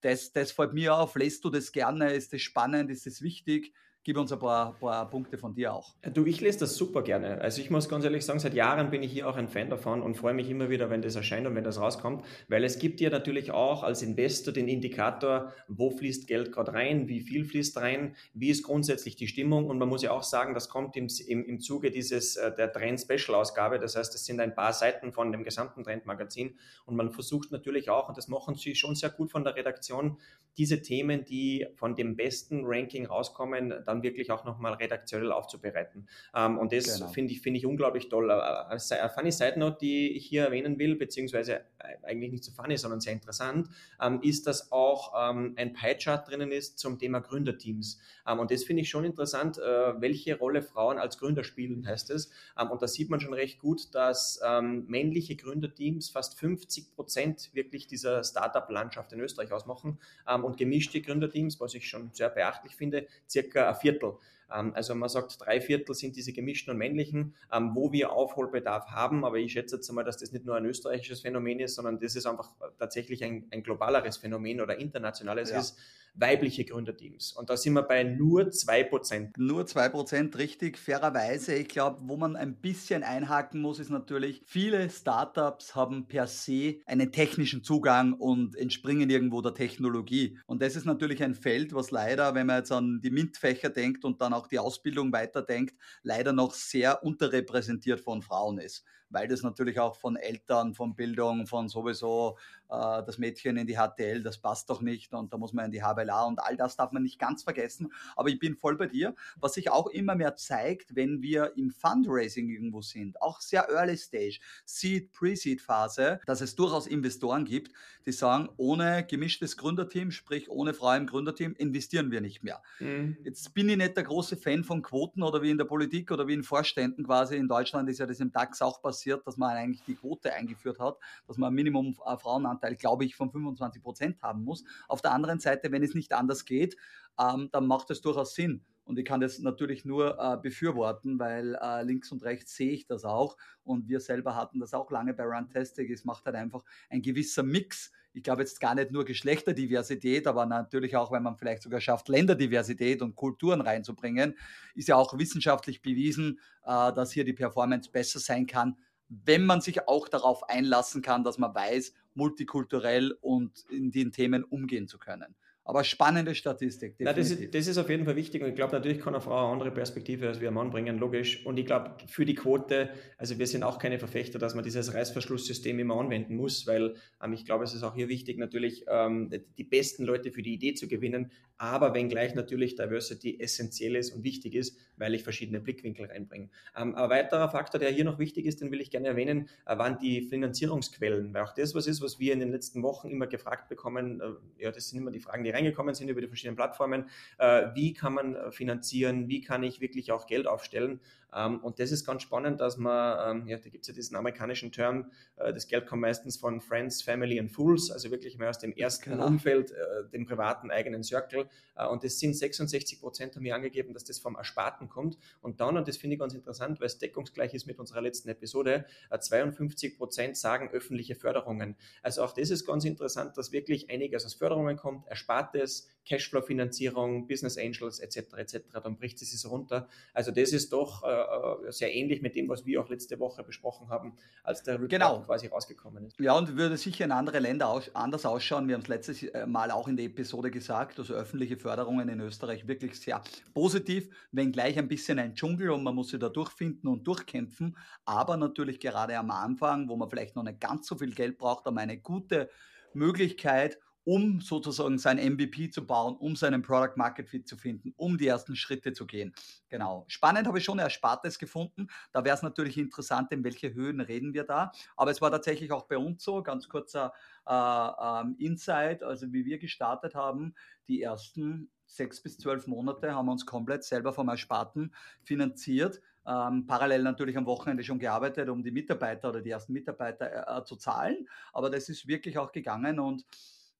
das, 0.00 0.32
das 0.32 0.52
fällt 0.52 0.72
mir 0.74 0.94
auf, 0.94 1.16
lässt 1.16 1.44
du 1.44 1.50
das 1.50 1.72
gerne? 1.72 2.12
Ist 2.12 2.32
das 2.32 2.40
spannend? 2.42 2.90
Ist 2.90 3.06
das 3.06 3.20
wichtig? 3.20 3.74
Gib 4.04 4.16
uns 4.16 4.32
ein 4.32 4.38
paar, 4.38 4.74
paar, 4.78 5.10
Punkte 5.10 5.36
von 5.36 5.54
dir 5.54 5.74
auch. 5.74 5.94
Du, 6.14 6.24
ich 6.24 6.40
lese 6.40 6.60
das 6.60 6.76
super 6.76 7.02
gerne. 7.02 7.40
Also 7.40 7.60
ich 7.60 7.70
muss 7.70 7.88
ganz 7.88 8.04
ehrlich 8.04 8.24
sagen, 8.24 8.38
seit 8.38 8.54
Jahren 8.54 8.90
bin 8.90 9.02
ich 9.02 9.12
hier 9.12 9.28
auch 9.28 9.36
ein 9.36 9.48
Fan 9.48 9.68
davon 9.68 10.02
und 10.02 10.16
freue 10.16 10.32
mich 10.32 10.48
immer 10.48 10.70
wieder, 10.70 10.88
wenn 10.88 11.02
das 11.02 11.16
erscheint 11.16 11.46
und 11.46 11.54
wenn 11.54 11.64
das 11.64 11.78
rauskommt, 11.78 12.24
weil 12.48 12.64
es 12.64 12.78
gibt 12.78 13.00
dir 13.00 13.10
natürlich 13.10 13.50
auch 13.50 13.82
als 13.82 14.02
Investor 14.02 14.54
den 14.54 14.68
Indikator, 14.68 15.52
wo 15.66 15.90
fließt 15.90 16.26
Geld 16.26 16.52
gerade 16.52 16.72
rein, 16.72 17.08
wie 17.08 17.20
viel 17.20 17.44
fließt 17.44 17.76
rein, 17.78 18.16
wie 18.32 18.50
ist 18.50 18.62
grundsätzlich 18.62 19.16
die 19.16 19.28
Stimmung 19.28 19.66
und 19.66 19.78
man 19.78 19.88
muss 19.88 20.02
ja 20.02 20.12
auch 20.12 20.22
sagen, 20.22 20.54
das 20.54 20.68
kommt 20.68 20.96
im, 20.96 21.08
im, 21.26 21.44
im 21.44 21.60
Zuge 21.60 21.90
dieses, 21.90 22.36
äh, 22.36 22.54
der 22.54 22.72
Trend-Special-Ausgabe, 22.72 23.78
das 23.78 23.96
heißt, 23.96 24.14
es 24.14 24.24
sind 24.24 24.40
ein 24.40 24.54
paar 24.54 24.72
Seiten 24.72 25.12
von 25.12 25.32
dem 25.32 25.44
gesamten 25.44 25.84
Trendmagazin 25.84 26.56
und 26.86 26.96
man 26.96 27.10
versucht 27.10 27.52
natürlich 27.52 27.90
auch, 27.90 28.08
und 28.08 28.16
das 28.16 28.28
machen 28.28 28.54
sie 28.54 28.74
schon 28.74 28.94
sehr 28.94 29.10
gut 29.10 29.30
von 29.30 29.44
der 29.44 29.54
Redaktion, 29.54 30.18
diese 30.56 30.82
Themen, 30.82 31.24
die 31.24 31.66
von 31.76 31.94
dem 31.94 32.16
besten 32.16 32.62
Ranking 32.64 33.06
rauskommen, 33.06 33.74
dann 33.88 34.02
wirklich 34.02 34.30
auch 34.30 34.44
nochmal 34.44 34.74
redaktionell 34.74 35.32
aufzubereiten. 35.32 36.06
Ähm, 36.34 36.58
und 36.58 36.72
das 36.72 36.98
genau. 36.98 37.10
finde 37.10 37.32
ich, 37.32 37.40
find 37.40 37.56
ich 37.56 37.66
unglaublich 37.66 38.08
toll. 38.08 38.30
Eine 38.30 38.78
funny 39.14 39.32
Side 39.32 39.58
Note, 39.58 39.78
die 39.80 40.12
ich 40.12 40.26
hier 40.26 40.44
erwähnen 40.44 40.78
will, 40.78 40.94
beziehungsweise 40.96 41.60
äh, 41.78 41.96
eigentlich 42.02 42.30
nicht 42.30 42.44
so 42.44 42.52
funny, 42.52 42.76
sondern 42.76 43.00
sehr 43.00 43.12
interessant, 43.12 43.68
ähm, 44.00 44.20
ist, 44.22 44.46
dass 44.46 44.70
auch 44.70 45.14
ähm, 45.30 45.54
ein 45.56 45.72
Pie-Chart 45.72 46.28
drinnen 46.28 46.52
ist 46.52 46.78
zum 46.78 46.98
Thema 46.98 47.20
Gründerteams. 47.20 47.98
Ähm, 48.26 48.38
und 48.38 48.50
das 48.50 48.64
finde 48.64 48.82
ich 48.82 48.90
schon 48.90 49.04
interessant, 49.04 49.58
äh, 49.58 50.00
welche 50.00 50.38
Rolle 50.38 50.62
Frauen 50.62 50.98
als 50.98 51.18
Gründer 51.18 51.44
spielen, 51.44 51.86
heißt 51.86 52.10
es. 52.10 52.30
Ähm, 52.58 52.70
und 52.70 52.82
da 52.82 52.88
sieht 52.88 53.10
man 53.10 53.20
schon 53.20 53.32
recht 53.32 53.58
gut, 53.58 53.94
dass 53.94 54.40
ähm, 54.44 54.84
männliche 54.88 55.36
Gründerteams 55.36 56.10
fast 56.10 56.38
50 56.38 56.94
Prozent 56.94 57.50
wirklich 57.54 57.86
dieser 57.86 58.22
Startup-Landschaft 58.22 59.12
in 59.12 59.20
Österreich 59.20 59.52
ausmachen 59.52 59.98
und 60.42 60.56
gemischte 60.56 61.00
Gründerteams, 61.00 61.60
was 61.60 61.74
ich 61.74 61.88
schon 61.88 62.10
sehr 62.12 62.28
beachtlich 62.28 62.76
finde, 62.76 63.06
circa 63.28 63.74
Viertel. 63.78 64.12
Ähm, 64.52 64.72
also 64.74 64.94
man 64.94 65.08
sagt, 65.08 65.36
drei 65.40 65.60
Viertel 65.60 65.94
sind 65.94 66.16
diese 66.16 66.32
gemischten 66.32 66.72
und 66.72 66.78
männlichen, 66.78 67.34
ähm, 67.52 67.72
wo 67.74 67.92
wir 67.92 68.12
Aufholbedarf 68.12 68.86
haben. 68.88 69.24
Aber 69.24 69.38
ich 69.38 69.52
schätze 69.52 69.76
jetzt 69.76 69.88
einmal, 69.88 70.04
dass 70.04 70.18
das 70.18 70.32
nicht 70.32 70.44
nur 70.44 70.56
ein 70.56 70.64
österreichisches 70.64 71.20
Phänomen 71.20 71.60
ist, 71.60 71.74
sondern 71.74 71.98
das 72.00 72.16
ist 72.16 72.26
einfach 72.26 72.50
tatsächlich 72.78 73.24
ein, 73.24 73.46
ein 73.50 73.62
globaleres 73.62 74.18
Phänomen 74.18 74.60
oder 74.60 74.78
internationales 74.78 75.50
ja. 75.50 75.60
ist 75.60 75.78
weibliche 76.18 76.64
Gründerteams. 76.64 77.32
Und 77.32 77.50
da 77.50 77.56
sind 77.56 77.74
wir 77.74 77.82
bei 77.82 78.02
nur 78.02 78.42
2%. 78.42 79.30
Nur 79.36 79.64
2%, 79.64 80.36
richtig, 80.36 80.78
fairerweise. 80.78 81.54
Ich 81.54 81.68
glaube, 81.68 82.00
wo 82.02 82.16
man 82.16 82.36
ein 82.36 82.56
bisschen 82.56 83.02
einhaken 83.02 83.60
muss, 83.60 83.78
ist 83.78 83.90
natürlich, 83.90 84.42
viele 84.44 84.90
Startups 84.90 85.74
haben 85.74 86.06
per 86.06 86.26
se 86.26 86.76
einen 86.86 87.12
technischen 87.12 87.62
Zugang 87.62 88.14
und 88.14 88.56
entspringen 88.56 89.10
irgendwo 89.10 89.42
der 89.42 89.54
Technologie. 89.54 90.38
Und 90.46 90.62
das 90.62 90.76
ist 90.76 90.86
natürlich 90.86 91.22
ein 91.22 91.34
Feld, 91.34 91.72
was 91.72 91.90
leider, 91.90 92.34
wenn 92.34 92.46
man 92.46 92.58
jetzt 92.58 92.72
an 92.72 93.00
die 93.00 93.10
MINT-Fächer 93.10 93.70
denkt 93.70 94.04
und 94.04 94.20
dann 94.20 94.32
auch 94.38 94.46
die 94.46 94.58
Ausbildung 94.58 95.12
weiterdenkt, 95.12 95.74
leider 96.02 96.32
noch 96.32 96.54
sehr 96.54 97.02
unterrepräsentiert 97.02 98.00
von 98.00 98.22
Frauen 98.22 98.58
ist. 98.58 98.84
Weil 99.10 99.28
das 99.28 99.42
natürlich 99.42 99.80
auch 99.80 99.96
von 99.96 100.16
Eltern, 100.16 100.74
von 100.74 100.94
Bildung, 100.94 101.46
von 101.46 101.68
sowieso 101.68 102.38
äh, 102.70 103.02
das 103.04 103.18
Mädchen 103.18 103.56
in 103.56 103.66
die 103.66 103.76
HTL, 103.76 104.22
das 104.22 104.38
passt 104.38 104.70
doch 104.70 104.80
nicht 104.80 105.14
und 105.14 105.32
da 105.32 105.38
muss 105.38 105.52
man 105.52 105.66
in 105.66 105.70
die 105.70 105.82
HWLA 105.82 106.24
und 106.24 106.38
all 106.40 106.56
das 106.56 106.76
darf 106.76 106.92
man 106.92 107.02
nicht 107.02 107.18
ganz 107.18 107.42
vergessen. 107.42 107.92
Aber 108.16 108.28
ich 108.28 108.38
bin 108.38 108.56
voll 108.56 108.76
bei 108.76 108.86
dir. 108.86 109.14
Was 109.40 109.54
sich 109.54 109.70
auch 109.70 109.86
immer 109.88 110.14
mehr 110.14 110.36
zeigt, 110.36 110.94
wenn 110.94 111.22
wir 111.22 111.56
im 111.56 111.70
Fundraising 111.70 112.48
irgendwo 112.48 112.82
sind, 112.82 113.20
auch 113.22 113.40
sehr 113.40 113.68
Early 113.68 113.96
Stage, 113.96 114.40
Seed, 114.64 115.12
Pre-Seed 115.12 115.60
Phase, 115.60 116.20
dass 116.26 116.40
es 116.40 116.54
durchaus 116.54 116.86
Investoren 116.86 117.44
gibt, 117.44 117.72
die 118.06 118.12
sagen, 118.12 118.48
ohne 118.56 119.04
gemischtes 119.06 119.56
Gründerteam, 119.56 120.10
sprich 120.10 120.50
ohne 120.50 120.74
Frau 120.74 120.94
im 120.94 121.06
Gründerteam, 121.06 121.54
investieren 121.54 122.10
wir 122.10 122.20
nicht 122.20 122.42
mehr. 122.42 122.62
Mhm. 122.80 123.16
Jetzt 123.24 123.54
bin 123.54 123.68
ich 123.68 123.76
nicht 123.76 123.96
der 123.96 124.04
große 124.04 124.36
Fan 124.36 124.64
von 124.64 124.82
Quoten 124.82 125.22
oder 125.22 125.42
wie 125.42 125.50
in 125.50 125.58
der 125.58 125.64
Politik 125.64 126.10
oder 126.10 126.26
wie 126.26 126.34
in 126.34 126.42
Vorständen 126.42 127.04
quasi. 127.04 127.36
In 127.36 127.48
Deutschland 127.48 127.88
ist 127.88 127.98
ja 127.98 128.06
das 128.06 128.20
im 128.20 128.32
DAX 128.32 128.62
auch 128.62 128.80
passiert, 128.80 129.26
dass 129.26 129.36
man 129.36 129.50
eigentlich 129.50 129.82
die 129.84 129.94
Quote 129.94 130.32
eingeführt 130.32 130.78
hat, 130.78 130.98
dass 131.26 131.36
man 131.36 131.52
ein 131.52 131.54
Minimum 131.54 131.96
äh, 132.06 132.16
Frauenanteil 132.16 132.57
Marktanteil, 132.58 132.76
glaube 132.76 133.04
ich, 133.04 133.16
von 133.16 133.30
25 133.30 133.82
Prozent 133.82 134.22
haben 134.22 134.44
muss. 134.44 134.64
Auf 134.88 135.02
der 135.02 135.12
anderen 135.12 135.40
Seite, 135.40 135.72
wenn 135.72 135.82
es 135.82 135.94
nicht 135.94 136.12
anders 136.12 136.44
geht, 136.44 136.76
ähm, 137.18 137.48
dann 137.52 137.66
macht 137.66 137.90
es 137.90 138.00
durchaus 138.00 138.34
Sinn. 138.34 138.64
Und 138.84 138.98
ich 138.98 139.04
kann 139.04 139.20
das 139.20 139.38
natürlich 139.40 139.84
nur 139.84 140.18
äh, 140.18 140.38
befürworten, 140.40 141.18
weil 141.18 141.58
äh, 141.60 141.82
links 141.82 142.10
und 142.10 142.22
rechts 142.24 142.56
sehe 142.56 142.72
ich 142.72 142.86
das 142.86 143.04
auch. 143.04 143.36
Und 143.62 143.88
wir 143.88 144.00
selber 144.00 144.34
hatten 144.34 144.60
das 144.60 144.72
auch 144.72 144.90
lange 144.90 145.12
bei 145.12 145.24
Runtastic. 145.24 145.90
Es 145.90 146.04
macht 146.04 146.24
halt 146.24 146.36
einfach 146.36 146.64
ein 146.88 147.02
gewisser 147.02 147.42
Mix. 147.42 147.92
Ich 148.14 148.22
glaube 148.22 148.42
jetzt 148.42 148.60
gar 148.60 148.74
nicht 148.74 148.90
nur 148.90 149.04
Geschlechterdiversität, 149.04 150.26
aber 150.26 150.46
natürlich 150.46 150.96
auch, 150.96 151.12
wenn 151.12 151.22
man 151.22 151.36
vielleicht 151.36 151.62
sogar 151.62 151.82
schafft, 151.82 152.08
Länderdiversität 152.08 153.02
und 153.02 153.14
Kulturen 153.14 153.60
reinzubringen, 153.60 154.34
ist 154.74 154.88
ja 154.88 154.96
auch 154.96 155.18
wissenschaftlich 155.18 155.82
bewiesen, 155.82 156.40
äh, 156.64 156.92
dass 156.94 157.12
hier 157.12 157.24
die 157.24 157.34
Performance 157.34 157.90
besser 157.90 158.20
sein 158.20 158.46
kann, 158.46 158.78
wenn 159.08 159.46
man 159.46 159.60
sich 159.60 159.88
auch 159.88 160.08
darauf 160.08 160.48
einlassen 160.48 161.02
kann, 161.02 161.24
dass 161.24 161.38
man 161.38 161.54
weiß, 161.54 161.92
multikulturell 162.18 163.16
und 163.20 163.64
in 163.70 163.92
den 163.92 164.10
Themen 164.10 164.42
umgehen 164.42 164.88
zu 164.88 164.98
können. 164.98 165.36
Aber 165.68 165.84
spannende 165.84 166.34
Statistik. 166.34 166.94
Na, 166.98 167.12
das, 167.12 167.30
ist, 167.30 167.54
das, 167.54 167.66
ist, 167.66 167.76
auf 167.76 167.90
jeden 167.90 168.06
Fall 168.06 168.16
wichtig 168.16 168.42
und 168.42 168.48
ich 168.48 168.54
glaube, 168.54 168.72
natürlich 168.72 169.00
kann 169.00 169.14
eine 169.14 169.20
Frau 169.20 169.36
eine 169.36 169.52
andere 169.52 169.70
Perspektive 169.70 170.26
als 170.26 170.40
wir 170.40 170.50
Mann 170.50 170.70
bringen, 170.70 170.98
logisch. 170.98 171.44
Und 171.44 171.58
ich 171.58 171.66
glaube, 171.66 171.94
für 172.06 172.24
die 172.24 172.34
Quote, 172.34 172.88
also 173.18 173.38
wir 173.38 173.46
sind 173.46 173.62
auch 173.62 173.78
keine 173.78 173.98
Verfechter, 173.98 174.38
dass 174.38 174.54
man 174.54 174.64
dieses 174.64 174.94
Reißverschlusssystem 174.94 175.78
immer 175.78 176.00
anwenden 176.00 176.36
muss, 176.36 176.66
weil 176.66 176.94
ähm, 177.22 177.34
ich 177.34 177.44
glaube, 177.44 177.64
es 177.64 177.74
ist 177.74 177.82
auch 177.82 177.94
hier 177.94 178.08
wichtig, 178.08 178.38
natürlich 178.38 178.86
ähm, 178.88 179.28
die 179.58 179.64
besten 179.64 180.04
Leute 180.04 180.32
für 180.32 180.40
die 180.40 180.54
Idee 180.54 180.72
zu 180.72 180.88
gewinnen, 180.88 181.30
aber 181.58 181.92
wenngleich 181.92 182.34
natürlich 182.34 182.76
Diversity 182.76 183.38
essentiell 183.40 183.96
ist 183.96 184.14
und 184.14 184.22
wichtig 184.22 184.54
ist, 184.54 184.78
weil 184.96 185.14
ich 185.14 185.24
verschiedene 185.24 185.60
Blickwinkel 185.60 186.06
reinbringe. 186.06 186.48
Ähm, 186.76 186.94
ein 186.94 187.10
weiterer 187.10 187.50
Faktor, 187.50 187.80
der 187.80 187.90
hier 187.90 188.04
noch 188.04 188.18
wichtig 188.18 188.46
ist, 188.46 188.60
den 188.60 188.70
will 188.70 188.80
ich 188.80 188.90
gerne 188.90 189.08
erwähnen, 189.08 189.48
äh, 189.66 189.76
waren 189.76 189.98
die 189.98 190.22
Finanzierungsquellen, 190.22 191.34
weil 191.34 191.42
auch 191.42 191.52
das 191.52 191.74
was 191.74 191.86
ist, 191.86 192.00
was 192.00 192.18
wir 192.18 192.32
in 192.32 192.40
den 192.40 192.52
letzten 192.52 192.82
Wochen 192.82 193.10
immer 193.10 193.26
gefragt 193.26 193.68
bekommen, 193.68 194.20
äh, 194.20 194.62
ja, 194.62 194.70
das 194.70 194.88
sind 194.88 194.98
immer 194.98 195.10
die 195.10 195.20
Fragen, 195.20 195.44
die 195.44 195.50
reingekommen 195.58 195.94
sind 195.94 196.08
über 196.08 196.20
die 196.20 196.28
verschiedenen 196.28 196.56
Plattformen. 196.56 197.08
Äh, 197.38 197.68
wie 197.74 197.92
kann 197.92 198.14
man 198.14 198.34
äh, 198.34 198.52
finanzieren? 198.52 199.28
Wie 199.28 199.40
kann 199.40 199.62
ich 199.62 199.80
wirklich 199.80 200.12
auch 200.12 200.26
Geld 200.26 200.46
aufstellen? 200.46 201.00
Ähm, 201.34 201.60
und 201.60 201.78
das 201.78 201.92
ist 201.92 202.04
ganz 202.06 202.22
spannend, 202.22 202.60
dass 202.60 202.76
man, 202.76 203.40
ähm, 203.42 203.48
ja, 203.48 203.58
da 203.58 203.68
gibt 203.68 203.82
es 203.82 203.88
ja 203.88 203.94
diesen 203.94 204.16
amerikanischen 204.16 204.72
Term, 204.72 205.10
äh, 205.36 205.52
das 205.52 205.66
Geld 205.66 205.86
kommt 205.86 206.02
meistens 206.02 206.36
von 206.36 206.60
Friends, 206.60 207.02
Family 207.02 207.38
and 207.38 207.50
Fools, 207.50 207.90
also 207.90 208.10
wirklich 208.10 208.38
mehr 208.38 208.50
aus 208.50 208.58
dem 208.58 208.72
ersten 208.72 209.10
genau. 209.10 209.26
Umfeld, 209.26 209.72
dem 210.12 210.26
privaten 210.26 210.70
eigenen 210.70 211.02
Circle. 211.02 211.48
und 211.90 212.04
das 212.04 212.18
sind 212.18 212.34
66 212.34 213.00
Prozent, 213.00 213.36
haben 213.36 213.44
wir 213.44 213.54
angegeben, 213.54 213.92
dass 213.94 214.04
das 214.04 214.18
vom 214.18 214.36
Ersparten 214.36 214.88
kommt. 214.88 215.18
Und 215.40 215.60
dann, 215.60 215.76
und 215.76 215.86
das 215.86 215.96
finde 215.96 216.14
ich 216.14 216.20
ganz 216.20 216.34
interessant, 216.34 216.80
weil 216.80 216.86
es 216.86 216.98
deckungsgleich 216.98 217.54
ist 217.54 217.66
mit 217.66 217.78
unserer 217.78 218.00
letzten 218.00 218.28
Episode, 218.28 218.84
52 219.18 219.96
Prozent 219.96 220.36
sagen 220.36 220.70
öffentliche 220.70 221.14
Förderungen. 221.14 221.76
Also 222.02 222.22
auch 222.22 222.32
das 222.32 222.50
ist 222.50 222.66
ganz 222.66 222.84
interessant, 222.84 223.36
dass 223.36 223.52
wirklich 223.52 223.90
einiges 223.90 224.24
aus 224.24 224.34
Förderungen 224.34 224.76
kommt, 224.76 225.06
erspart 225.06 225.38
Erspartes, 225.38 225.88
Cashflow-Finanzierung, 226.08 227.26
Business 227.26 227.58
Angels 227.58 228.00
etc. 228.00 228.34
etc. 228.36 228.58
Dann 228.82 228.96
bricht 228.96 229.20
es 229.20 229.30
sich 229.30 229.50
runter. 229.50 229.88
Also 230.14 230.30
das 230.30 230.52
ist 230.52 230.72
doch 230.72 231.04
äh, 231.04 231.70
sehr 231.70 231.94
ähnlich 231.94 232.22
mit 232.22 232.34
dem, 232.34 232.48
was 232.48 232.64
wir 232.64 232.80
auch 232.80 232.88
letzte 232.88 233.20
Woche 233.20 233.44
besprochen 233.44 233.88
haben, 233.90 234.16
als 234.42 234.62
der 234.62 234.74
Report 234.74 234.90
genau. 234.90 235.20
quasi 235.20 235.48
rausgekommen 235.48 236.06
ist. 236.06 236.18
Ja, 236.18 236.36
und 236.36 236.56
würde 236.56 236.76
sicher 236.76 237.04
in 237.04 237.12
andere 237.12 237.38
Länder 237.38 237.68
aus, 237.68 237.94
anders 237.94 238.24
ausschauen. 238.24 238.68
Wir 238.68 238.74
haben 238.74 238.82
es 238.82 238.88
letztes 238.88 239.22
äh, 239.22 239.46
Mal 239.46 239.70
auch 239.70 239.88
in 239.88 239.96
der 239.96 240.06
Episode 240.06 240.50
gesagt, 240.50 240.98
also 240.98 241.14
öffentliche 241.14 241.56
Förderungen 241.58 242.08
in 242.08 242.20
Österreich 242.20 242.66
wirklich 242.66 242.98
sehr 242.98 243.22
positiv, 243.52 244.08
wenngleich 244.32 244.78
ein 244.78 244.88
bisschen 244.88 245.18
ein 245.18 245.34
Dschungel 245.34 245.70
und 245.70 245.82
man 245.82 245.94
muss 245.94 246.08
sich 246.08 246.20
da 246.20 246.28
durchfinden 246.28 246.88
und 246.88 247.06
durchkämpfen. 247.06 247.76
Aber 248.04 248.36
natürlich 248.36 248.80
gerade 248.80 249.18
am 249.18 249.30
Anfang, 249.30 249.88
wo 249.88 249.96
man 249.96 250.08
vielleicht 250.08 250.36
noch 250.36 250.42
nicht 250.42 250.60
ganz 250.60 250.86
so 250.86 250.96
viel 250.96 251.14
Geld 251.14 251.36
braucht, 251.38 251.66
aber 251.66 251.80
eine 251.80 251.98
gute 251.98 252.48
Möglichkeit, 252.94 253.78
um 254.08 254.40
sozusagen 254.40 254.96
sein 254.96 255.18
MVP 255.18 255.68
zu 255.68 255.86
bauen, 255.86 256.16
um 256.16 256.34
seinen 256.34 256.62
Product 256.62 256.96
Market 256.96 257.28
Fit 257.28 257.46
zu 257.46 257.58
finden, 257.58 257.92
um 257.98 258.16
die 258.16 258.26
ersten 258.26 258.56
Schritte 258.56 258.94
zu 258.94 259.06
gehen. 259.06 259.34
Genau. 259.68 260.06
Spannend 260.08 260.46
habe 260.46 260.56
ich 260.56 260.64
schon 260.64 260.78
Erspartes 260.78 261.38
gefunden. 261.38 261.88
Da 262.10 262.24
wäre 262.24 262.34
es 262.34 262.40
natürlich 262.40 262.78
interessant, 262.78 263.30
in 263.32 263.44
welche 263.44 263.74
Höhen 263.74 264.00
reden 264.00 264.32
wir 264.32 264.44
da. 264.44 264.72
Aber 264.96 265.10
es 265.10 265.20
war 265.20 265.30
tatsächlich 265.30 265.72
auch 265.72 265.82
bei 265.82 265.98
uns 265.98 266.24
so, 266.24 266.42
ganz 266.42 266.70
kurzer 266.70 267.12
äh, 267.46 267.52
ähm, 267.52 268.34
Insight, 268.38 269.02
also 269.02 269.30
wie 269.30 269.44
wir 269.44 269.58
gestartet 269.58 270.14
haben, 270.14 270.54
die 270.88 271.02
ersten 271.02 271.70
sechs 271.84 272.22
bis 272.22 272.38
zwölf 272.38 272.66
Monate 272.66 273.14
haben 273.14 273.26
wir 273.26 273.32
uns 273.32 273.44
komplett 273.44 273.84
selber 273.84 274.14
vom 274.14 274.30
Ersparten 274.30 274.94
finanziert. 275.22 276.00
Ähm, 276.26 276.66
parallel 276.66 277.02
natürlich 277.02 277.36
am 277.36 277.44
Wochenende 277.44 277.84
schon 277.84 277.98
gearbeitet, 277.98 278.48
um 278.48 278.62
die 278.62 278.70
Mitarbeiter 278.70 279.28
oder 279.28 279.42
die 279.42 279.50
ersten 279.50 279.74
Mitarbeiter 279.74 280.30
äh, 280.30 280.60
äh 280.60 280.64
zu 280.64 280.76
zahlen. 280.76 281.28
Aber 281.52 281.68
das 281.68 281.90
ist 281.90 282.08
wirklich 282.08 282.38
auch 282.38 282.52
gegangen 282.52 283.00
und 283.00 283.26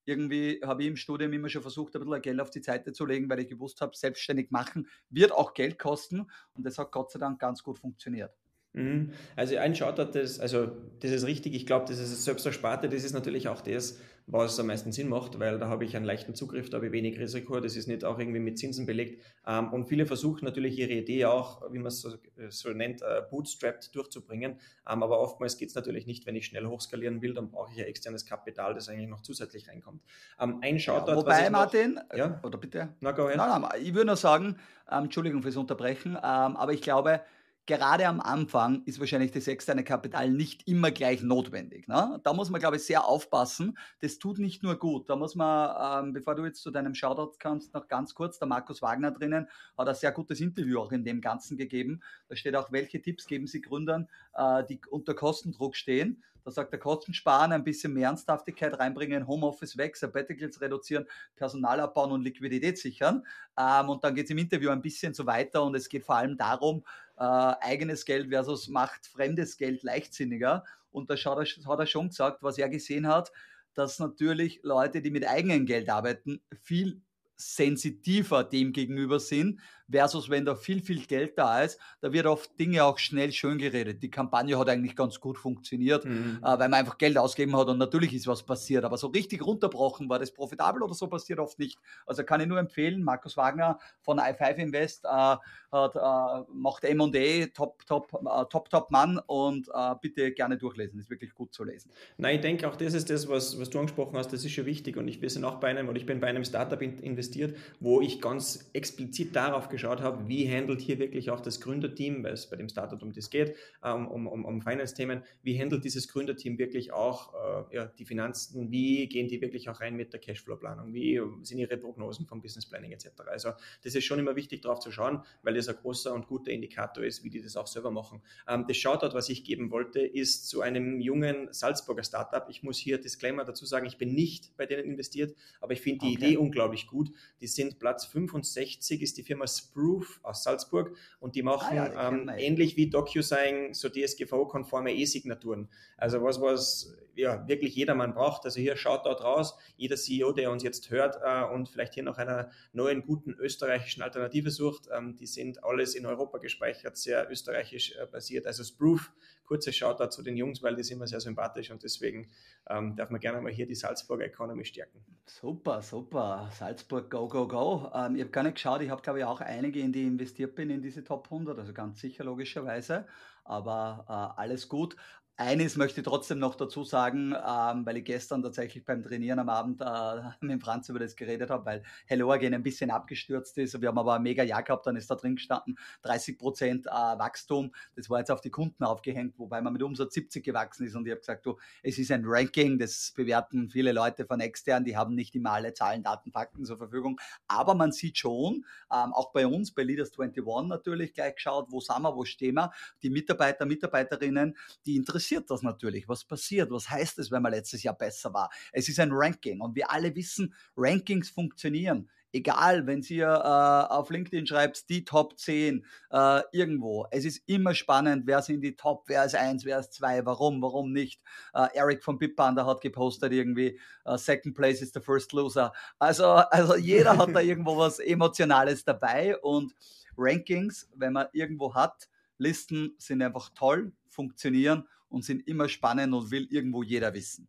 irgendwie 0.09 0.61
habe 0.65 0.83
ich 0.83 0.89
im 0.89 0.97
Studium 0.97 1.33
immer 1.33 1.49
schon 1.49 1.63
versucht, 1.63 1.95
ein 1.95 2.05
bisschen 2.05 2.23
Geld 2.23 2.41
auf 2.41 2.51
die 2.51 2.63
Seite 2.63 2.93
zu 2.93 3.05
legen, 3.05 3.29
weil 3.29 3.41
ich 3.41 3.49
gewusst 3.49 3.81
habe, 3.81 3.97
selbstständig 3.97 4.51
machen 4.51 4.89
wird 5.11 5.33
auch 5.33 5.55
Geld 5.55 5.79
kosten. 5.79 6.27
Und 6.55 6.65
das 6.65 6.79
hat 6.79 6.93
Gott 6.93 7.11
sei 7.11 7.19
Dank 7.19 7.39
ganz 7.39 7.63
gut 7.63 7.79
funktioniert. 7.79 8.35
Mhm. 8.79 9.11
Also 9.37 9.57
ein 9.57 9.75
Shoutout, 9.75 10.13
das, 10.13 10.39
also 10.39 10.69
das 11.01 11.11
ist 11.11 11.27
richtig, 11.27 11.55
ich 11.55 11.67
glaube, 11.67 11.87
das 11.89 11.99
ist 11.99 12.25
Selbstersparte, 12.25 12.89
das 12.89 13.05
ist 13.05 13.13
natürlich 13.13 13.49
auch 13.49 13.61
das, 13.61 13.99
was 14.31 14.61
am 14.61 14.67
meisten 14.67 14.93
Sinn 14.93 15.09
macht, 15.09 15.41
weil 15.41 15.59
da 15.59 15.69
habe 15.69 15.87
ich 15.87 15.97
einen 15.97 16.05
leichten 16.05 16.35
Zugriff, 16.35 16.69
da 16.69 16.77
habe 16.77 16.87
ich 16.87 16.93
wenig 16.93 17.19
Risiko, 17.19 17.61
das 17.61 17.77
ist 17.77 17.89
nicht 17.89 18.05
auch 18.05 18.19
irgendwie 18.19 18.41
mit 18.41 18.59
Zinsen 18.59 18.85
belegt. 18.85 19.23
Ähm, 19.47 19.73
und 19.73 19.87
viele 19.87 20.05
versuchen 20.05 20.45
natürlich 20.45 20.79
ihre 20.79 20.93
Idee 20.93 21.25
auch, 21.25 21.63
wie 21.73 21.79
man 21.79 21.87
es 21.87 22.03
so, 22.03 22.11
so 22.51 22.71
nennt, 22.71 23.01
uh, 23.01 23.23
bootstrapped 23.31 23.95
durchzubringen. 23.95 24.61
Ähm, 24.89 25.03
aber 25.03 25.19
oftmals 25.21 25.57
geht 25.57 25.71
es 25.71 25.75
natürlich 25.75 26.07
nicht, 26.07 26.27
wenn 26.27 26.37
ich 26.37 26.45
schnell 26.45 26.67
hochskalieren 26.67 27.23
will, 27.23 27.33
dann 27.33 27.51
brauche 27.51 27.71
ich 27.73 27.79
ja 27.79 27.85
externes 27.85 28.27
Kapital, 28.27 28.75
das 28.75 28.91
eigentlich 28.91 29.09
noch 29.09 29.23
zusätzlich 29.23 29.67
reinkommt. 29.67 30.03
Ähm, 30.39 30.59
ein 30.61 30.79
Shoutout. 30.79 31.13
Ja, 31.13 31.17
wobei, 31.17 31.51
Martin, 31.51 31.95
noch, 31.95 32.17
ja? 32.17 32.41
oder 32.45 32.59
bitte? 32.59 32.91
Na, 33.01 33.13
go 33.13 33.25
ahead. 33.25 33.39
Nein, 33.39 33.63
nein, 33.63 33.71
ich 33.81 33.95
würde 33.95 34.09
nur 34.09 34.17
sagen, 34.17 34.57
Entschuldigung 34.91 35.43
fürs 35.43 35.57
Unterbrechen, 35.57 36.17
aber 36.17 36.73
ich 36.73 36.81
glaube, 36.81 37.21
gerade 37.69 38.09
am 38.09 38.21
Anfang 38.21 38.83
ist 38.87 38.99
wahrscheinlich 38.99 39.31
das 39.31 39.47
externe 39.47 39.85
Kapital 39.85 40.31
nicht 40.31 40.67
immer 40.67 40.91
gleich 40.91 41.23
notwendig. 41.23 41.87
Ne? 41.87 42.19
Da 42.25 42.33
muss 42.33 42.49
man, 42.49 42.61
glaube 42.61 42.77
ich, 42.77 42.85
sehr 42.85 43.05
aufpassen. 43.05 43.79
Das 44.01 44.19
tut 44.19 44.39
nicht 44.39 44.63
nur 44.63 44.77
gut. 44.77 45.09
Da 45.11 45.17
muss 45.17 45.35
man, 45.35 46.07
ähm, 46.07 46.13
bevor 46.15 46.35
du 46.35 46.45
jetzt 46.47 46.63
zu 46.63 46.71
deinem 46.71 46.95
Shoutout 46.95 47.37
kannst, 47.39 47.75
noch 47.75 47.87
ganz 47.87 48.15
kurz, 48.15 48.39
der 48.39 48.49
Markus 48.49 48.81
Wagner 48.81 49.11
drinnen 49.11 49.47
hat 49.77 49.87
ein 49.87 49.95
sehr 49.95 50.13
gutes 50.13 50.41
Interview 50.41 50.81
auch 50.81 50.93
in 50.93 51.05
dem 51.05 51.21
Ganzen 51.21 51.59
gegeben. 51.59 52.01
Da 52.29 52.37
steht 52.37 52.57
auch, 52.57 52.73
welche 52.73 53.03
Tipps 53.03 53.27
geben 53.27 53.47
Sie 53.47 53.61
Gründern, 53.61 54.09
äh, 54.35 54.65
die 54.65 54.81
unter 54.91 55.15
Kostendruck 55.15 55.77
stehen. 55.77 56.25
Da 56.49 56.53
sagt 56.53 56.73
er, 56.73 56.79
Kosten 56.79 57.13
sparen, 57.13 57.53
ein 57.53 57.63
bisschen 57.63 57.93
mehr 57.93 58.09
Ernsthaftigkeit 58.09 58.79
reinbringen, 58.79 59.27
Homeoffice 59.27 59.77
weg, 59.77 59.99
Sabbaticals 59.99 60.63
reduzieren, 60.63 61.05
Personal 61.37 61.79
abbauen 61.79 62.11
und 62.11 62.23
Liquidität 62.23 62.79
sichern. 62.79 63.27
Ähm, 63.59 63.91
und 63.91 64.03
dann 64.03 64.15
geht 64.15 64.25
es 64.25 64.31
im 64.31 64.39
Interview 64.39 64.71
ein 64.71 64.81
bisschen 64.81 65.13
so 65.13 65.27
weiter 65.27 65.63
und 65.63 65.75
es 65.75 65.91
geht 65.91 66.05
vor 66.05 66.17
allem 66.17 66.39
darum, 66.39 66.85
äh, 67.19 67.55
eigenes 67.61 68.05
Geld 68.05 68.29
versus 68.29 68.69
macht 68.69 69.07
fremdes 69.07 69.57
Geld 69.57 69.83
leichtsinniger. 69.83 70.65
Und 70.91 71.11
da 71.11 71.15
hat 71.17 71.39
er, 71.39 71.67
hat 71.67 71.79
er 71.81 71.87
schon 71.87 72.09
gesagt, 72.09 72.43
was 72.43 72.59
er 72.59 72.69
gesehen 72.69 73.07
hat, 73.07 73.33
dass 73.75 73.99
natürlich 73.99 74.61
Leute, 74.63 75.03
die 75.03 75.11
mit 75.11 75.27
eigenem 75.27 75.67
Geld 75.67 75.89
arbeiten, 75.89 76.41
viel 76.63 77.01
sensitiver 77.37 78.43
dem 78.45 78.73
gegenüber 78.73 79.21
sind, 79.21 79.61
versus 79.91 80.29
wenn 80.29 80.45
da 80.45 80.55
viel, 80.55 80.83
viel 80.83 81.05
Geld 81.07 81.39
da 81.39 81.63
ist, 81.63 81.79
da 82.01 82.13
wird 82.13 82.27
oft 82.27 82.59
Dinge 82.59 82.85
auch 82.85 82.99
schnell 82.99 83.33
schön 83.33 83.59
geredet. 83.59 84.03
Die 84.03 84.11
Kampagne 84.11 84.59
hat 84.59 84.69
eigentlich 84.69 84.95
ganz 84.95 85.21
gut 85.21 85.39
funktioniert, 85.39 86.05
mhm. 86.05 86.39
äh, 86.43 86.47
weil 86.47 86.69
man 86.69 86.75
einfach 86.75 86.99
Geld 86.99 87.17
ausgeben 87.17 87.57
hat 87.57 87.69
und 87.69 87.79
natürlich 87.79 88.13
ist 88.15 88.27
was 88.27 88.43
passiert. 88.43 88.85
Aber 88.85 88.97
so 88.97 89.09
richtig 89.09 89.45
runterbrochen, 89.45 90.09
war 90.09 90.19
das 90.19 90.33
profitabel 90.33 90.83
oder 90.83 90.95
so 90.95 91.07
passiert 91.07 91.39
oft 91.39 91.59
nicht. 91.59 91.79
Also 92.07 92.23
kann 92.25 92.41
ich 92.41 92.47
nur 92.47 92.59
empfehlen, 92.59 93.03
Markus 93.03 93.37
Wagner 93.37 93.79
von 94.01 94.19
i5 94.19 94.57
Invest 94.57 95.05
äh, 95.05 95.09
hat, 95.09 95.97
äh, 95.97 96.45
macht 96.53 96.85
M&A, 96.85 97.47
top, 97.55 97.85
top, 97.87 98.13
äh, 98.13 98.45
top, 98.51 98.71
top 98.71 98.91
Mann 98.91 99.21
und 99.27 99.69
äh, 99.69 99.95
bitte 100.01 100.33
gerne 100.33 100.59
durchlesen, 100.59 100.99
ist 100.99 101.11
wirklich 101.11 101.35
gut 101.35 101.53
zu 101.53 101.65
lesen. 101.65 101.91
Nein, 102.17 102.37
ich 102.37 102.41
denke 102.41 102.69
auch, 102.69 102.77
das 102.77 102.95
ist 102.95 103.11
das, 103.11 103.29
was, 103.29 103.59
was 103.59 103.71
du 103.71 103.79
angesprochen 103.79 104.17
hast, 104.17 104.33
das 104.33 104.45
ist 104.45 104.53
schon 104.53 104.67
wichtig 104.67 104.97
und 104.97 105.09
ich, 105.09 105.21
wir 105.23 105.31
sind 105.31 105.45
auch 105.45 105.57
bei 105.57 105.69
einem, 105.69 105.89
oder 105.89 105.97
ich 105.97 106.07
bin 106.07 106.21
bei 106.21 106.29
einem 106.29 106.45
Startup 106.45 106.81
investiert, 106.81 107.57
wo 107.81 108.01
ich 108.01 108.21
ganz 108.21 108.71
explizit 108.73 109.35
darauf 109.35 109.69
geschaut 109.69 109.78
habe, 109.85 110.29
wie 110.29 110.49
handelt 110.49 110.81
hier 110.81 110.99
wirklich 110.99 111.31
auch 111.31 111.41
das 111.41 111.61
Gründerteam, 111.61 112.23
weil 112.25 112.33
es 112.33 112.49
bei 112.49 112.57
dem 112.57 112.69
Startup 112.69 113.03
um 113.03 113.13
das 113.13 113.31
geht, 113.31 113.55
ähm, 113.85 114.09
um, 114.09 114.27
um, 114.27 114.45
um 114.45 114.63
Finance-Themen, 114.63 115.23
wie 115.43 115.59
handelt 115.59 115.85
dieses 115.85 116.09
Gründerteam 116.09 116.59
wirklich 116.59 116.93
auch 116.93 117.35
äh, 117.35 117.77
ja, 117.77 117.87
die 117.87 118.05
Finanzen, 118.05 118.71
wie 118.71 119.09
gehen 119.09 119.29
die 119.29 119.41
wirklich 119.41 119.69
auch 119.69 119.81
rein 119.81 119.97
mit 119.97 120.13
der 120.13 120.21
Cashflow-Planung, 120.21 120.93
wie 120.93 121.21
sind 121.43 121.59
ihre 121.59 121.77
Prognosen 121.77 122.27
vom 122.27 122.41
Business 122.41 122.67
Planning 122.67 122.93
etc. 122.93 123.09
Also 123.27 123.51
das 123.83 123.95
ist 123.95 124.05
schon 124.05 124.19
immer 124.19 124.37
wichtig 124.37 124.63
darauf 124.63 124.81
zu 124.81 124.91
schauen, 124.91 125.23
weil 125.43 125.55
das 125.55 125.69
ein 125.69 125.77
großer 125.77 126.13
und 126.13 126.27
guter 126.27 126.51
Indikator 126.51 127.05
ist, 127.05 127.25
wie 127.25 127.31
die 127.31 127.43
das 127.43 127.57
auch 127.57 127.67
selber 127.67 127.91
machen. 127.91 128.23
Ähm, 128.47 128.65
das 128.67 128.77
Shoutout, 128.77 129.15
was 129.15 129.29
ich 129.29 129.45
geben 129.45 129.71
wollte, 129.71 130.01
ist 130.01 130.49
zu 130.49 130.61
einem 130.61 131.01
jungen 131.01 131.53
Salzburger 131.53 132.03
Startup. 132.03 132.47
Ich 132.49 132.63
muss 132.63 132.79
hier 132.79 132.99
Disclaimer 132.99 133.45
dazu 133.45 133.67
sagen, 133.67 133.87
ich 133.87 133.99
bin 133.99 134.15
nicht 134.15 134.57
bei 134.57 134.67
denen 134.67 134.85
investiert, 134.85 135.35
aber 135.61 135.73
ich 135.73 135.81
finde 135.81 136.07
die 136.07 136.17
okay. 136.17 136.27
Idee 136.27 136.37
unglaublich 136.37 136.87
gut. 136.87 137.11
Die 137.41 137.47
sind 137.47 137.79
Platz 137.79 138.07
65, 138.07 139.03
ist 139.03 139.17
die 139.17 139.23
Firma 139.23 139.47
Sproof 139.69 140.21
aus 140.23 140.43
Salzburg 140.43 140.97
und 141.21 141.35
die 141.35 141.43
machen 141.43 141.79
ah, 141.79 141.93
ja, 141.93 142.09
ähm, 142.09 142.31
ähnlich 142.37 142.77
wie 142.77 142.91
DocuSign 142.91 143.75
so 143.75 143.89
DSGVO-konforme 143.89 144.95
E-Signaturen. 144.95 145.69
Also 145.97 146.23
was, 146.23 146.41
was 146.41 146.97
ja, 147.15 147.47
wirklich 147.49 147.75
jedermann 147.75 148.15
braucht. 148.15 148.45
Also 148.45 148.61
hier 148.61 148.77
schaut 148.77 149.05
dort 149.05 149.23
raus, 149.23 149.59
jeder 149.77 149.97
CEO, 149.97 150.33
der 150.33 150.51
uns 150.51 150.63
jetzt 150.63 150.91
hört 150.91 151.19
äh, 151.23 151.53
und 151.53 151.69
vielleicht 151.69 151.95
hier 151.95 152.05
nach 152.05 152.17
einer 152.17 152.51
neuen, 152.73 153.05
guten 153.05 153.35
österreichischen 153.35 154.03
Alternative 154.03 154.51
sucht, 154.51 154.89
ähm, 154.97 155.17
die 155.17 155.27
sind 155.27 155.65
alles 155.65 155.95
in 155.95 156.07
Europa 156.07 156.39
gespeichert, 156.39 156.97
sehr 156.97 157.29
österreichisch 157.31 157.97
äh, 157.97 158.07
basiert. 158.07 158.47
Also 158.47 158.63
Sproof, 158.63 159.13
kurzer 159.49 159.73
Shoutout 159.73 160.11
zu 160.11 160.23
den 160.23 160.37
Jungs, 160.37 160.63
weil 160.63 160.77
die 160.77 160.83
sind 160.85 160.99
immer 160.99 161.07
sehr 161.07 161.21
sympathisch 161.21 161.71
und 161.71 161.83
deswegen 161.83 162.31
ähm, 162.69 162.95
darf 162.95 163.11
man 163.11 163.21
gerne 163.21 163.41
mal 163.41 163.51
hier 163.51 163.67
die 163.67 163.75
Salzburger 163.75 164.27
Economy 164.27 164.65
stärken. 164.65 165.03
Super, 165.27 165.83
super. 165.83 166.51
Salzburg, 166.53 167.11
go, 167.11 167.27
go, 167.29 167.49
go. 167.49 167.91
Ähm, 167.95 168.15
ich 168.15 168.21
habe 168.21 168.31
gar 168.31 168.43
nicht 168.45 168.55
geschaut, 168.55 168.83
ich 168.83 168.91
habe 168.91 169.03
glaube 169.03 169.19
ich 169.21 169.25
auch 169.25 169.41
einige, 169.41 169.81
in 169.81 169.93
die 169.93 170.07
investiert 170.07 170.55
bin, 170.55 170.71
in 170.71 170.83
diese 170.83 171.03
Top 171.03 171.25
100, 171.25 171.59
also 171.59 171.73
ganz 171.73 172.01
sicher 172.01 172.25
logischerweise 172.25 173.07
aber 173.49 174.05
äh, 174.09 174.41
alles 174.41 174.69
gut. 174.69 174.97
Eines 175.41 175.77
möchte 175.77 176.01
ich 176.01 176.05
trotzdem 176.05 176.41
noch 176.41 176.57
dazu 176.57 176.83
sagen, 176.83 177.33
ähm, 177.33 177.87
weil 177.87 177.99
ich 177.99 178.05
gestern 178.05 178.43
tatsächlich 178.43 178.85
beim 178.85 179.05
Trainieren 179.05 179.39
am 179.39 179.49
Abend 179.49 179.81
äh, 179.81 179.85
mit 180.45 180.61
Franz 180.61 180.89
über 180.89 180.99
das 180.99 181.15
geredet 181.15 181.49
habe, 181.49 181.65
weil 181.65 181.85
Hello 182.07 182.33
Again 182.33 182.55
ein 182.55 182.65
bisschen 182.65 182.91
abgestürzt 182.91 183.57
ist. 183.57 183.81
Wir 183.81 183.87
haben 183.87 183.99
aber 183.99 184.15
ein 184.15 184.23
mega 184.25 184.43
Jahr 184.43 184.65
gehabt, 184.65 184.89
dann 184.89 184.97
ist 184.97 185.09
da 185.09 185.15
drin 185.15 185.37
gestanden 185.37 185.79
30 186.03 186.39
Prozent 186.39 186.87
äh, 186.89 186.91
Wachstum. 186.91 187.71
Das 187.95 188.11
war 188.11 188.19
jetzt 188.19 188.33
auf 188.33 188.41
die 188.41 188.51
Kunden 188.51 188.83
aufgehängt, 188.83 189.39
wobei 189.39 189.63
man 189.63 189.73
mit 189.73 189.85
Umsatz 189.85 190.15
70 190.15 190.45
gewachsen 190.45 190.89
ist. 190.89 190.97
Und 190.97 191.07
ich 191.07 191.13
habe 191.13 191.21
gesagt, 191.21 191.47
du, 191.47 191.57
es 191.85 191.99
ist 192.01 192.11
ein 192.11 192.25
Ranking, 192.25 192.77
das 192.77 193.13
bewerten 193.15 193.71
viele 193.71 193.93
Leute 193.93 194.27
von 194.27 194.41
extern, 194.41 194.85
die 194.85 194.97
haben 194.97 195.15
nicht 195.15 195.37
immer 195.37 195.53
alle 195.53 195.73
Zahlen, 195.73 196.03
Daten, 196.03 196.33
Fakten 196.33 196.65
zur 196.65 196.79
Verfügung. 196.79 197.17
Aber 197.47 197.77
man 197.77 197.93
sieht 197.93 198.19
schon, 198.19 198.65
ähm, 198.93 199.13
auch 199.13 199.31
bei 199.31 199.47
uns, 199.47 199.73
bei 199.73 199.85
Leaders 199.85 200.11
21 200.19 200.67
natürlich 200.67 201.15
gleich 201.15 201.37
geschaut, 201.37 201.69
wo 201.71 201.79
sind 201.79 202.03
wir, 202.03 202.17
wo 202.17 202.25
stehen 202.25 202.57
wir. 202.57 202.73
Die 203.05 203.11
Mitarbeiter, 203.11 203.67
Mitarbeiterinnen, 203.67 204.57
die 204.85 204.97
interessieren 204.97 205.28
interessiert 205.29 205.51
das 205.51 205.63
natürlich. 205.63 206.09
Was 206.09 206.25
passiert? 206.25 206.71
Was 206.71 206.89
heißt 206.91 207.19
es, 207.19 207.31
wenn 207.31 207.43
man 207.43 207.53
letztes 207.53 207.83
Jahr 207.83 207.97
besser 207.97 208.33
war? 208.33 208.51
Es 208.73 208.89
ist 208.89 208.99
ein 208.99 209.11
Ranking 209.13 209.61
und 209.61 209.75
wir 209.75 209.91
alle 209.91 210.15
wissen, 210.15 210.55
Rankings 210.77 211.31
funktionieren. 211.31 212.09
Egal, 212.31 212.87
wenn 212.87 213.03
Sie 213.03 213.21
äh, 213.21 213.25
auf 213.25 214.11
LinkedIn 214.11 214.47
schreibt, 214.47 214.89
die 214.91 215.05
Top 215.05 215.39
10 215.39 215.85
äh, 216.11 216.43
irgendwo. 216.53 217.07
Es 217.11 217.25
ist 217.25 217.43
immer 217.47 217.75
spannend, 217.75 218.27
wer 218.27 218.43
sind 218.43 218.61
die 218.61 218.77
Top, 218.77 219.05
wer 219.07 219.25
ist 219.25 219.35
1, 219.35 219.65
wer 219.65 219.79
ist 219.79 219.95
2, 219.95 220.27
warum, 220.27 220.61
warum 220.61 220.93
nicht. 220.93 221.23
Äh, 221.55 221.69
Eric 221.75 222.05
von 222.05 222.19
Bitpanda 222.19 222.67
hat 222.67 222.83
gepostet 222.83 223.33
irgendwie, 223.33 223.79
uh, 224.07 224.19
Second 224.19 224.55
Place 224.55 224.83
is 224.83 224.93
the 224.93 225.01
first 225.01 225.33
loser. 225.33 225.73
Also, 225.99 226.27
also 226.27 226.77
jeder 226.77 227.17
hat 227.17 227.35
da 227.35 227.41
irgendwo 227.41 227.79
was 227.79 227.99
Emotionales 227.99 228.85
dabei 228.85 229.39
und 229.39 229.75
Rankings, 230.19 230.91
wenn 230.97 231.15
man 231.15 231.29
irgendwo 231.33 231.75
hat, 231.75 232.09
Listen 232.37 232.95
sind 232.99 233.23
einfach 233.23 233.51
toll, 233.55 233.93
funktionieren 234.11 234.87
und 235.09 235.25
sind 235.25 235.47
immer 235.47 235.69
spannend 235.69 236.15
und 236.15 236.31
will 236.31 236.47
irgendwo 236.51 236.83
jeder 236.83 237.15
wissen. 237.15 237.49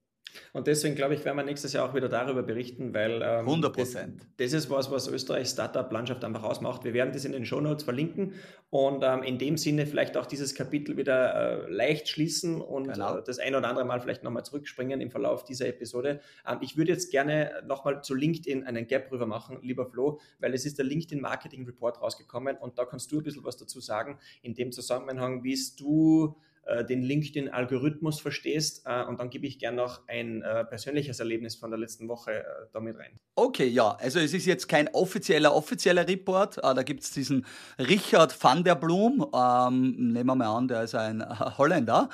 Und 0.54 0.68
deswegen 0.68 0.96
glaube 0.96 1.14
ich, 1.14 1.26
werden 1.26 1.38
wir 1.38 1.44
nächstes 1.44 1.74
Jahr 1.74 1.90
auch 1.90 1.96
wieder 1.96 2.10
darüber 2.10 2.44
berichten, 2.44 2.94
weil 2.94 3.22
ähm, 3.24 3.48
100 3.48 3.74
Prozent. 3.74 4.22
Das, 4.38 4.52
das, 4.52 4.64
ist 4.64 4.70
was, 4.70 4.92
was 4.92 5.08
Österreichs 5.08 5.52
Startup-Landschaft 5.52 6.24
einfach 6.24 6.44
ausmacht. 6.44 6.84
Wir 6.84 6.94
werden 6.94 7.14
das 7.14 7.26
in 7.26 7.32
den 7.32 7.46
Show 7.46 7.62
Notes 7.62 7.84
verlinken 7.84 8.34
und 8.70 9.04
ähm, 9.04 9.24
in 9.24 9.38
dem 9.38 9.58
Sinne 9.58 9.86
vielleicht 9.86 10.18
auch 10.18 10.26
dieses 10.26 10.56
Kapitel 10.56 10.98
wieder 10.98 11.66
äh, 11.66 11.72
leicht 11.72 12.08
schließen 12.10 12.62
und 12.62 12.92
genau. 12.92 13.18
äh, 13.18 13.24
das 13.24 13.40
ein 13.40 13.56
oder 13.56 13.68
andere 13.68 13.86
Mal 13.86 14.00
vielleicht 14.02 14.24
nochmal 14.24 14.44
zurückspringen 14.44 15.02
im 15.02 15.12
Verlauf 15.12 15.44
dieser 15.44 15.68
Episode. 15.68 16.20
Ähm, 16.48 16.60
ich 16.62 16.78
würde 16.78 16.92
jetzt 16.92 17.12
gerne 17.12 17.64
nochmal 17.66 18.04
zu 18.04 18.14
LinkedIn 18.14 18.64
einen 18.64 18.88
Gap 18.88 19.12
rüber 19.12 19.26
machen, 19.26 19.60
lieber 19.62 19.86
Flo, 19.86 20.20
weil 20.40 20.54
es 20.54 20.66
ist 20.66 20.78
der 20.78 20.86
LinkedIn 20.86 21.22
Marketing 21.22 21.66
Report 21.66 22.02
rausgekommen 22.02 22.58
und 22.58 22.78
da 22.78 22.86
kannst 22.86 23.12
du 23.12 23.20
ein 23.20 23.24
bisschen 23.24 23.44
was 23.44 23.58
dazu 23.58 23.80
sagen 23.80 24.20
in 24.42 24.54
dem 24.54 24.72
Zusammenhang, 24.72 25.44
wie 25.44 25.60
du 25.78 26.36
äh, 26.66 26.86
den 26.86 27.02
LinkedIn-Algorithmus 27.02 28.20
verstehst. 28.20 28.84
Äh, 28.86 29.04
und 29.06 29.20
dann 29.20 29.30
gebe 29.30 29.48
ich 29.48 29.60
gerne 29.60 29.78
noch 29.78 30.08
ein 30.08 30.42
äh, 30.42 30.66
persönliches 30.66 31.20
Erlebnis 31.20 31.56
von 31.56 31.72
der 31.72 31.80
letzten 31.80 32.08
Woche 32.08 32.46
damit 32.74 32.98
rein. 32.98 33.20
Okay, 33.36 33.68
ja, 33.68 33.96
also 34.00 34.20
es 34.20 34.34
ist 34.34 34.46
jetzt 34.46 34.68
kein 34.68 34.88
offizieller, 34.94 35.56
offizieller 35.56 36.08
Report. 36.08 36.58
da 36.58 36.84
gibt 36.84 37.04
es 37.04 37.12
diesen 37.12 37.46
Richard 37.80 38.42
van 38.44 38.64
der 38.64 38.76
Blum, 38.76 39.26
ähm, 39.34 40.12
nehmen 40.14 40.28
wir 40.28 40.36
mal 40.36 40.58
an, 40.58 40.68
der 40.68 40.84
ist 40.84 40.96
ein 40.96 41.24
Holländer. 41.58 42.10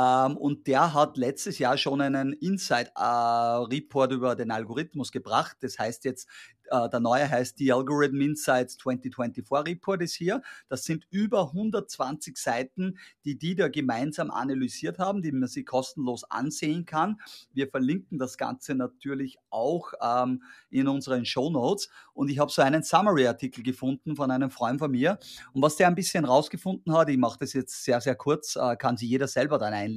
Ähm, 0.00 0.36
und 0.36 0.66
der 0.66 0.94
hat 0.94 1.16
letztes 1.16 1.58
Jahr 1.58 1.76
schon 1.76 2.00
einen 2.00 2.32
Inside-Report 2.32 4.12
über 4.12 4.34
den 4.34 4.50
Algorithmus 4.50 5.12
gebracht. 5.12 5.56
Das 5.60 5.78
heißt 5.78 6.04
jetzt 6.04 6.28
äh, 6.70 6.88
der 6.88 7.00
neue 7.00 7.28
heißt 7.28 7.58
die 7.58 7.72
Algorithm 7.72 8.20
Insights 8.20 8.78
2024 8.78 9.44
Report 9.50 10.02
ist 10.02 10.14
hier. 10.14 10.42
Das 10.68 10.84
sind 10.84 11.06
über 11.10 11.48
120 11.48 12.36
Seiten, 12.36 12.98
die 13.24 13.36
die 13.36 13.54
da 13.54 13.68
gemeinsam 13.68 14.30
analysiert 14.30 14.98
haben, 14.98 15.22
die 15.22 15.32
man 15.32 15.48
sich 15.48 15.66
kostenlos 15.66 16.24
ansehen 16.30 16.86
kann. 16.86 17.20
Wir 17.52 17.68
verlinken 17.68 18.18
das 18.18 18.38
Ganze 18.38 18.74
natürlich 18.74 19.38
auch 19.50 19.92
ähm, 20.00 20.42
in 20.70 20.88
unseren 20.88 21.24
Show 21.24 21.50
Notes. 21.50 21.90
Und 22.14 22.30
ich 22.30 22.38
habe 22.38 22.50
so 22.50 22.62
einen 22.62 22.82
Summary-Artikel 22.82 23.62
gefunden 23.64 24.14
von 24.14 24.30
einem 24.30 24.50
Freund 24.50 24.78
von 24.78 24.90
mir. 24.90 25.18
Und 25.52 25.62
was 25.62 25.76
der 25.76 25.88
ein 25.88 25.94
bisschen 25.94 26.24
rausgefunden 26.24 26.92
hat, 26.94 27.08
ich 27.08 27.18
mache 27.18 27.38
das 27.40 27.52
jetzt 27.52 27.84
sehr, 27.84 28.00
sehr 28.00 28.14
kurz, 28.14 28.56
äh, 28.56 28.76
kann 28.76 28.96
sich 28.96 29.08
jeder 29.08 29.26
selber 29.26 29.58
dann 29.58 29.74
einlesen. 29.74 29.89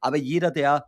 Aber 0.00 0.16
jeder, 0.16 0.50
der 0.50 0.86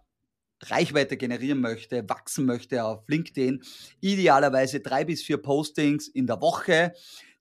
Reichweite 0.62 1.16
generieren 1.16 1.61
möchte, 1.61 2.09
wachsen 2.09 2.46
möchte 2.46 2.85
auf 2.85 3.09
LinkedIn, 3.09 3.62
idealerweise 4.00 4.81
drei 4.81 5.05
bis 5.05 5.22
vier 5.22 5.38
Postings 5.38 6.09
in 6.09 6.26
der 6.26 6.40
Woche. 6.40 6.92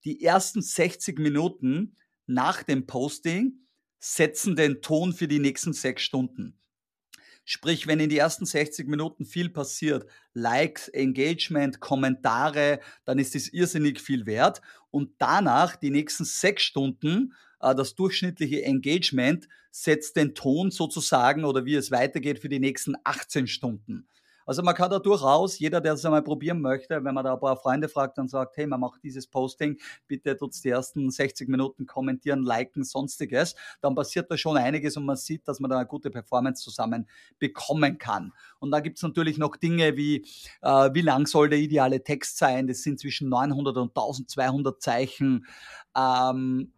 Die 0.03 0.23
ersten 0.23 0.61
60 0.61 1.19
Minuten 1.19 1.95
nach 2.25 2.63
dem 2.63 2.87
Posting 2.87 3.53
setzen 3.99 4.55
den 4.55 4.81
Ton 4.81 5.13
für 5.13 5.27
die 5.27 5.39
nächsten 5.39 5.73
sechs 5.73 6.01
Stunden. 6.01 6.57
Sprich, 7.43 7.87
wenn 7.87 7.99
in 7.99 8.09
die 8.09 8.17
ersten 8.17 8.45
60 8.45 8.87
Minuten 8.87 9.25
viel 9.25 9.49
passiert, 9.49 10.05
Likes, 10.33 10.87
Engagement, 10.89 11.79
Kommentare, 11.79 12.79
dann 13.03 13.19
ist 13.19 13.35
das 13.35 13.47
irrsinnig 13.47 13.99
viel 13.99 14.25
wert. 14.25 14.61
Und 14.91 15.13
danach, 15.17 15.75
die 15.75 15.89
nächsten 15.89 16.23
sechs 16.23 16.63
Stunden, 16.63 17.33
das 17.61 17.95
durchschnittliche 17.95 18.63
Engagement 18.63 19.47
setzt 19.71 20.15
den 20.15 20.35
Ton 20.35 20.71
sozusagen 20.71 21.45
oder 21.45 21.65
wie 21.65 21.75
es 21.75 21.91
weitergeht 21.91 22.39
für 22.39 22.49
die 22.49 22.59
nächsten 22.59 22.95
18 23.03 23.47
Stunden. 23.47 24.07
Also 24.45 24.63
man 24.63 24.75
kann 24.75 24.89
da 24.89 24.99
durchaus, 24.99 25.59
jeder, 25.59 25.81
der 25.81 25.93
es 25.93 26.03
einmal 26.03 26.23
probieren 26.23 26.61
möchte, 26.61 27.03
wenn 27.03 27.13
man 27.13 27.23
da 27.23 27.35
ein 27.35 27.39
paar 27.39 27.57
Freunde 27.57 27.87
fragt 27.87 28.17
und 28.17 28.29
sagt, 28.29 28.57
hey, 28.57 28.65
man 28.67 28.79
macht 28.79 29.01
dieses 29.03 29.27
Posting, 29.27 29.77
bitte 30.07 30.35
tut's 30.35 30.61
die 30.61 30.69
ersten 30.69 31.09
60 31.09 31.47
Minuten 31.47 31.85
kommentieren, 31.85 32.43
liken, 32.43 32.83
sonstiges, 32.83 33.55
dann 33.81 33.95
passiert 33.95 34.31
da 34.31 34.37
schon 34.37 34.57
einiges 34.57 34.97
und 34.97 35.05
man 35.05 35.15
sieht, 35.15 35.47
dass 35.47 35.59
man 35.59 35.69
da 35.69 35.77
eine 35.77 35.85
gute 35.85 36.09
Performance 36.09 36.63
zusammen 36.63 37.07
bekommen 37.39 37.97
kann. 37.97 38.33
Und 38.59 38.71
da 38.71 38.79
gibt's 38.79 39.03
natürlich 39.03 39.37
noch 39.37 39.55
Dinge 39.55 39.95
wie, 39.95 40.25
äh, 40.61 40.89
wie 40.93 41.01
lang 41.01 41.27
soll 41.27 41.49
der 41.49 41.59
ideale 41.59 42.03
Text 42.03 42.37
sein? 42.37 42.67
Das 42.67 42.81
sind 42.81 42.99
zwischen 42.99 43.29
900 43.29 43.77
und 43.77 43.93
1200 43.93 44.81
Zeichen. 44.81 45.45
Ähm, 45.95 46.73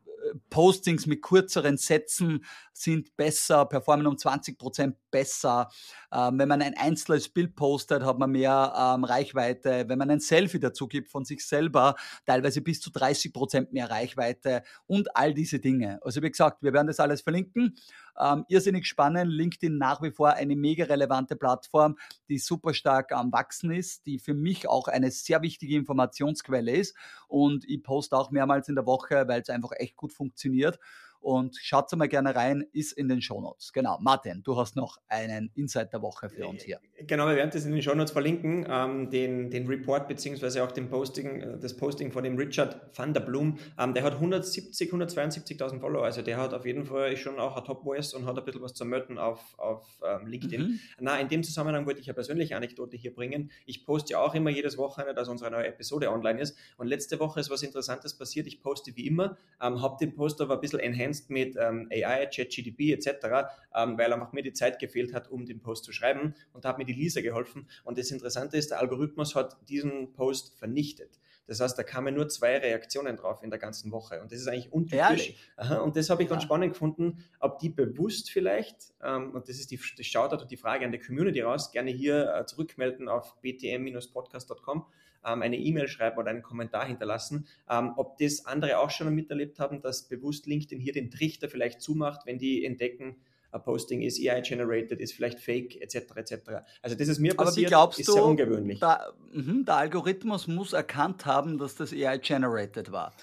Postings 0.49 1.05
mit 1.05 1.21
kürzeren 1.21 1.77
Sätzen 1.77 2.43
sind 2.73 3.15
besser, 3.15 3.65
performen 3.65 4.07
um 4.07 4.17
20 4.17 4.57
Prozent 4.57 4.97
besser. 5.11 5.69
Ähm, 6.11 6.39
wenn 6.39 6.49
man 6.49 6.61
ein 6.61 6.75
einzelnes 6.75 7.29
Bild 7.29 7.55
postet, 7.55 8.03
hat 8.03 8.19
man 8.19 8.31
mehr 8.31 8.73
ähm, 8.75 9.03
Reichweite. 9.03 9.85
Wenn 9.87 9.99
man 9.99 10.09
ein 10.09 10.19
Selfie 10.19 10.59
dazu 10.59 10.87
gibt 10.87 11.09
von 11.09 11.25
sich 11.25 11.45
selber, 11.45 11.95
teilweise 12.25 12.61
bis 12.61 12.81
zu 12.81 12.91
30 12.91 13.31
Prozent 13.31 13.73
mehr 13.73 13.89
Reichweite 13.89 14.63
und 14.87 15.15
all 15.15 15.33
diese 15.33 15.59
Dinge. 15.59 15.99
Also 16.01 16.21
wie 16.21 16.31
gesagt, 16.31 16.63
wir 16.63 16.73
werden 16.73 16.87
das 16.87 16.99
alles 16.99 17.21
verlinken. 17.21 17.75
Ähm, 18.19 18.45
irrsinnig 18.47 18.85
spannend. 18.85 19.31
LinkedIn 19.31 19.77
nach 19.77 20.01
wie 20.01 20.11
vor 20.11 20.33
eine 20.33 20.55
mega 20.55 20.85
relevante 20.85 21.35
Plattform, 21.35 21.97
die 22.29 22.37
super 22.37 22.73
stark 22.73 23.11
am 23.11 23.31
Wachsen 23.31 23.71
ist, 23.71 24.05
die 24.05 24.19
für 24.19 24.33
mich 24.33 24.67
auch 24.67 24.87
eine 24.87 25.11
sehr 25.11 25.41
wichtige 25.41 25.75
Informationsquelle 25.75 26.71
ist. 26.71 26.95
Und 27.27 27.65
ich 27.67 27.83
poste 27.83 28.17
auch 28.17 28.31
mehrmals 28.31 28.69
in 28.69 28.75
der 28.75 28.85
Woche, 28.85 29.27
weil 29.27 29.41
es 29.41 29.49
einfach 29.49 29.71
echt 29.77 29.95
gut 29.95 30.13
funktioniert. 30.13 30.79
Und 31.23 31.55
schaut 31.55 31.89
mal 31.93 32.09
gerne 32.09 32.35
rein, 32.35 32.65
ist 32.73 32.91
in 32.91 33.07
den 33.07 33.21
Shownotes. 33.21 33.71
Genau. 33.71 33.97
Martin, 34.01 34.43
du 34.43 34.57
hast 34.57 34.75
noch 34.75 34.97
einen 35.07 35.51
Insight 35.55 35.93
der 35.93 36.01
Woche 36.01 36.27
für 36.27 36.47
uns 36.47 36.63
hier. 36.63 36.81
Genau, 37.07 37.27
wir 37.27 37.37
werden 37.37 37.49
das 37.53 37.63
in 37.63 37.71
den 37.71 37.81
Shownotes 37.81 38.11
verlinken, 38.11 38.67
ähm, 38.69 39.09
den, 39.09 39.49
den 39.49 39.65
Report 39.67 40.09
beziehungsweise 40.09 40.61
auch 40.65 40.73
den 40.73 40.89
Posting, 40.89 41.39
äh, 41.39 41.57
das 41.59 41.77
Posting 41.77 42.11
von 42.11 42.25
dem 42.25 42.35
Richard 42.35 42.97
van 42.97 43.13
der 43.13 43.21
Blum. 43.21 43.57
Ähm, 43.79 43.93
der 43.93 44.03
hat 44.03 44.15
170, 44.15 44.91
172.000 44.91 45.79
Follower, 45.79 46.03
also 46.03 46.21
der 46.21 46.35
hat 46.35 46.53
auf 46.53 46.65
jeden 46.65 46.83
Fall 46.83 47.15
schon 47.15 47.39
auch 47.39 47.55
ein 47.55 47.63
Top 47.63 47.83
Voice 47.83 48.13
und 48.13 48.25
hat 48.25 48.37
ein 48.37 48.43
bisschen 48.43 48.61
was 48.61 48.73
zu 48.73 48.83
melden 48.83 49.17
auf, 49.17 49.57
auf 49.57 50.01
ähm, 50.05 50.27
LinkedIn. 50.27 50.61
Mhm. 50.61 50.79
Na, 50.99 51.17
in 51.21 51.29
dem 51.29 51.41
Zusammenhang 51.41 51.85
wollte 51.85 52.01
ich 52.01 52.07
eine 52.07 52.15
persönliche 52.15 52.57
Anekdote 52.57 52.97
hier 52.97 53.15
bringen. 53.15 53.49
Ich 53.65 53.85
poste 53.85 54.11
ja 54.11 54.19
auch 54.19 54.35
immer 54.35 54.49
jedes 54.49 54.77
Wochenende, 54.77 55.13
dass 55.13 55.29
unsere 55.29 55.51
neue 55.51 55.67
Episode 55.67 56.11
online 56.11 56.41
ist. 56.41 56.57
Und 56.75 56.87
letzte 56.87 57.17
Woche 57.21 57.39
ist 57.39 57.49
was 57.49 57.63
Interessantes 57.63 58.17
passiert. 58.17 58.45
Ich 58.47 58.61
poste 58.61 58.93
wie 58.97 59.07
immer, 59.07 59.37
ähm, 59.61 59.81
habe 59.81 59.95
den 60.01 60.13
Post 60.13 60.41
aber 60.41 60.55
ein 60.55 60.59
bisschen 60.59 60.81
enhanced 60.81 61.12
ergänzt 61.13 61.29
mit 61.29 61.55
ähm, 61.57 61.87
AI, 61.91 62.25
ChatGDP 62.27 62.93
etc., 62.93 63.51
ähm, 63.75 63.97
weil 63.97 64.11
einfach 64.13 64.33
mir 64.33 64.43
die 64.43 64.53
Zeit 64.53 64.79
gefehlt 64.79 65.13
hat, 65.13 65.29
um 65.29 65.45
den 65.45 65.61
Post 65.61 65.85
zu 65.85 65.91
schreiben 65.91 66.35
und 66.53 66.65
da 66.65 66.69
hat 66.69 66.77
mir 66.77 66.85
die 66.85 66.93
Lisa 66.93 67.21
geholfen. 67.21 67.67
Und 67.83 67.97
das 67.97 68.11
Interessante 68.11 68.57
ist, 68.57 68.71
der 68.71 68.79
Algorithmus 68.79 69.35
hat 69.35 69.57
diesen 69.69 70.13
Post 70.13 70.57
vernichtet. 70.57 71.19
Das 71.45 71.59
heißt, 71.59 71.77
da 71.77 71.83
kamen 71.83 72.15
nur 72.15 72.29
zwei 72.29 72.57
Reaktionen 72.57 73.17
drauf 73.17 73.43
in 73.43 73.49
der 73.49 73.59
ganzen 73.59 73.91
Woche. 73.91 74.21
Und 74.21 74.31
das 74.31 74.39
ist 74.39 74.47
eigentlich 74.47 74.71
untypisch. 74.71 75.35
Aha, 75.57 75.79
und 75.79 75.97
das 75.97 76.09
habe 76.09 76.23
ich 76.23 76.29
ja. 76.29 76.35
ganz 76.35 76.43
spannend 76.43 76.71
gefunden, 76.71 77.17
ob 77.39 77.59
die 77.59 77.69
bewusst 77.69 78.31
vielleicht, 78.31 78.93
ähm, 79.03 79.31
und 79.31 79.49
das 79.49 79.59
ist 79.59 79.69
die, 79.69 79.79
das 79.97 80.05
Shoutout 80.05 80.43
und 80.43 80.51
die 80.51 80.57
Frage 80.57 80.85
an 80.85 80.93
die 80.93 80.99
Community 80.99 81.41
raus, 81.41 81.71
gerne 81.71 81.91
hier 81.91 82.33
äh, 82.33 82.45
zurückmelden 82.45 83.09
auf 83.09 83.35
btm-podcast.com, 83.41 84.85
eine 85.23 85.57
E-Mail 85.57 85.87
schreiben 85.87 86.17
oder 86.17 86.29
einen 86.29 86.41
Kommentar 86.41 86.85
hinterlassen, 86.85 87.47
ähm, 87.69 87.93
ob 87.95 88.17
das 88.17 88.45
andere 88.45 88.79
auch 88.79 88.89
schon 88.89 89.13
miterlebt 89.13 89.59
haben, 89.59 89.81
dass 89.81 90.03
bewusst 90.03 90.45
LinkedIn 90.45 90.79
hier 90.79 90.93
den 90.93 91.11
Trichter 91.11 91.49
vielleicht 91.49 91.81
zumacht, 91.81 92.25
wenn 92.25 92.37
die 92.37 92.65
entdecken, 92.65 93.15
ein 93.53 93.61
Posting 93.61 94.01
ist 94.01 94.19
AI-generated, 94.19 94.99
ist 94.99 95.13
vielleicht 95.13 95.39
fake, 95.39 95.79
etc. 95.79 95.95
etc. 96.15 96.33
Also 96.81 96.97
das 96.97 97.07
ist 97.07 97.19
mir 97.19 97.35
passiert, 97.35 97.39
Aber 97.39 97.55
wie 97.55 97.65
glaubst 97.65 97.99
ist 97.99 98.09
du, 98.09 98.13
sehr 98.13 98.25
ungewöhnlich. 98.25 98.79
Da, 98.79 99.13
mh, 99.31 99.65
der 99.65 99.75
Algorithmus 99.75 100.47
muss 100.47 100.73
erkannt 100.73 101.25
haben, 101.25 101.59
dass 101.59 101.75
das 101.75 101.93
AI-generated 101.93 102.91
war. 102.91 103.13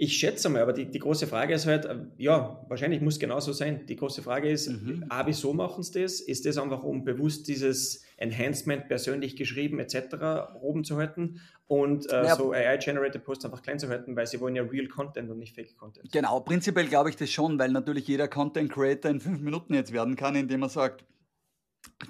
Ich 0.00 0.16
schätze 0.16 0.48
mal, 0.48 0.62
aber 0.62 0.72
die, 0.72 0.86
die 0.86 1.00
große 1.00 1.26
Frage 1.26 1.54
ist 1.54 1.66
halt, 1.66 1.84
äh, 1.84 1.96
ja, 2.18 2.64
wahrscheinlich 2.68 3.00
muss 3.00 3.18
genau 3.18 3.40
so 3.40 3.52
sein. 3.52 3.84
Die 3.86 3.96
große 3.96 4.22
Frage 4.22 4.48
ist, 4.48 4.68
mhm. 4.68 5.04
A, 5.08 5.26
wieso 5.26 5.52
machen 5.52 5.82
sie 5.82 6.02
das? 6.02 6.20
Ist 6.20 6.46
das 6.46 6.56
einfach, 6.56 6.84
um 6.84 7.04
bewusst 7.04 7.48
dieses 7.48 8.04
Enhancement 8.16 8.86
persönlich 8.86 9.34
geschrieben 9.34 9.80
etc. 9.80 10.54
oben 10.60 10.84
zu 10.84 10.98
halten 10.98 11.40
und 11.66 12.08
äh, 12.12 12.26
ja. 12.26 12.36
so 12.36 12.52
AI-generated 12.52 13.24
Posts 13.24 13.46
einfach 13.46 13.60
klein 13.60 13.80
zu 13.80 13.88
halten, 13.88 14.14
weil 14.14 14.28
sie 14.28 14.40
wollen 14.40 14.54
ja 14.54 14.62
Real 14.62 14.86
Content 14.86 15.30
und 15.30 15.38
nicht 15.40 15.56
Fake 15.56 15.76
Content. 15.76 16.12
Genau, 16.12 16.38
prinzipiell 16.40 16.86
glaube 16.86 17.10
ich 17.10 17.16
das 17.16 17.32
schon, 17.32 17.58
weil 17.58 17.72
natürlich 17.72 18.06
jeder 18.06 18.28
Content 18.28 18.70
Creator 18.70 19.10
in 19.10 19.18
fünf 19.18 19.40
Minuten 19.40 19.74
jetzt 19.74 19.92
werden 19.92 20.14
kann, 20.14 20.36
indem 20.36 20.62
er 20.62 20.68
sagt, 20.68 21.04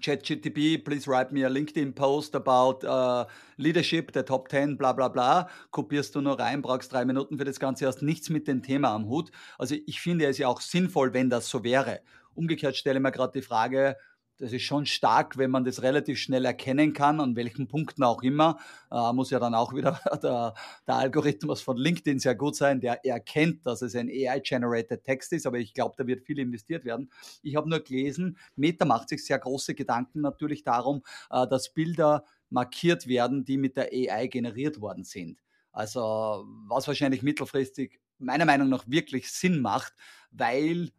ChatGTP, 0.00 0.85
please 0.85 1.09
write 1.09 1.33
me 1.33 1.44
a 1.44 1.48
LinkedIn 1.48 1.94
post 1.94 2.35
about 2.35 2.85
uh, 2.85 3.24
leadership, 3.57 4.12
the 4.12 4.22
top 4.22 4.48
10, 4.48 4.76
bla 4.76 4.92
bla 4.92 5.09
bla. 5.09 5.48
Kopierst 5.70 6.14
du 6.14 6.20
nur 6.20 6.38
rein, 6.38 6.62
brauchst 6.62 6.92
drei 6.92 7.04
Minuten 7.04 7.38
für 7.38 7.44
das 7.44 7.59
Ganze, 7.59 7.87
hast 7.87 8.02
nichts 8.02 8.28
mit 8.31 8.46
dem 8.46 8.62
Thema 8.62 8.94
am 8.94 9.09
Hut. 9.09 9.31
Also 9.59 9.76
ich 9.87 10.00
finde 10.00 10.26
es 10.26 10.38
ja 10.38 10.48
auch 10.48 10.61
sinnvoll, 10.61 11.14
wenn 11.14 11.31
das 11.31 11.48
so 11.48 11.64
wäre. 11.64 12.00
Umgekehrt 12.35 12.76
stelle 12.76 12.98
ich 12.98 13.02
mir 13.02 13.12
gerade 13.12 13.33
die 13.33 13.42
Frage, 13.42 13.96
das 14.38 14.53
ist 14.53 14.62
schon 14.62 14.87
stark, 14.87 15.37
wenn 15.37 15.51
man 15.51 15.64
das 15.64 15.83
relativ 15.83 16.18
schnell 16.18 16.44
erkennen 16.44 16.92
kann, 16.92 17.20
an 17.20 17.37
welchen 17.37 17.66
Punkten 17.66 18.05
auch 18.05 18.22
immer. 18.22 18.59
Äh, 18.90 19.12
muss 19.12 19.31
ja 19.31 19.38
dann 19.38 19.55
auch 19.55 19.74
wieder 19.74 20.01
der, 20.22 20.55
der, 20.87 20.94
Algorithmus 20.94 21.61
von 21.61 21.77
LinkedIn 21.77 22.20
sehr 22.20 22.35
gut 22.35 22.57
sein, 22.57 22.81
der 22.81 23.05
erkennt, 23.05 23.66
dass 23.66 23.83
es 23.83 23.94
ein 23.94 24.09
AI-generated 24.09 25.03
Text 25.03 25.33
ist, 25.33 25.46
aber 25.46 25.59
ich 25.59 25.74
glaube, 25.74 25.94
da 25.98 26.07
wird 26.07 26.22
viel 26.22 26.38
investiert 26.38 26.85
werden. 26.85 27.11
Ich 27.42 27.57
habe 27.57 27.68
nur 27.68 27.81
gelesen, 27.81 28.38
Meta 28.57 28.85
macht 28.85 29.09
sich 29.09 29.24
sehr 29.24 29.38
große 29.38 29.74
Gedanken 29.74 30.20
natürlich 30.20 30.62
darum, 30.62 31.03
äh, 31.31 31.46
dass 31.48 31.74
Bilder 31.74 32.24
markiert 32.51 33.09
werden, 33.09 33.44
die 33.44 33.59
mit 33.59 33.77
der 33.77 33.90
AI 33.92 34.29
generiert 34.29 34.81
worden 34.81 35.05
sind. 35.05 35.40
Also 35.72 36.44
was 36.66 36.87
wahrscheinlich 36.87 37.22
mittelfristig 37.22 38.01
meiner 38.18 38.44
Meinung 38.44 38.68
nach 38.68 38.85
wirklich 38.88 39.31
Sinn 39.31 39.61
macht, 39.61 39.94
weil 40.31 40.90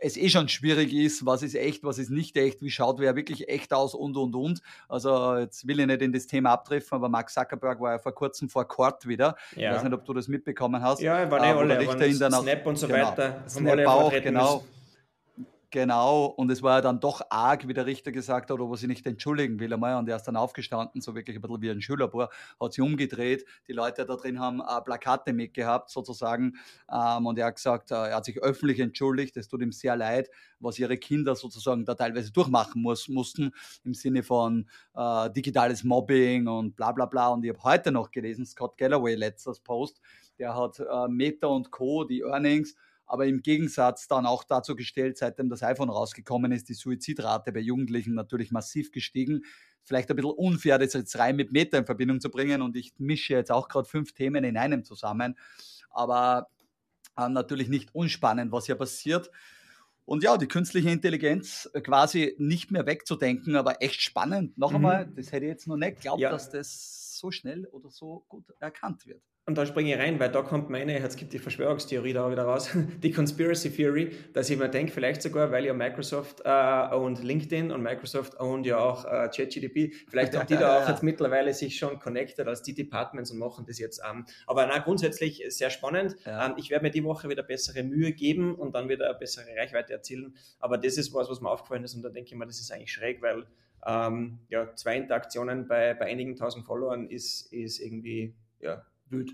es 0.00 0.16
eh 0.16 0.28
schon 0.28 0.48
schwierig 0.48 0.92
ist, 0.92 1.24
was 1.24 1.42
ist 1.42 1.54
echt, 1.54 1.84
was 1.84 1.98
ist 1.98 2.10
nicht 2.10 2.36
echt, 2.36 2.62
wie 2.62 2.70
schaut 2.70 2.98
wer 2.98 3.16
wirklich 3.16 3.48
echt 3.48 3.72
aus 3.72 3.94
und 3.94 4.16
und 4.16 4.34
und. 4.34 4.60
Also 4.88 5.36
jetzt 5.36 5.66
will 5.66 5.80
ich 5.80 5.86
nicht 5.86 6.02
in 6.02 6.12
das 6.12 6.26
Thema 6.26 6.52
abtreffen, 6.52 6.96
aber 6.96 7.08
Mark 7.08 7.30
Zuckerberg 7.30 7.80
war 7.80 7.92
ja 7.92 7.98
vor 7.98 8.12
kurzem 8.12 8.48
vor 8.48 8.66
Court 8.66 9.06
wieder. 9.06 9.36
Ja. 9.54 9.70
Ich 9.70 9.76
weiß 9.76 9.84
nicht, 9.84 9.94
ob 9.94 10.04
du 10.04 10.12
das 10.12 10.28
mitbekommen 10.28 10.82
hast. 10.82 11.00
Ja, 11.00 11.30
war 11.30 11.40
nicht 11.40 11.48
äh, 11.48 11.58
alle, 11.58 11.78
Richter 11.78 12.06
in 12.06 12.18
der 12.18 12.30
Snap 12.30 12.66
und 12.66 12.76
so 12.76 12.86
genau. 12.86 13.06
weiter. 13.06 13.44
Snap 13.48 13.86
auch, 13.86 14.12
genau. 14.12 14.64
Genau, 15.70 16.26
und 16.26 16.50
es 16.50 16.62
war 16.62 16.76
ja 16.76 16.80
dann 16.80 17.00
doch 17.00 17.22
arg, 17.28 17.66
wie 17.66 17.74
der 17.74 17.86
Richter 17.86 18.12
gesagt 18.12 18.50
hat, 18.50 18.60
ob 18.60 18.70
er 18.70 18.76
sich 18.76 18.88
nicht 18.88 19.04
entschuldigen 19.04 19.58
will 19.58 19.72
einmal. 19.72 19.96
Und 19.96 20.08
er 20.08 20.16
ist 20.16 20.22
dann 20.22 20.36
aufgestanden, 20.36 21.00
so 21.00 21.14
wirklich 21.16 21.36
ein 21.36 21.42
bisschen 21.42 21.60
wie 21.60 21.70
ein 21.70 21.82
Schülerbur, 21.82 22.30
hat 22.60 22.72
sich 22.72 22.80
umgedreht. 22.82 23.44
Die 23.66 23.72
Leute 23.72 24.06
da 24.06 24.14
drin 24.16 24.38
haben 24.38 24.60
äh, 24.60 24.80
Plakate 24.82 25.32
mitgehabt, 25.32 25.90
sozusagen. 25.90 26.54
Ähm, 26.90 27.26
und 27.26 27.38
er 27.38 27.46
hat 27.46 27.56
gesagt, 27.56 27.90
äh, 27.90 27.94
er 27.94 28.16
hat 28.16 28.24
sich 28.24 28.40
öffentlich 28.40 28.78
entschuldigt. 28.78 29.36
Es 29.36 29.48
tut 29.48 29.60
ihm 29.60 29.72
sehr 29.72 29.96
leid, 29.96 30.30
was 30.60 30.78
ihre 30.78 30.98
Kinder 30.98 31.34
sozusagen 31.34 31.84
da 31.84 31.94
teilweise 31.94 32.30
durchmachen 32.32 32.80
muss, 32.80 33.08
mussten, 33.08 33.50
im 33.84 33.92
Sinne 33.92 34.22
von 34.22 34.68
äh, 34.94 35.30
digitales 35.30 35.82
Mobbing 35.82 36.46
und 36.46 36.76
bla 36.76 36.92
bla 36.92 37.06
bla. 37.06 37.28
Und 37.28 37.44
ich 37.44 37.50
habe 37.50 37.62
heute 37.64 37.90
noch 37.90 38.12
gelesen, 38.12 38.46
Scott 38.46 38.78
Galloway, 38.78 39.16
letztes 39.16 39.58
Post, 39.58 40.00
der 40.38 40.54
hat 40.54 40.78
äh, 40.78 41.08
Meta 41.08 41.48
und 41.48 41.72
Co., 41.72 42.04
die 42.04 42.20
Earnings, 42.20 42.76
aber 43.06 43.26
im 43.26 43.40
Gegensatz 43.40 44.08
dann 44.08 44.26
auch 44.26 44.44
dazu 44.44 44.74
gestellt, 44.74 45.16
seitdem 45.16 45.48
das 45.48 45.62
iPhone 45.62 45.88
rausgekommen 45.90 46.52
ist, 46.52 46.68
die 46.68 46.74
Suizidrate 46.74 47.52
bei 47.52 47.60
Jugendlichen 47.60 48.14
natürlich 48.14 48.50
massiv 48.50 48.90
gestiegen. 48.90 49.42
Vielleicht 49.82 50.10
ein 50.10 50.16
bisschen 50.16 50.32
unfair, 50.32 50.78
das 50.78 50.92
jetzt 50.92 51.16
rein 51.18 51.36
mit 51.36 51.52
Meta 51.52 51.78
in 51.78 51.86
Verbindung 51.86 52.20
zu 52.20 52.30
bringen 52.30 52.62
und 52.62 52.76
ich 52.76 52.92
mische 52.98 53.34
jetzt 53.34 53.52
auch 53.52 53.68
gerade 53.68 53.88
fünf 53.88 54.12
Themen 54.12 54.42
in 54.42 54.56
einem 54.56 54.84
zusammen, 54.84 55.38
aber 55.90 56.48
äh, 57.16 57.28
natürlich 57.28 57.68
nicht 57.68 57.94
unspannend, 57.94 58.50
was 58.52 58.66
hier 58.66 58.74
passiert. 58.74 59.30
Und 60.04 60.22
ja, 60.22 60.36
die 60.36 60.46
künstliche 60.46 60.90
Intelligenz 60.90 61.68
quasi 61.82 62.36
nicht 62.38 62.70
mehr 62.70 62.86
wegzudenken, 62.86 63.56
aber 63.56 63.82
echt 63.82 64.00
spannend. 64.02 64.56
Noch 64.56 64.70
mhm. 64.70 64.76
einmal, 64.76 65.06
das 65.16 65.32
hätte 65.32 65.46
ich 65.46 65.50
jetzt 65.50 65.66
noch 65.66 65.76
nicht 65.76 65.96
geglaubt, 65.96 66.20
ja. 66.20 66.30
dass 66.30 66.50
das 66.50 67.18
so 67.18 67.30
schnell 67.30 67.66
oder 67.66 67.90
so 67.90 68.24
gut 68.28 68.44
erkannt 68.60 69.06
wird. 69.06 69.22
Und 69.48 69.56
da 69.56 69.64
springe 69.64 69.94
ich 69.94 70.00
rein, 70.00 70.18
weil 70.18 70.32
da 70.32 70.42
kommt 70.42 70.70
meine, 70.70 70.98
jetzt 70.98 71.16
gibt 71.16 71.32
die 71.32 71.38
Verschwörungstheorie 71.38 72.12
da 72.12 72.28
wieder 72.32 72.42
raus, 72.42 72.68
die 73.00 73.12
Conspiracy 73.12 73.70
Theory, 73.70 74.10
dass 74.32 74.50
ich 74.50 74.58
mir 74.58 74.68
denke, 74.68 74.90
vielleicht 74.90 75.22
sogar, 75.22 75.52
weil 75.52 75.64
ja 75.64 75.72
Microsoft 75.72 76.42
äh, 76.44 76.92
und 76.96 77.22
LinkedIn 77.22 77.70
und 77.70 77.80
Microsoft 77.80 78.34
und 78.40 78.66
ja 78.66 78.78
auch 78.78 79.04
äh, 79.04 79.28
ChatGDP, 79.28 79.92
vielleicht 80.08 80.36
haben 80.36 80.48
die 80.48 80.56
da 80.56 80.82
auch 80.82 80.88
jetzt 80.88 81.04
mittlerweile 81.04 81.54
sich 81.54 81.78
schon 81.78 82.00
connected 82.00 82.48
als 82.48 82.62
die 82.62 82.74
Departments 82.74 83.30
und 83.30 83.38
machen 83.38 83.64
das 83.64 83.78
jetzt. 83.78 84.02
Ähm, 84.04 84.26
aber 84.48 84.66
na, 84.66 84.78
grundsätzlich 84.78 85.44
sehr 85.50 85.70
spannend. 85.70 86.16
Ja. 86.24 86.46
Ähm, 86.46 86.54
ich 86.56 86.70
werde 86.70 86.84
mir 86.84 86.90
die 86.90 87.04
Woche 87.04 87.28
wieder 87.28 87.44
bessere 87.44 87.84
Mühe 87.84 88.10
geben 88.10 88.56
und 88.56 88.74
dann 88.74 88.88
wieder 88.88 89.08
eine 89.08 89.16
bessere 89.16 89.46
Reichweite 89.56 89.92
erzielen. 89.92 90.34
Aber 90.58 90.76
das 90.76 90.96
ist 90.96 91.14
was, 91.14 91.30
was 91.30 91.40
mir 91.40 91.50
aufgefallen 91.50 91.84
ist 91.84 91.94
und 91.94 92.02
da 92.02 92.08
denke 92.08 92.30
ich 92.30 92.34
mir, 92.34 92.46
das 92.46 92.58
ist 92.58 92.72
eigentlich 92.72 92.92
schräg, 92.92 93.22
weil 93.22 93.46
ähm, 93.86 94.40
ja, 94.48 94.74
zwei 94.74 94.96
Interaktionen 94.96 95.68
bei, 95.68 95.94
bei 95.94 96.06
einigen 96.06 96.34
tausend 96.34 96.66
Followern 96.66 97.08
ist, 97.08 97.52
ist 97.52 97.78
irgendwie 97.78 98.34
ja, 98.58 98.84
wild. 99.10 99.32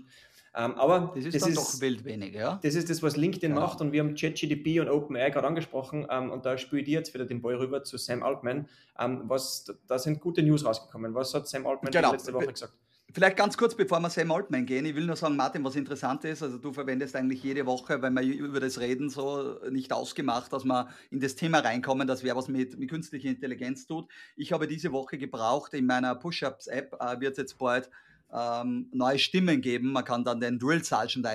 Ähm, 0.55 0.75
aber 0.75 1.11
das 1.15 1.25
ist 1.25 1.33
das 1.35 1.41
dann 1.41 1.51
ist, 1.51 1.57
doch 1.57 1.81
wild 1.81 2.05
wenig, 2.05 2.35
ja? 2.35 2.59
Das 2.61 2.75
ist 2.75 2.89
das, 2.89 3.01
was 3.01 3.17
LinkedIn 3.17 3.55
ja. 3.55 3.59
macht 3.59 3.81
und 3.81 3.91
wir 3.91 4.01
haben 4.01 4.13
ChatGDP 4.13 4.81
und 4.81 4.89
OpenAI 4.89 5.31
gerade 5.31 5.47
angesprochen 5.47 6.05
ähm, 6.11 6.29
und 6.29 6.45
da 6.45 6.59
spiele 6.59 6.83
ich 6.83 6.89
jetzt 6.89 7.13
wieder 7.13 7.25
den 7.25 7.41
Ball 7.41 7.55
rüber 7.55 7.83
zu 7.83 7.97
Sam 7.97 8.21
Altman. 8.21 8.67
Ähm, 8.99 9.23
was, 9.25 9.65
da 9.87 9.97
sind 9.97 10.19
gute 10.21 10.43
News 10.43 10.63
rausgekommen. 10.63 11.15
Was 11.15 11.33
hat 11.33 11.47
Sam 11.47 11.65
Altman 11.65 11.91
genau. 11.91 12.11
letzte 12.11 12.33
Woche 12.33 12.53
gesagt? 12.53 12.73
Vielleicht 13.15 13.37
ganz 13.37 13.57
kurz, 13.57 13.75
bevor 13.75 13.99
wir 13.99 14.09
Sam 14.09 14.31
Altman 14.31 14.65
gehen. 14.65 14.85
Ich 14.85 14.95
will 14.95 15.05
nur 15.05 15.15
sagen, 15.15 15.35
Martin, 15.35 15.63
was 15.63 15.75
interessant 15.75 16.23
ist, 16.25 16.41
also 16.41 16.57
du 16.57 16.71
verwendest 16.73 17.15
eigentlich 17.15 17.43
jede 17.43 17.65
Woche, 17.65 18.01
wenn 18.01 18.13
wir 18.13 18.23
über 18.23 18.59
das 18.59 18.79
reden, 18.79 19.09
so 19.09 19.59
nicht 19.69 19.93
ausgemacht, 19.93 20.51
dass 20.53 20.65
wir 20.65 20.87
in 21.11 21.19
das 21.19 21.35
Thema 21.35 21.59
reinkommen, 21.59 22.07
dass 22.07 22.23
wer 22.23 22.35
was 22.35 22.47
mit, 22.47 22.77
mit 22.79 22.89
künstlicher 22.89 23.29
Intelligenz 23.29 23.85
tut. 23.85 24.07
Ich 24.35 24.51
habe 24.51 24.67
diese 24.67 24.91
Woche 24.91 25.19
gebraucht, 25.19 25.75
in 25.75 25.85
meiner 25.85 26.15
Push-Ups-App 26.15 26.95
äh, 26.99 27.19
wird 27.19 27.33
es 27.33 27.37
jetzt 27.37 27.57
bald 27.59 27.89
ähm, 28.33 28.89
neue 28.91 29.19
Stimmen 29.19 29.61
geben. 29.61 29.91
Man 29.91 30.03
kann 30.03 30.23
dann 30.23 30.39
den 30.39 30.59
Drill 30.59 30.83
Sergeant 30.83 31.27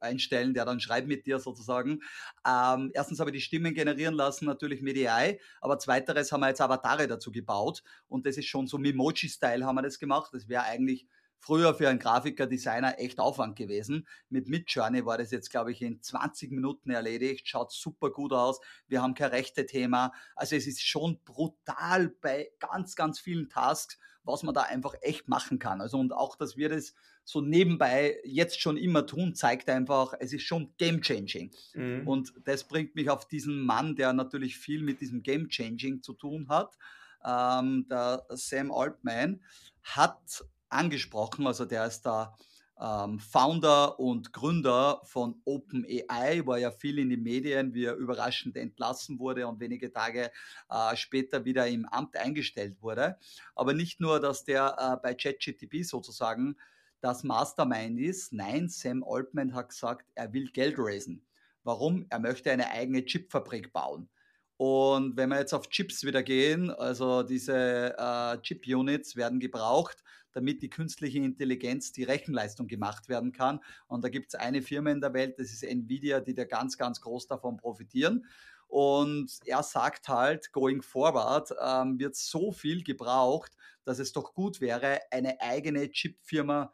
einstellen, 0.00 0.54
der 0.54 0.64
dann 0.64 0.80
schreibt 0.80 1.08
mit 1.08 1.26
dir 1.26 1.38
sozusagen. 1.38 2.00
Ähm, 2.46 2.90
erstens 2.94 3.20
habe 3.20 3.30
ich 3.30 3.34
die 3.34 3.40
Stimmen 3.42 3.74
generieren 3.74 4.14
lassen, 4.14 4.46
natürlich 4.46 4.82
mit 4.82 4.96
AI, 4.96 5.38
aber 5.60 5.78
zweiteres 5.78 6.32
haben 6.32 6.40
wir 6.40 6.48
jetzt 6.48 6.60
Avatare 6.60 7.06
dazu 7.06 7.30
gebaut 7.30 7.82
und 8.08 8.26
das 8.26 8.36
ist 8.36 8.46
schon 8.46 8.66
so 8.66 8.78
Mimoji-Style 8.78 9.64
haben 9.64 9.76
wir 9.76 9.82
das 9.82 9.98
gemacht. 9.98 10.30
Das 10.32 10.48
wäre 10.48 10.64
eigentlich 10.64 11.06
früher 11.42 11.74
für 11.74 11.88
einen 11.88 11.98
Grafiker, 11.98 12.46
Designer 12.46 12.98
echt 12.98 13.18
Aufwand 13.18 13.56
gewesen. 13.56 14.06
Mit 14.28 14.48
Midjourney 14.48 15.04
war 15.04 15.18
das 15.18 15.32
jetzt, 15.32 15.50
glaube 15.50 15.72
ich, 15.72 15.82
in 15.82 16.00
20 16.00 16.52
Minuten 16.52 16.90
erledigt. 16.90 17.48
Schaut 17.48 17.72
super 17.72 18.10
gut 18.10 18.32
aus. 18.32 18.60
Wir 18.86 19.02
haben 19.02 19.14
kein 19.14 19.30
rechte 19.30 19.66
Thema. 19.66 20.12
Also 20.36 20.54
es 20.54 20.68
ist 20.68 20.82
schon 20.82 21.20
brutal 21.24 22.10
bei 22.20 22.52
ganz, 22.60 22.94
ganz 22.94 23.18
vielen 23.18 23.48
Tasks 23.48 23.98
was 24.24 24.42
man 24.42 24.54
da 24.54 24.62
einfach 24.62 24.94
echt 25.00 25.28
machen 25.28 25.58
kann. 25.58 25.80
Also 25.80 25.98
und 25.98 26.12
auch, 26.12 26.36
dass 26.36 26.56
wir 26.56 26.68
das 26.68 26.94
so 27.24 27.40
nebenbei 27.40 28.18
jetzt 28.24 28.60
schon 28.60 28.76
immer 28.76 29.06
tun, 29.06 29.34
zeigt 29.34 29.68
einfach, 29.68 30.14
es 30.18 30.32
ist 30.32 30.42
schon 30.42 30.74
game 30.78 31.00
changing. 31.02 31.52
Mhm. 31.74 32.06
Und 32.06 32.32
das 32.44 32.64
bringt 32.64 32.94
mich 32.94 33.10
auf 33.10 33.26
diesen 33.26 33.60
Mann, 33.60 33.96
der 33.96 34.12
natürlich 34.12 34.56
viel 34.58 34.82
mit 34.82 35.00
diesem 35.00 35.22
game 35.22 35.48
changing 35.48 36.02
zu 36.02 36.14
tun 36.14 36.48
hat. 36.48 36.76
Ähm, 37.24 37.86
der 37.88 38.26
Sam 38.30 38.72
Altman 38.72 39.42
hat 39.82 40.44
angesprochen, 40.68 41.46
also 41.46 41.64
der 41.64 41.86
ist 41.86 42.02
da 42.02 42.36
ähm, 42.80 43.20
Founder 43.20 43.98
und 44.00 44.32
Gründer 44.32 45.00
von 45.04 45.40
OpenAI, 45.44 46.46
war 46.46 46.58
ja 46.58 46.70
viel 46.70 46.98
in 46.98 47.10
den 47.10 47.22
Medien, 47.22 47.74
wie 47.74 47.84
er 47.84 47.96
überraschend 47.96 48.56
entlassen 48.56 49.18
wurde 49.18 49.46
und 49.46 49.60
wenige 49.60 49.92
Tage 49.92 50.30
äh, 50.70 50.96
später 50.96 51.44
wieder 51.44 51.66
im 51.66 51.86
Amt 51.86 52.16
eingestellt 52.16 52.80
wurde. 52.80 53.18
Aber 53.54 53.74
nicht 53.74 54.00
nur, 54.00 54.20
dass 54.20 54.44
der 54.44 54.76
äh, 54.78 54.96
bei 55.02 55.14
ChatGTP 55.14 55.84
sozusagen 55.84 56.56
das 57.00 57.24
Mastermind 57.24 57.98
ist. 58.00 58.32
Nein, 58.32 58.68
Sam 58.68 59.04
Altman 59.04 59.54
hat 59.54 59.70
gesagt, 59.70 60.06
er 60.14 60.32
will 60.32 60.50
Geld 60.50 60.76
raisen. 60.78 61.26
Warum? 61.64 62.06
Er 62.10 62.18
möchte 62.18 62.50
eine 62.50 62.70
eigene 62.70 63.04
Chipfabrik 63.04 63.72
bauen. 63.72 64.08
Und 64.56 65.16
wenn 65.16 65.30
wir 65.30 65.38
jetzt 65.38 65.54
auf 65.54 65.68
Chips 65.68 66.04
wieder 66.04 66.22
gehen, 66.22 66.70
also 66.70 67.24
diese 67.24 67.96
äh, 67.98 68.38
Chip-Units 68.42 69.16
werden 69.16 69.40
gebraucht, 69.40 70.04
damit 70.32 70.62
die 70.62 70.70
künstliche 70.70 71.18
Intelligenz, 71.18 71.92
die 71.92 72.04
Rechenleistung 72.04 72.66
gemacht 72.66 73.08
werden 73.08 73.32
kann. 73.32 73.60
Und 73.86 74.04
da 74.04 74.08
gibt 74.08 74.34
es 74.34 74.40
eine 74.40 74.62
Firma 74.62 74.90
in 74.90 75.00
der 75.00 75.14
Welt, 75.14 75.38
das 75.38 75.52
ist 75.52 75.62
Nvidia, 75.62 76.20
die 76.20 76.34
da 76.34 76.44
ganz, 76.44 76.76
ganz 76.78 77.00
groß 77.00 77.26
davon 77.26 77.56
profitieren. 77.56 78.26
Und 78.68 79.38
er 79.44 79.62
sagt 79.62 80.08
halt, 80.08 80.50
going 80.52 80.80
forward 80.80 81.54
ähm, 81.62 81.98
wird 81.98 82.16
so 82.16 82.52
viel 82.52 82.82
gebraucht, 82.82 83.54
dass 83.84 83.98
es 83.98 84.12
doch 84.12 84.32
gut 84.32 84.60
wäre, 84.60 85.00
eine 85.10 85.40
eigene 85.40 85.90
Chipfirma 85.90 86.72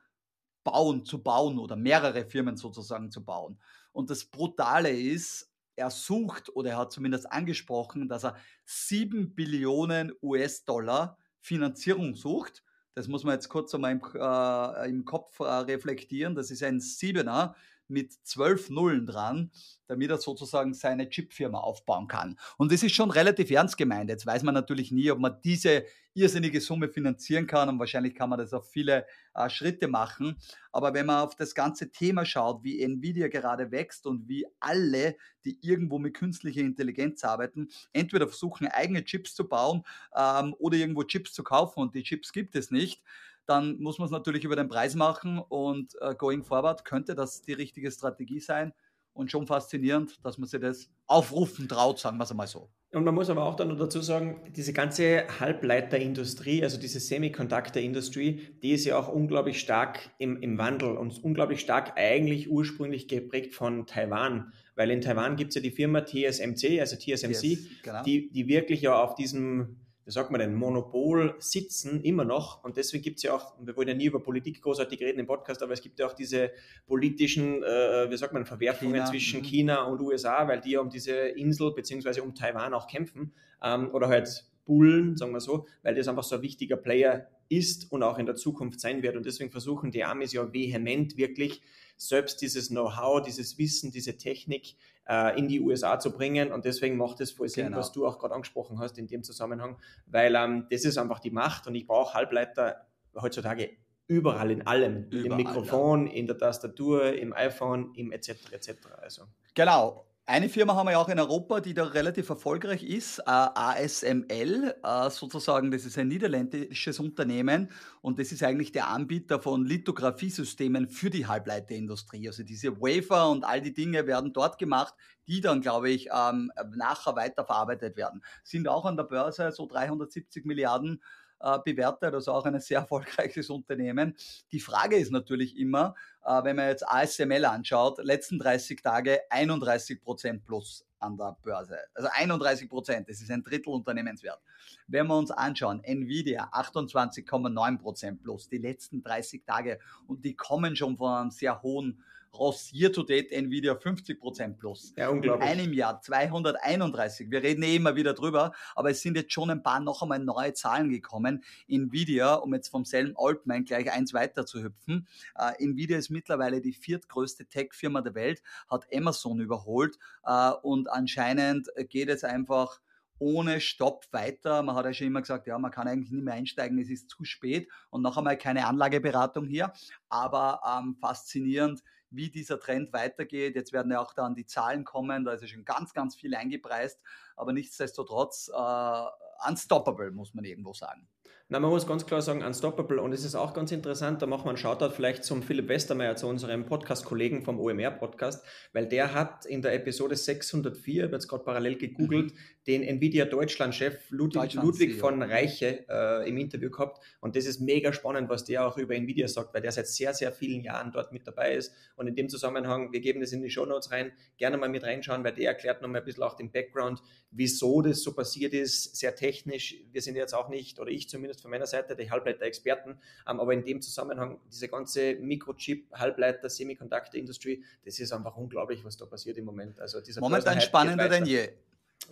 bauen, 0.62 1.04
zu 1.04 1.22
bauen 1.22 1.58
oder 1.58 1.74
mehrere 1.74 2.24
Firmen 2.24 2.56
sozusagen 2.56 3.10
zu 3.10 3.24
bauen. 3.24 3.58
Und 3.90 4.10
das 4.10 4.26
Brutale 4.26 4.90
ist, 4.90 5.50
er 5.74 5.90
sucht 5.90 6.54
oder 6.54 6.70
er 6.70 6.78
hat 6.78 6.92
zumindest 6.92 7.30
angesprochen, 7.32 8.08
dass 8.08 8.24
er 8.24 8.36
7 8.64 9.34
Billionen 9.34 10.12
US-Dollar 10.22 11.16
Finanzierung 11.40 12.14
sucht 12.14 12.62
das 12.98 13.06
muss 13.06 13.22
man 13.22 13.34
jetzt 13.34 13.48
kurz 13.48 13.72
einmal 13.74 13.92
im, 13.92 14.00
äh, 14.14 14.90
im 14.90 15.04
Kopf 15.04 15.38
äh, 15.38 15.44
reflektieren. 15.44 16.34
Das 16.34 16.50
ist 16.50 16.64
ein 16.64 16.80
Siebener 16.80 17.54
mit 17.88 18.12
zwölf 18.22 18.70
Nullen 18.70 19.06
dran, 19.06 19.50
damit 19.86 20.10
er 20.10 20.18
sozusagen 20.18 20.74
seine 20.74 21.08
Chipfirma 21.08 21.58
aufbauen 21.58 22.06
kann. 22.06 22.38
Und 22.56 22.72
das 22.72 22.82
ist 22.82 22.94
schon 22.94 23.10
relativ 23.10 23.50
ernst 23.50 23.76
gemeint. 23.76 24.10
Jetzt 24.10 24.26
weiß 24.26 24.42
man 24.42 24.54
natürlich 24.54 24.92
nie, 24.92 25.10
ob 25.10 25.18
man 25.18 25.38
diese 25.42 25.84
irrsinnige 26.14 26.60
Summe 26.60 26.88
finanzieren 26.88 27.46
kann 27.46 27.68
und 27.68 27.78
wahrscheinlich 27.78 28.14
kann 28.14 28.28
man 28.28 28.38
das 28.38 28.52
auf 28.52 28.68
viele 28.68 29.06
äh, 29.34 29.48
Schritte 29.48 29.88
machen. 29.88 30.36
Aber 30.72 30.92
wenn 30.92 31.06
man 31.06 31.24
auf 31.24 31.36
das 31.36 31.54
ganze 31.54 31.90
Thema 31.90 32.24
schaut, 32.24 32.64
wie 32.64 32.82
Nvidia 32.82 33.28
gerade 33.28 33.70
wächst 33.70 34.06
und 34.06 34.28
wie 34.28 34.46
alle, 34.58 35.16
die 35.44 35.58
irgendwo 35.62 35.98
mit 35.98 36.14
künstlicher 36.14 36.60
Intelligenz 36.60 37.24
arbeiten, 37.24 37.68
entweder 37.92 38.26
versuchen, 38.26 38.66
eigene 38.66 39.04
Chips 39.04 39.34
zu 39.34 39.48
bauen 39.48 39.84
ähm, 40.14 40.54
oder 40.58 40.76
irgendwo 40.76 41.04
Chips 41.04 41.32
zu 41.32 41.44
kaufen 41.44 41.80
und 41.80 41.94
die 41.94 42.02
Chips 42.02 42.32
gibt 42.32 42.56
es 42.56 42.70
nicht, 42.70 43.02
dann 43.48 43.78
muss 43.80 43.98
man 43.98 44.06
es 44.06 44.12
natürlich 44.12 44.44
über 44.44 44.56
den 44.56 44.68
Preis 44.68 44.94
machen 44.94 45.38
und 45.38 45.94
äh, 46.00 46.14
going 46.14 46.44
forward 46.44 46.84
könnte 46.84 47.14
das 47.14 47.42
die 47.42 47.54
richtige 47.54 47.90
Strategie 47.90 48.40
sein 48.40 48.72
und 49.14 49.30
schon 49.30 49.46
faszinierend, 49.46 50.24
dass 50.24 50.38
man 50.38 50.48
sich 50.48 50.60
das 50.60 50.90
aufrufen 51.06 51.68
traut, 51.68 51.98
sagen 51.98 52.18
wir 52.18 52.24
es 52.24 52.30
einmal 52.30 52.46
so. 52.46 52.70
Und 52.90 53.04
man 53.04 53.14
muss 53.14 53.28
aber 53.28 53.44
auch 53.44 53.54
dann 53.54 53.76
dazu 53.76 54.00
sagen, 54.00 54.40
diese 54.56 54.72
ganze 54.72 55.26
Halbleiterindustrie, 55.40 56.62
also 56.62 56.78
diese 56.78 57.00
Semiconductor-Industrie, 57.00 58.56
die 58.62 58.72
ist 58.72 58.86
ja 58.86 58.98
auch 58.98 59.08
unglaublich 59.08 59.60
stark 59.60 60.10
im, 60.18 60.40
im 60.40 60.56
Wandel 60.56 60.96
und 60.96 61.22
unglaublich 61.22 61.60
stark 61.60 61.98
eigentlich 61.98 62.50
ursprünglich 62.50 63.06
geprägt 63.06 63.54
von 63.54 63.86
Taiwan. 63.86 64.52
Weil 64.74 64.90
in 64.90 65.02
Taiwan 65.02 65.36
gibt 65.36 65.50
es 65.50 65.56
ja 65.56 65.60
die 65.60 65.70
Firma 65.70 66.02
TSMC, 66.02 66.80
also 66.80 66.96
TSMC, 66.96 67.42
yes, 67.42 67.58
genau. 67.82 68.02
die, 68.04 68.30
die 68.30 68.48
wirklich 68.48 68.80
ja 68.80 69.02
auf 69.02 69.14
diesem 69.16 69.76
wie 70.08 70.12
sagt 70.12 70.30
man 70.30 70.40
denn, 70.40 70.54
Monopol 70.54 71.34
sitzen 71.38 72.00
immer 72.02 72.24
noch. 72.24 72.64
Und 72.64 72.78
deswegen 72.78 73.04
gibt 73.04 73.18
es 73.18 73.24
ja 73.24 73.34
auch, 73.34 73.52
wir 73.60 73.76
wollen 73.76 73.88
ja 73.88 73.94
nie 73.94 74.06
über 74.06 74.20
Politik 74.20 74.62
großartig 74.62 74.98
reden 75.00 75.18
im 75.18 75.26
Podcast, 75.26 75.62
aber 75.62 75.74
es 75.74 75.82
gibt 75.82 75.98
ja 75.98 76.06
auch 76.06 76.14
diese 76.14 76.50
politischen, 76.86 77.62
äh, 77.62 78.10
wie 78.10 78.16
sagt 78.16 78.32
man, 78.32 78.46
Verwerfungen 78.46 78.94
China. 78.94 79.04
zwischen 79.04 79.40
mhm. 79.40 79.44
China 79.44 79.82
und 79.82 80.00
USA, 80.00 80.48
weil 80.48 80.62
die 80.62 80.70
ja 80.70 80.80
um 80.80 80.88
diese 80.88 81.12
Insel 81.12 81.74
beziehungsweise 81.74 82.22
um 82.22 82.34
Taiwan 82.34 82.72
auch 82.72 82.86
kämpfen. 82.86 83.34
Ähm, 83.62 83.90
oder 83.92 84.08
halt 84.08 84.46
Bullen, 84.64 85.14
sagen 85.18 85.32
wir 85.32 85.40
so, 85.40 85.66
weil 85.82 85.94
das 85.94 86.08
einfach 86.08 86.22
so 86.22 86.36
ein 86.36 86.42
wichtiger 86.42 86.78
Player 86.78 87.28
ist 87.50 87.92
und 87.92 88.02
auch 88.02 88.18
in 88.18 88.24
der 88.24 88.34
Zukunft 88.34 88.80
sein 88.80 89.02
wird. 89.02 89.14
Und 89.14 89.26
deswegen 89.26 89.50
versuchen 89.50 89.90
die 89.90 90.04
Amis 90.04 90.32
ja 90.32 90.50
vehement 90.54 91.18
wirklich 91.18 91.60
selbst 91.98 92.40
dieses 92.40 92.68
Know-how, 92.68 93.20
dieses 93.20 93.58
Wissen, 93.58 93.90
diese 93.90 94.16
Technik 94.16 94.76
äh, 95.06 95.38
in 95.38 95.48
die 95.48 95.60
USA 95.60 95.98
zu 95.98 96.12
bringen. 96.12 96.52
Und 96.52 96.64
deswegen 96.64 96.96
macht 96.96 97.20
es 97.20 97.32
voll 97.32 97.48
Sinn, 97.48 97.66
genau. 97.66 97.78
was 97.78 97.92
du 97.92 98.06
auch 98.06 98.18
gerade 98.18 98.34
angesprochen 98.34 98.78
hast 98.78 98.96
in 98.98 99.06
dem 99.06 99.24
Zusammenhang, 99.24 99.76
weil 100.06 100.34
ähm, 100.34 100.66
das 100.70 100.84
ist 100.84 100.96
einfach 100.96 101.18
die 101.18 101.30
Macht 101.30 101.66
und 101.66 101.74
ich 101.74 101.86
brauche 101.86 102.14
Halbleiter 102.14 102.86
heutzutage 103.20 103.70
überall 104.06 104.50
in 104.50 104.66
allem, 104.66 105.04
überall, 105.10 105.26
im 105.26 105.36
Mikrofon, 105.36 106.06
ja. 106.06 106.12
in 106.14 106.26
der 106.26 106.38
Tastatur, 106.38 107.12
im 107.14 107.34
iPhone, 107.34 107.92
im 107.94 108.12
etc. 108.12 108.52
etc. 108.52 108.70
Also. 109.02 109.24
Genau. 109.54 110.06
Eine 110.30 110.50
Firma 110.50 110.74
haben 110.76 110.86
wir 110.88 110.92
ja 110.92 110.98
auch 110.98 111.08
in 111.08 111.18
Europa, 111.18 111.60
die 111.60 111.72
da 111.72 111.84
relativ 111.84 112.28
erfolgreich 112.28 112.82
ist, 112.82 113.18
äh, 113.20 113.22
ASML, 113.24 114.74
äh, 114.84 115.08
sozusagen, 115.08 115.70
das 115.70 115.86
ist 115.86 115.96
ein 115.96 116.08
niederländisches 116.08 117.00
Unternehmen 117.00 117.70
und 118.02 118.18
das 118.18 118.30
ist 118.30 118.42
eigentlich 118.42 118.70
der 118.70 118.88
Anbieter 118.88 119.40
von 119.40 119.64
Lithografiesystemen 119.64 120.86
für 120.86 121.08
die 121.08 121.26
Halbleiterindustrie. 121.26 122.28
Also 122.28 122.42
diese 122.42 122.78
Wafer 122.78 123.30
und 123.30 123.44
all 123.44 123.62
die 123.62 123.72
Dinge 123.72 124.06
werden 124.06 124.34
dort 124.34 124.58
gemacht, 124.58 124.92
die 125.28 125.40
dann, 125.40 125.62
glaube 125.62 125.88
ich, 125.88 126.10
ähm, 126.14 126.52
nachher 126.76 127.16
weiterverarbeitet 127.16 127.96
werden. 127.96 128.22
Sind 128.44 128.68
auch 128.68 128.84
an 128.84 128.98
der 128.98 129.04
Börse 129.04 129.50
so 129.52 129.66
370 129.66 130.44
Milliarden 130.44 131.02
äh, 131.40 131.58
bewertet, 131.64 132.14
also 132.14 132.32
auch 132.32 132.44
ein 132.44 132.58
sehr 132.60 132.80
erfolgreiches 132.80 133.50
Unternehmen. 133.50 134.14
Die 134.52 134.60
Frage 134.60 134.96
ist 134.96 135.12
natürlich 135.12 135.56
immer, 135.56 135.94
äh, 136.24 136.42
wenn 136.44 136.56
man 136.56 136.68
jetzt 136.68 136.86
ASML 136.88 137.44
anschaut, 137.44 137.98
letzten 138.02 138.38
30 138.38 138.82
Tage 138.82 139.20
31 139.30 140.00
Prozent 140.02 140.44
plus 140.44 140.84
an 141.00 141.16
der 141.16 141.36
Börse. 141.42 141.78
Also 141.94 142.08
31 142.12 142.68
Prozent, 142.68 143.08
das 143.08 143.20
ist 143.20 143.30
ein 143.30 143.42
Drittel 143.42 143.72
Unternehmenswert. 143.72 144.40
Wenn 144.86 145.06
wir 145.06 145.16
uns 145.16 145.30
anschauen, 145.30 145.82
Nvidia 145.84 146.50
28,9 146.52 147.78
Prozent 147.78 148.22
plus 148.22 148.48
die 148.48 148.58
letzten 148.58 149.02
30 149.02 149.44
Tage 149.44 149.78
und 150.06 150.24
die 150.24 150.34
kommen 150.34 150.74
schon 150.74 150.96
von 150.96 151.12
einem 151.12 151.30
sehr 151.30 151.62
hohen 151.62 152.02
Ross 152.34 152.72
Year 152.72 152.92
to 152.92 153.02
Date 153.02 153.32
Nvidia 153.32 153.74
50% 153.74 154.56
plus. 154.56 154.92
Ja, 154.96 155.08
unglaublich. 155.08 155.50
In 155.50 155.60
einem 155.60 155.72
Jahr 155.72 156.00
231. 156.00 157.30
Wir 157.30 157.42
reden 157.42 157.62
eh 157.62 157.76
immer 157.76 157.96
wieder 157.96 158.14
drüber, 158.14 158.52
aber 158.74 158.90
es 158.90 159.00
sind 159.00 159.16
jetzt 159.16 159.32
schon 159.32 159.50
ein 159.50 159.62
paar 159.62 159.80
noch 159.80 160.02
einmal 160.02 160.18
neue 160.18 160.52
Zahlen 160.54 160.90
gekommen. 160.90 161.42
Nvidia, 161.68 162.34
um 162.34 162.54
jetzt 162.54 162.68
vom 162.68 162.84
selben 162.84 163.14
Altman 163.16 163.64
gleich 163.64 163.90
eins 163.92 164.14
weiter 164.14 164.46
zu 164.46 164.62
hüpfen, 164.62 165.06
äh, 165.36 165.52
Nvidia 165.62 165.98
ist 165.98 166.10
mittlerweile 166.10 166.60
die 166.60 166.72
viertgrößte 166.72 167.46
Tech-Firma 167.46 168.00
der 168.00 168.14
Welt, 168.14 168.42
hat 168.68 168.86
Amazon 168.94 169.40
überholt 169.40 169.98
äh, 170.24 170.50
und 170.62 170.90
anscheinend 170.90 171.68
geht 171.88 172.08
es 172.08 172.24
einfach 172.24 172.80
ohne 173.18 173.60
Stopp 173.60 174.06
weiter. 174.12 174.62
Man 174.62 174.76
hat 174.76 174.84
ja 174.84 174.92
schon 174.92 175.08
immer 175.08 175.20
gesagt, 175.20 175.46
ja, 175.46 175.58
man 175.58 175.70
kann 175.70 175.88
eigentlich 175.88 176.12
nicht 176.12 176.24
mehr 176.24 176.34
einsteigen, 176.34 176.78
es 176.78 176.90
ist 176.90 177.10
zu 177.10 177.24
spät 177.24 177.68
und 177.90 178.02
noch 178.02 178.16
einmal 178.16 178.38
keine 178.38 178.66
Anlageberatung 178.66 179.46
hier, 179.46 179.72
aber 180.08 180.60
ähm, 180.66 180.96
faszinierend, 181.00 181.82
wie 182.10 182.30
dieser 182.30 182.58
Trend 182.58 182.92
weitergeht. 182.92 183.54
Jetzt 183.54 183.72
werden 183.72 183.92
ja 183.92 184.00
auch 184.00 184.14
dann 184.14 184.34
die 184.34 184.46
Zahlen 184.46 184.84
kommen, 184.84 185.24
da 185.24 185.32
ist 185.32 185.42
ja 185.42 185.48
schon 185.48 185.64
ganz, 185.64 185.92
ganz 185.92 186.16
viel 186.16 186.34
eingepreist, 186.34 187.00
aber 187.36 187.52
nichtsdestotrotz 187.52 188.50
äh, 188.54 189.48
unstoppable, 189.48 190.10
muss 190.10 190.34
man 190.34 190.44
irgendwo 190.44 190.72
sagen. 190.72 191.08
Na, 191.50 191.58
man 191.60 191.70
muss 191.70 191.86
ganz 191.86 192.04
klar 192.04 192.20
sagen, 192.20 192.44
unstoppable. 192.44 193.00
Und 193.00 193.14
es 193.14 193.24
ist 193.24 193.34
auch 193.34 193.54
ganz 193.54 193.72
interessant, 193.72 194.20
da 194.20 194.26
machen 194.26 194.44
wir 194.44 194.50
einen 194.50 194.58
Shoutout 194.58 194.90
vielleicht 194.90 195.24
zum 195.24 195.42
Philipp 195.42 195.68
Westermeier, 195.68 196.14
zu 196.14 196.26
unserem 196.26 196.66
Podcast-Kollegen 196.66 197.42
vom 197.42 197.58
OMR-Podcast, 197.58 198.44
weil 198.74 198.86
der 198.86 199.14
hat 199.14 199.46
in 199.46 199.62
der 199.62 199.72
Episode 199.72 200.14
604, 200.14 200.94
ich 200.94 201.02
habe 201.04 201.14
jetzt 201.14 201.26
gerade 201.26 201.44
parallel 201.44 201.78
gegoogelt, 201.78 202.34
mhm. 202.34 202.38
Den 202.68 202.82
Nvidia 202.82 203.24
Deutschland-Chef 203.24 204.10
Ludwig, 204.10 204.42
Deutschland 204.42 204.66
Ludwig 204.66 204.94
von 204.96 205.22
Reiche 205.22 205.86
äh, 205.88 206.28
im 206.28 206.36
Interview 206.36 206.68
gehabt. 206.68 207.02
Und 207.20 207.34
das 207.34 207.46
ist 207.46 207.60
mega 207.60 207.94
spannend, 207.94 208.28
was 208.28 208.44
der 208.44 208.66
auch 208.66 208.76
über 208.76 208.94
Nvidia 208.94 209.26
sagt, 209.26 209.54
weil 209.54 209.62
der 209.62 209.72
seit 209.72 209.88
sehr, 209.88 210.12
sehr 210.12 210.32
vielen 210.32 210.62
Jahren 210.62 210.92
dort 210.92 211.10
mit 211.10 211.26
dabei 211.26 211.54
ist. 211.54 211.72
Und 211.96 212.08
in 212.08 212.14
dem 212.14 212.28
Zusammenhang, 212.28 212.92
wir 212.92 213.00
geben 213.00 213.20
das 213.22 213.32
in 213.32 213.40
die 213.40 213.48
Show 213.48 213.64
Notes 213.64 213.90
rein, 213.90 214.12
gerne 214.36 214.58
mal 214.58 214.68
mit 214.68 214.84
reinschauen, 214.84 215.24
weil 215.24 215.32
der 215.32 215.48
erklärt 215.48 215.80
nochmal 215.80 216.02
ein 216.02 216.04
bisschen 216.04 216.22
auch 216.22 216.36
den 216.36 216.52
Background, 216.52 217.02
wieso 217.30 217.80
das 217.80 218.02
so 218.02 218.12
passiert 218.12 218.52
ist, 218.52 218.96
sehr 218.96 219.14
technisch. 219.14 219.74
Wir 219.90 220.02
sind 220.02 220.16
jetzt 220.16 220.34
auch 220.34 220.50
nicht, 220.50 220.78
oder 220.78 220.90
ich 220.90 221.08
zumindest 221.08 221.40
von 221.40 221.50
meiner 221.50 221.66
Seite, 221.66 221.96
die 221.96 222.10
Halbleiter-Experten, 222.10 222.98
ähm, 223.26 223.40
aber 223.40 223.54
in 223.54 223.64
dem 223.64 223.80
Zusammenhang, 223.80 224.40
diese 224.52 224.68
ganze 224.68 225.14
Mikrochip, 225.14 225.90
Halbleiter, 225.94 226.50
Semiconductor-Industry, 226.50 227.64
das 227.86 227.98
ist 227.98 228.12
einfach 228.12 228.36
unglaublich, 228.36 228.84
was 228.84 228.98
da 228.98 229.06
passiert 229.06 229.38
im 229.38 229.46
Moment. 229.46 229.80
Also 229.80 230.02
dieser 230.02 230.20
Momentan 230.20 230.60
spannender 230.60 231.08
denn 231.08 231.24
je. 231.24 231.48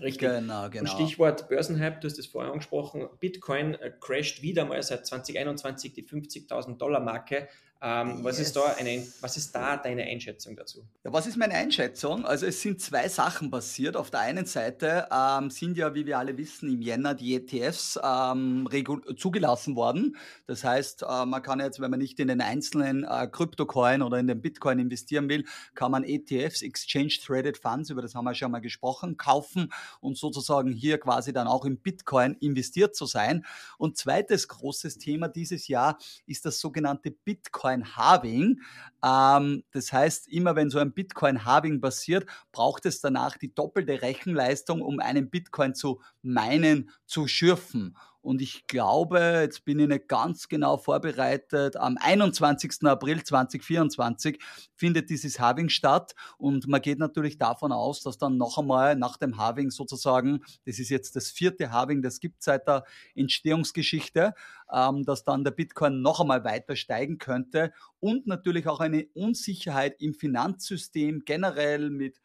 Richtig. 0.01 0.29
Genau, 0.29 0.69
genau. 0.69 0.83
Und 0.83 0.89
Stichwort 0.89 1.49
Börsenhype, 1.49 2.01
du 2.01 2.07
hast 2.07 2.19
es 2.19 2.27
vorher 2.27 2.53
angesprochen, 2.53 3.09
Bitcoin 3.19 3.75
äh, 3.75 3.93
crasht 3.99 4.43
wieder 4.43 4.65
mal 4.65 4.83
seit 4.83 5.07
2021 5.07 5.93
die 5.95 6.05
50.000 6.05 6.77
Dollar 6.77 7.01
Marke. 7.01 7.49
Ähm, 7.87 8.17
yes. 8.17 8.25
was, 8.25 8.39
ist 8.41 8.57
da 8.57 8.75
eine, 8.77 9.07
was 9.21 9.37
ist 9.37 9.55
da 9.55 9.77
deine 9.77 10.03
Einschätzung 10.03 10.57
dazu? 10.57 10.85
Ja, 11.05 11.13
was 11.13 11.29
ist 11.29 11.37
meine 11.37 11.55
Einschätzung? 11.55 12.27
Also 12.27 12.45
es 12.47 12.61
sind 12.61 12.81
zwei 12.81 13.09
Sachen 13.09 13.49
passiert. 13.49 13.97
Auf 13.97 14.11
der 14.11 14.21
einen 14.21 14.45
Seite 14.45 15.07
ähm, 15.13 15.51
sind 15.51 15.77
ja, 15.77 15.95
wie 15.95 16.05
wir 16.05 16.19
alle 16.19 16.37
wissen, 16.37 16.69
im 16.69 16.83
Jänner 16.83 17.15
die 17.15 17.37
ETFs 17.37 17.97
ähm, 18.03 18.69
zugelassen 19.17 19.77
worden. 19.77 20.17
Das 20.49 20.65
heißt, 20.65 21.05
äh, 21.05 21.27
man 21.27 21.43
kann 21.43 21.61
jetzt, 21.61 21.79
wenn 21.79 21.93
man 21.93 22.01
nicht 22.01 22.19
in 22.19 22.27
den 22.27 22.41
einzelnen 22.41 23.05
äh, 23.05 23.29
Kryptocoin 23.31 24.03
oder 24.03 24.19
in 24.19 24.27
den 24.27 24.41
Bitcoin 24.41 24.81
investieren 24.81 25.29
will, 25.29 25.45
kann 25.77 25.93
man 25.93 26.03
ETFs, 26.03 26.63
Exchange 26.63 27.15
Traded 27.25 27.57
Funds, 27.57 27.91
über 27.91 28.03
das 28.03 28.17
haben 28.17 28.25
wir 28.25 28.35
schon 28.35 28.51
mal 28.51 28.59
gesprochen, 28.59 29.17
kaufen 29.17 29.73
und 30.01 30.19
sozusagen 30.19 30.73
hier 30.73 30.99
quasi 30.99 31.33
dann 31.33 31.47
auch 31.47 31.65
in 31.65 31.79
Bitcoin 31.79 32.35
investiert 32.41 32.97
zu 32.97 33.07
sein. 33.07 33.47
Und 33.79 33.97
zweites 33.97 34.49
großes 34.49 34.99
Thema 34.99 35.29
dieses 35.29 35.69
Jahr 35.69 35.99
ist 36.27 36.47
das 36.47 36.59
sogenannte 36.59 37.13
Bitcoin 37.13 37.76
Bitcoin-Halving. 37.77 38.61
Ähm, 39.05 39.65
das 39.73 39.93
heißt, 39.93 40.29
immer 40.29 40.57
wenn 40.57 40.71
so 40.71 40.79
ein 40.79 40.93
Bitcoin-Halving 40.93 41.81
passiert, 41.81 42.27
braucht 42.53 42.87
es 42.87 43.01
danach 43.01 43.37
die 43.37 43.55
doppelte 43.55 44.03
Rechenleistung, 44.03 44.83
um 44.83 45.01
einen 45.01 45.31
Bitcoin 45.31 45.75
zu 45.75 46.01
meinen, 46.23 46.91
zu 47.07 47.29
schürfen. 47.29 47.97
Und 48.27 48.43
ich 48.43 48.67
glaube, 48.67 49.21
jetzt 49.43 49.65
bin 49.65 49.79
ich 49.79 49.87
nicht 49.87 50.09
ganz 50.09 50.49
genau 50.49 50.79
vorbereitet, 50.79 51.77
am 51.77 51.97
21. 51.97 52.83
April 52.83 53.23
2024 53.23 54.43
findet 54.75 55.11
dieses 55.11 55.39
Halving 55.39 55.69
statt. 55.69 56.17
Und 56.37 56.67
man 56.67 56.83
geht 56.83 56.99
natürlich 56.99 57.39
davon 57.39 57.71
aus, 57.71 58.03
dass 58.03 58.19
dann 58.19 58.37
noch 58.37 58.59
einmal 58.59 58.97
nach 58.97 59.17
dem 59.17 59.39
Halving 59.39 59.71
sozusagen, 59.71 60.41
das 60.65 60.81
ist 60.81 60.89
jetzt 60.89 61.15
das 61.15 61.31
vierte 61.31 61.71
Halving, 61.71 62.03
das 62.03 62.19
gibt 62.19 62.43
seit 62.43 62.67
der 62.67 62.83
Entstehungsgeschichte, 63.15 64.35
ähm, 64.73 65.05
dass 65.05 65.23
dann 65.23 65.45
der 65.45 65.53
Bitcoin 65.53 66.03
noch 66.03 66.21
einmal 66.21 66.43
weiter 66.43 66.75
steigen 66.75 67.19
könnte. 67.19 67.73
Und 68.01 68.27
natürlich 68.27 68.67
auch 68.67 68.81
eine 68.81 69.07
Unsicherheit 69.15 70.03
im 70.03 70.15
Finanzsystem 70.15 71.23
generell 71.25 71.91
mit 71.91 72.19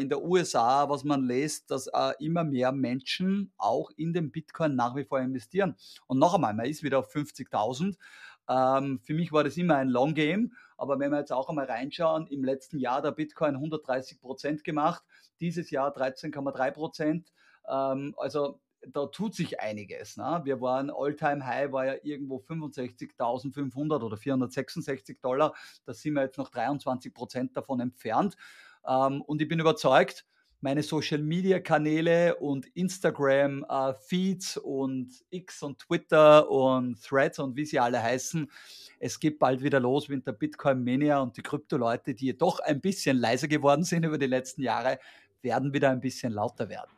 in 0.00 0.08
der 0.08 0.22
USA, 0.22 0.88
was 0.88 1.04
man 1.04 1.24
lässt, 1.24 1.70
dass 1.70 1.86
äh, 1.86 2.12
immer 2.18 2.44
mehr 2.44 2.72
Menschen 2.72 3.52
auch 3.56 3.90
in 3.96 4.12
den 4.12 4.30
Bitcoin 4.30 4.74
nach 4.74 4.94
wie 4.96 5.04
vor 5.04 5.20
investieren. 5.20 5.76
Und 6.06 6.18
noch 6.18 6.34
einmal, 6.34 6.54
man 6.54 6.66
ist 6.66 6.82
wieder 6.82 6.98
auf 6.98 7.14
50.000. 7.14 7.96
Ähm, 8.48 9.00
für 9.02 9.14
mich 9.14 9.32
war 9.32 9.44
das 9.44 9.56
immer 9.56 9.76
ein 9.76 9.88
Long 9.88 10.14
Game, 10.14 10.52
aber 10.76 10.98
wenn 10.98 11.10
wir 11.12 11.18
jetzt 11.18 11.32
auch 11.32 11.48
einmal 11.48 11.66
reinschauen, 11.66 12.26
im 12.26 12.44
letzten 12.44 12.78
Jahr 12.78 13.00
der 13.00 13.12
Bitcoin 13.12 13.54
130 13.54 14.20
Prozent 14.20 14.64
gemacht, 14.64 15.02
dieses 15.40 15.70
Jahr 15.70 15.96
13,3 15.96 16.70
Prozent. 16.72 17.32
Ähm, 17.68 18.14
also 18.16 18.60
da 18.88 19.06
tut 19.06 19.34
sich 19.34 19.60
einiges. 19.60 20.16
Ne? 20.16 20.40
Wir 20.44 20.60
waren 20.60 20.90
All-Time 20.90 21.46
High, 21.46 21.72
war 21.72 21.86
ja 21.86 21.94
irgendwo 22.02 22.38
65.500 22.38 24.02
oder 24.02 24.16
466 24.16 25.20
Dollar. 25.20 25.54
Da 25.84 25.92
sind 25.92 26.14
wir 26.14 26.22
jetzt 26.22 26.38
noch 26.38 26.48
23 26.48 27.12
Prozent 27.12 27.56
davon 27.56 27.80
entfernt. 27.80 28.36
Ähm, 28.86 29.22
und 29.22 29.42
ich 29.42 29.48
bin 29.48 29.60
überzeugt, 29.60 30.24
meine 30.60 30.82
Social 30.82 31.18
Media 31.18 31.58
Kanäle 31.58 32.36
und 32.36 32.66
Instagram 32.74 33.64
äh, 33.68 33.94
Feeds 33.94 34.56
und 34.58 35.08
X 35.30 35.62
und 35.62 35.78
Twitter 35.78 36.50
und 36.50 37.02
Threads 37.02 37.38
und 37.38 37.56
wie 37.56 37.64
sie 37.64 37.78
alle 37.78 38.02
heißen. 38.02 38.50
Es 38.98 39.18
geht 39.18 39.38
bald 39.38 39.62
wieder 39.62 39.80
los 39.80 40.08
mit 40.08 40.26
der 40.26 40.32
Bitcoin 40.32 40.84
Mania 40.84 41.20
und 41.20 41.36
die 41.36 41.42
Krypto-Leute, 41.42 42.14
die 42.14 42.36
doch 42.36 42.60
ein 42.60 42.80
bisschen 42.80 43.16
leiser 43.16 43.48
geworden 43.48 43.84
sind 43.84 44.04
über 44.04 44.18
die 44.18 44.26
letzten 44.26 44.62
Jahre, 44.62 44.98
werden 45.42 45.72
wieder 45.72 45.90
ein 45.90 46.00
bisschen 46.00 46.32
lauter 46.32 46.68
werden. 46.68 46.90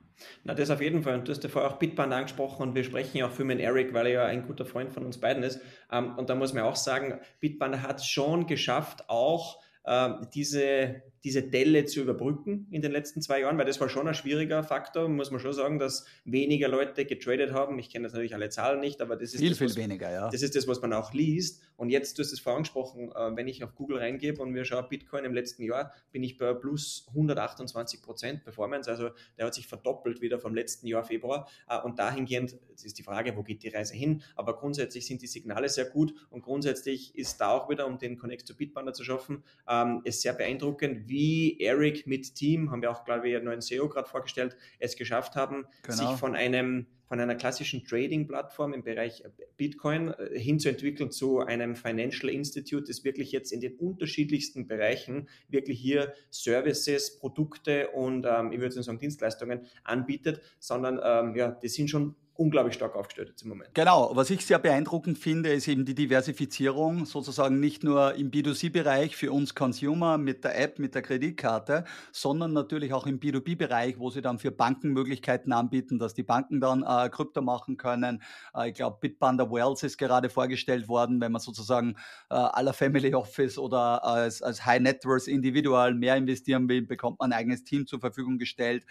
Na, 0.45 0.55
das 0.55 0.71
auf 0.71 0.81
jeden 0.81 1.03
Fall. 1.03 1.15
Und 1.19 1.29
du 1.29 1.33
hast 1.33 1.43
ja 1.43 1.49
vorher 1.49 1.71
auch 1.71 1.79
Bitband 1.79 2.13
angesprochen 2.13 2.69
und 2.69 2.75
wir 2.75 2.85
sprechen 2.85 3.19
ja 3.19 3.27
auch 3.27 3.33
viel 3.33 3.45
mit 3.45 3.61
Eric, 3.61 3.93
weil 3.93 4.07
er 4.07 4.13
ja 4.13 4.25
ein 4.27 4.47
guter 4.47 4.65
Freund 4.65 4.93
von 4.93 5.05
uns 5.05 5.19
beiden 5.19 5.43
ist. 5.43 5.61
Ähm, 5.91 6.17
und 6.17 6.31
da 6.31 6.35
muss 6.35 6.53
man 6.53 6.65
auch 6.65 6.77
sagen, 6.77 7.21
Bitband 7.41 7.83
hat 7.83 7.99
es 7.99 8.07
schon 8.07 8.47
geschafft, 8.47 9.09
auch 9.09 9.61
äh, 9.85 10.11
diese, 10.35 11.03
diese 11.25 11.43
Delle 11.43 11.85
zu 11.85 12.01
überbrücken 12.01 12.67
in 12.71 12.83
den 12.83 12.91
letzten 12.93 13.23
zwei 13.23 13.41
Jahren, 13.41 13.57
weil 13.59 13.65
das 13.65 13.81
war 13.81 13.89
schon 13.89 14.09
ein 14.09 14.15
schwieriger 14.15 14.65
Faktor, 14.65 15.09
muss 15.09 15.31
man 15.31 15.41
schon 15.41 15.53
sagen, 15.53 15.79
dass 15.79 16.05
weniger 16.25 16.69
Leute 16.69 17.05
getradet 17.05 17.53
haben. 17.53 17.79
Ich 17.79 17.91
kenne 17.91 18.05
das 18.05 18.13
natürlich 18.13 18.35
alle 18.35 18.49
Zahlen 18.51 18.81
nicht, 18.81 19.01
aber 19.01 19.17
das 19.17 19.35
ist 19.35 19.41
viel, 19.41 19.51
das, 19.51 19.59
viel 19.59 19.69
was, 19.69 19.77
weniger, 19.77 20.11
ja. 20.11 20.31
Das 20.31 20.43
ist 20.43 20.57
das, 20.57 20.67
was 20.67 20.81
man 20.81 20.93
auch 20.93 21.13
liest. 21.13 21.63
Und 21.77 21.91
jetzt, 21.91 22.19
du 22.19 22.23
hast 22.23 22.33
es 22.33 22.41
vorhin 22.41 22.65
äh, 22.65 23.37
wenn 23.37 23.49
ich 23.49 23.65
auf 23.65 23.75
Google 23.75 23.99
reingebe 23.99 24.43
und 24.43 24.55
wir 24.55 24.65
schauen 24.65 24.87
Bitcoin 24.89 25.25
im 25.25 25.35
letzten 25.35 25.63
Jahr, 25.63 25.93
bin 26.11 26.23
ich 26.23 26.39
bei 26.39 26.53
plus 26.55 27.07
128 27.09 28.03
Prozent 28.03 28.45
Performance. 28.45 28.91
Also 28.91 29.11
der 29.39 29.47
hat 29.47 29.55
sich 29.55 29.67
verdoppelt 29.67 30.21
wieder 30.21 30.39
vom 30.39 30.55
letzten 30.55 30.87
Jahr 30.87 31.05
Februar. 31.05 31.49
Äh, 31.69 31.81
und 31.81 31.99
dahingehend, 31.99 32.57
das 32.73 32.85
ist 32.85 32.99
die 32.99 33.03
Frage, 33.03 33.37
wo 33.37 33.43
geht 33.43 33.63
die 33.63 33.69
Reise 33.69 33.95
hin? 33.95 34.23
Aber 34.37 34.57
grundsätzlich 34.57 35.07
sind 35.07 35.23
die 35.23 35.27
Signale 35.27 35.69
sehr 35.69 35.87
gut 35.87 36.15
und 36.31 36.43
grundsätzlich 36.43 37.17
ist 37.17 37.41
da 37.41 37.51
auch 37.51 37.69
wieder, 37.69 37.87
um 37.87 37.99
den 37.99 38.19
Connect 38.19 38.47
to 38.47 38.55
Bitpanda 38.55 38.93
zu 38.93 39.05
schaffen, 39.05 39.43
ähm, 39.69 40.03
ist 40.05 40.23
sehr 40.23 40.33
beeindruckend, 40.33 41.09
wie 41.13 41.61
Eric 41.61 42.07
mit 42.07 42.35
Team, 42.35 42.71
haben 42.71 42.83
wir 42.83 42.91
auch, 42.91 43.05
glaube 43.05 43.29
ich, 43.29 43.37
einen 43.37 43.45
neuen 43.45 43.61
SEO 43.61 43.89
gerade 43.89 44.09
vorgestellt, 44.09 44.57
es 44.79 44.97
geschafft 44.97 45.37
haben, 45.37 45.67
genau. 45.83 45.97
sich 45.97 46.19
von 46.19 46.35
einem 46.35 46.87
von 47.13 47.21
einer 47.21 47.35
klassischen 47.35 47.85
Trading-Plattform 47.85 48.73
im 48.73 48.85
Bereich 48.85 49.23
Bitcoin 49.59 50.15
äh, 50.15 50.39
hinzuentwickeln 50.39 51.11
zu 51.11 51.41
einem 51.41 51.77
Financial 51.77 52.33
Institute, 52.33 52.85
das 52.89 53.05
wirklich 53.05 53.33
jetzt 53.33 53.53
in 53.53 53.61
den 53.61 53.75
unterschiedlichsten 53.77 54.67
Bereichen 54.67 55.29
wirklich 55.47 55.79
hier 55.79 56.15
Services, 56.31 57.19
Produkte 57.19 57.91
und 57.91 58.25
ähm, 58.27 58.53
ich 58.53 58.61
würde 58.61 58.83
sagen 58.83 58.99
Dienstleistungen 58.99 59.67
anbietet, 59.85 60.41
sondern 60.59 60.99
ähm, 61.05 61.37
ja, 61.37 61.51
die 61.51 61.69
sind 61.69 61.91
schon 61.91 62.17
unglaublich 62.43 62.75
stark 62.75 62.97
aufgestellt 62.97 63.29
jetzt 63.29 63.43
im 63.43 63.51
Moment. 63.51 63.73
Genau, 63.75 64.11
was 64.15 64.29
ich 64.31 64.45
sehr 64.45 64.59
beeindruckend 64.59 65.17
finde, 65.17 65.53
ist 65.53 65.69
eben 65.69 65.85
die 65.85 65.95
Diversifizierung, 65.95 67.07
sozusagen 67.07 67.61
nicht 67.61 67.85
nur 67.85 68.15
im 68.15 68.31
B2C-Bereich 68.31 69.17
für 69.17 69.31
uns 69.31 69.55
Consumer 69.55 70.19
mit 70.19 70.43
der 70.43 70.59
App, 70.61 70.81
mit 70.81 70.95
der 70.97 71.03
Kreditkarte, 71.03 71.85
sondern 72.11 72.53
natürlich 72.53 72.93
auch 72.93 73.07
im 73.07 73.21
B2B-Bereich, 73.21 73.99
wo 73.99 74.11
sie 74.11 74.23
dann 74.23 74.41
für 74.41 74.51
Banken 74.51 74.91
Möglichkeiten 74.93 75.53
anbieten, 75.53 76.01
dass 76.01 76.15
die 76.15 76.25
Banken 76.25 76.61
dann 76.61 76.83
äh, 76.83 77.09
Krypto 77.09 77.43
machen 77.43 77.77
können. 77.77 78.23
Äh, 78.57 78.71
ich 78.71 78.75
glaube, 78.75 78.99
Bitpanda 79.01 79.49
Wells 79.51 79.85
ist 79.85 79.97
gerade 79.97 80.29
vorgestellt 80.29 80.89
worden, 80.89 81.21
wenn 81.21 81.31
man 81.31 81.41
sozusagen 81.41 81.95
äh, 82.29 82.35
aller 82.35 82.73
Family 82.73 83.15
Office 83.15 83.57
oder 83.57 84.05
als, 84.05 84.43
als 84.43 84.67
High 84.67 84.81
Net 84.81 85.05
Worth 85.05 85.29
Individual 85.29 85.95
mehr 85.95 86.17
investieren 86.17 86.69
will, 86.69 86.83
bekommt 86.83 87.21
man 87.21 87.33
ein 87.33 87.39
eigenes 87.39 87.63
Team 87.63 87.87
zur 87.87 88.01
Verfügung 88.01 88.39
gestellt 88.39 88.85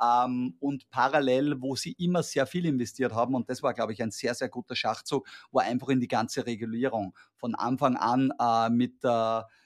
ähm, 0.00 0.54
und 0.60 0.88
parallel, 0.90 1.60
wo 1.60 1.76
sie 1.76 1.92
immer 1.92 2.22
sehr 2.22 2.46
viel 2.46 2.66
investiert 2.66 3.12
haben. 3.12 3.34
Und 3.34 3.48
das 3.50 3.62
war, 3.62 3.74
glaube 3.74 3.92
ich, 3.92 4.02
ein 4.02 4.10
sehr, 4.10 4.34
sehr 4.34 4.48
guter 4.48 4.76
Schachzug, 4.76 5.26
war 5.50 5.64
einfach 5.64 5.88
in 5.88 6.00
die 6.00 6.08
ganze 6.08 6.46
Regulierung 6.46 7.14
von 7.36 7.54
Anfang 7.54 7.96
an 7.96 8.32
äh, 8.38 8.70
mit 8.70 9.02
der 9.04 9.46
äh, 9.48 9.61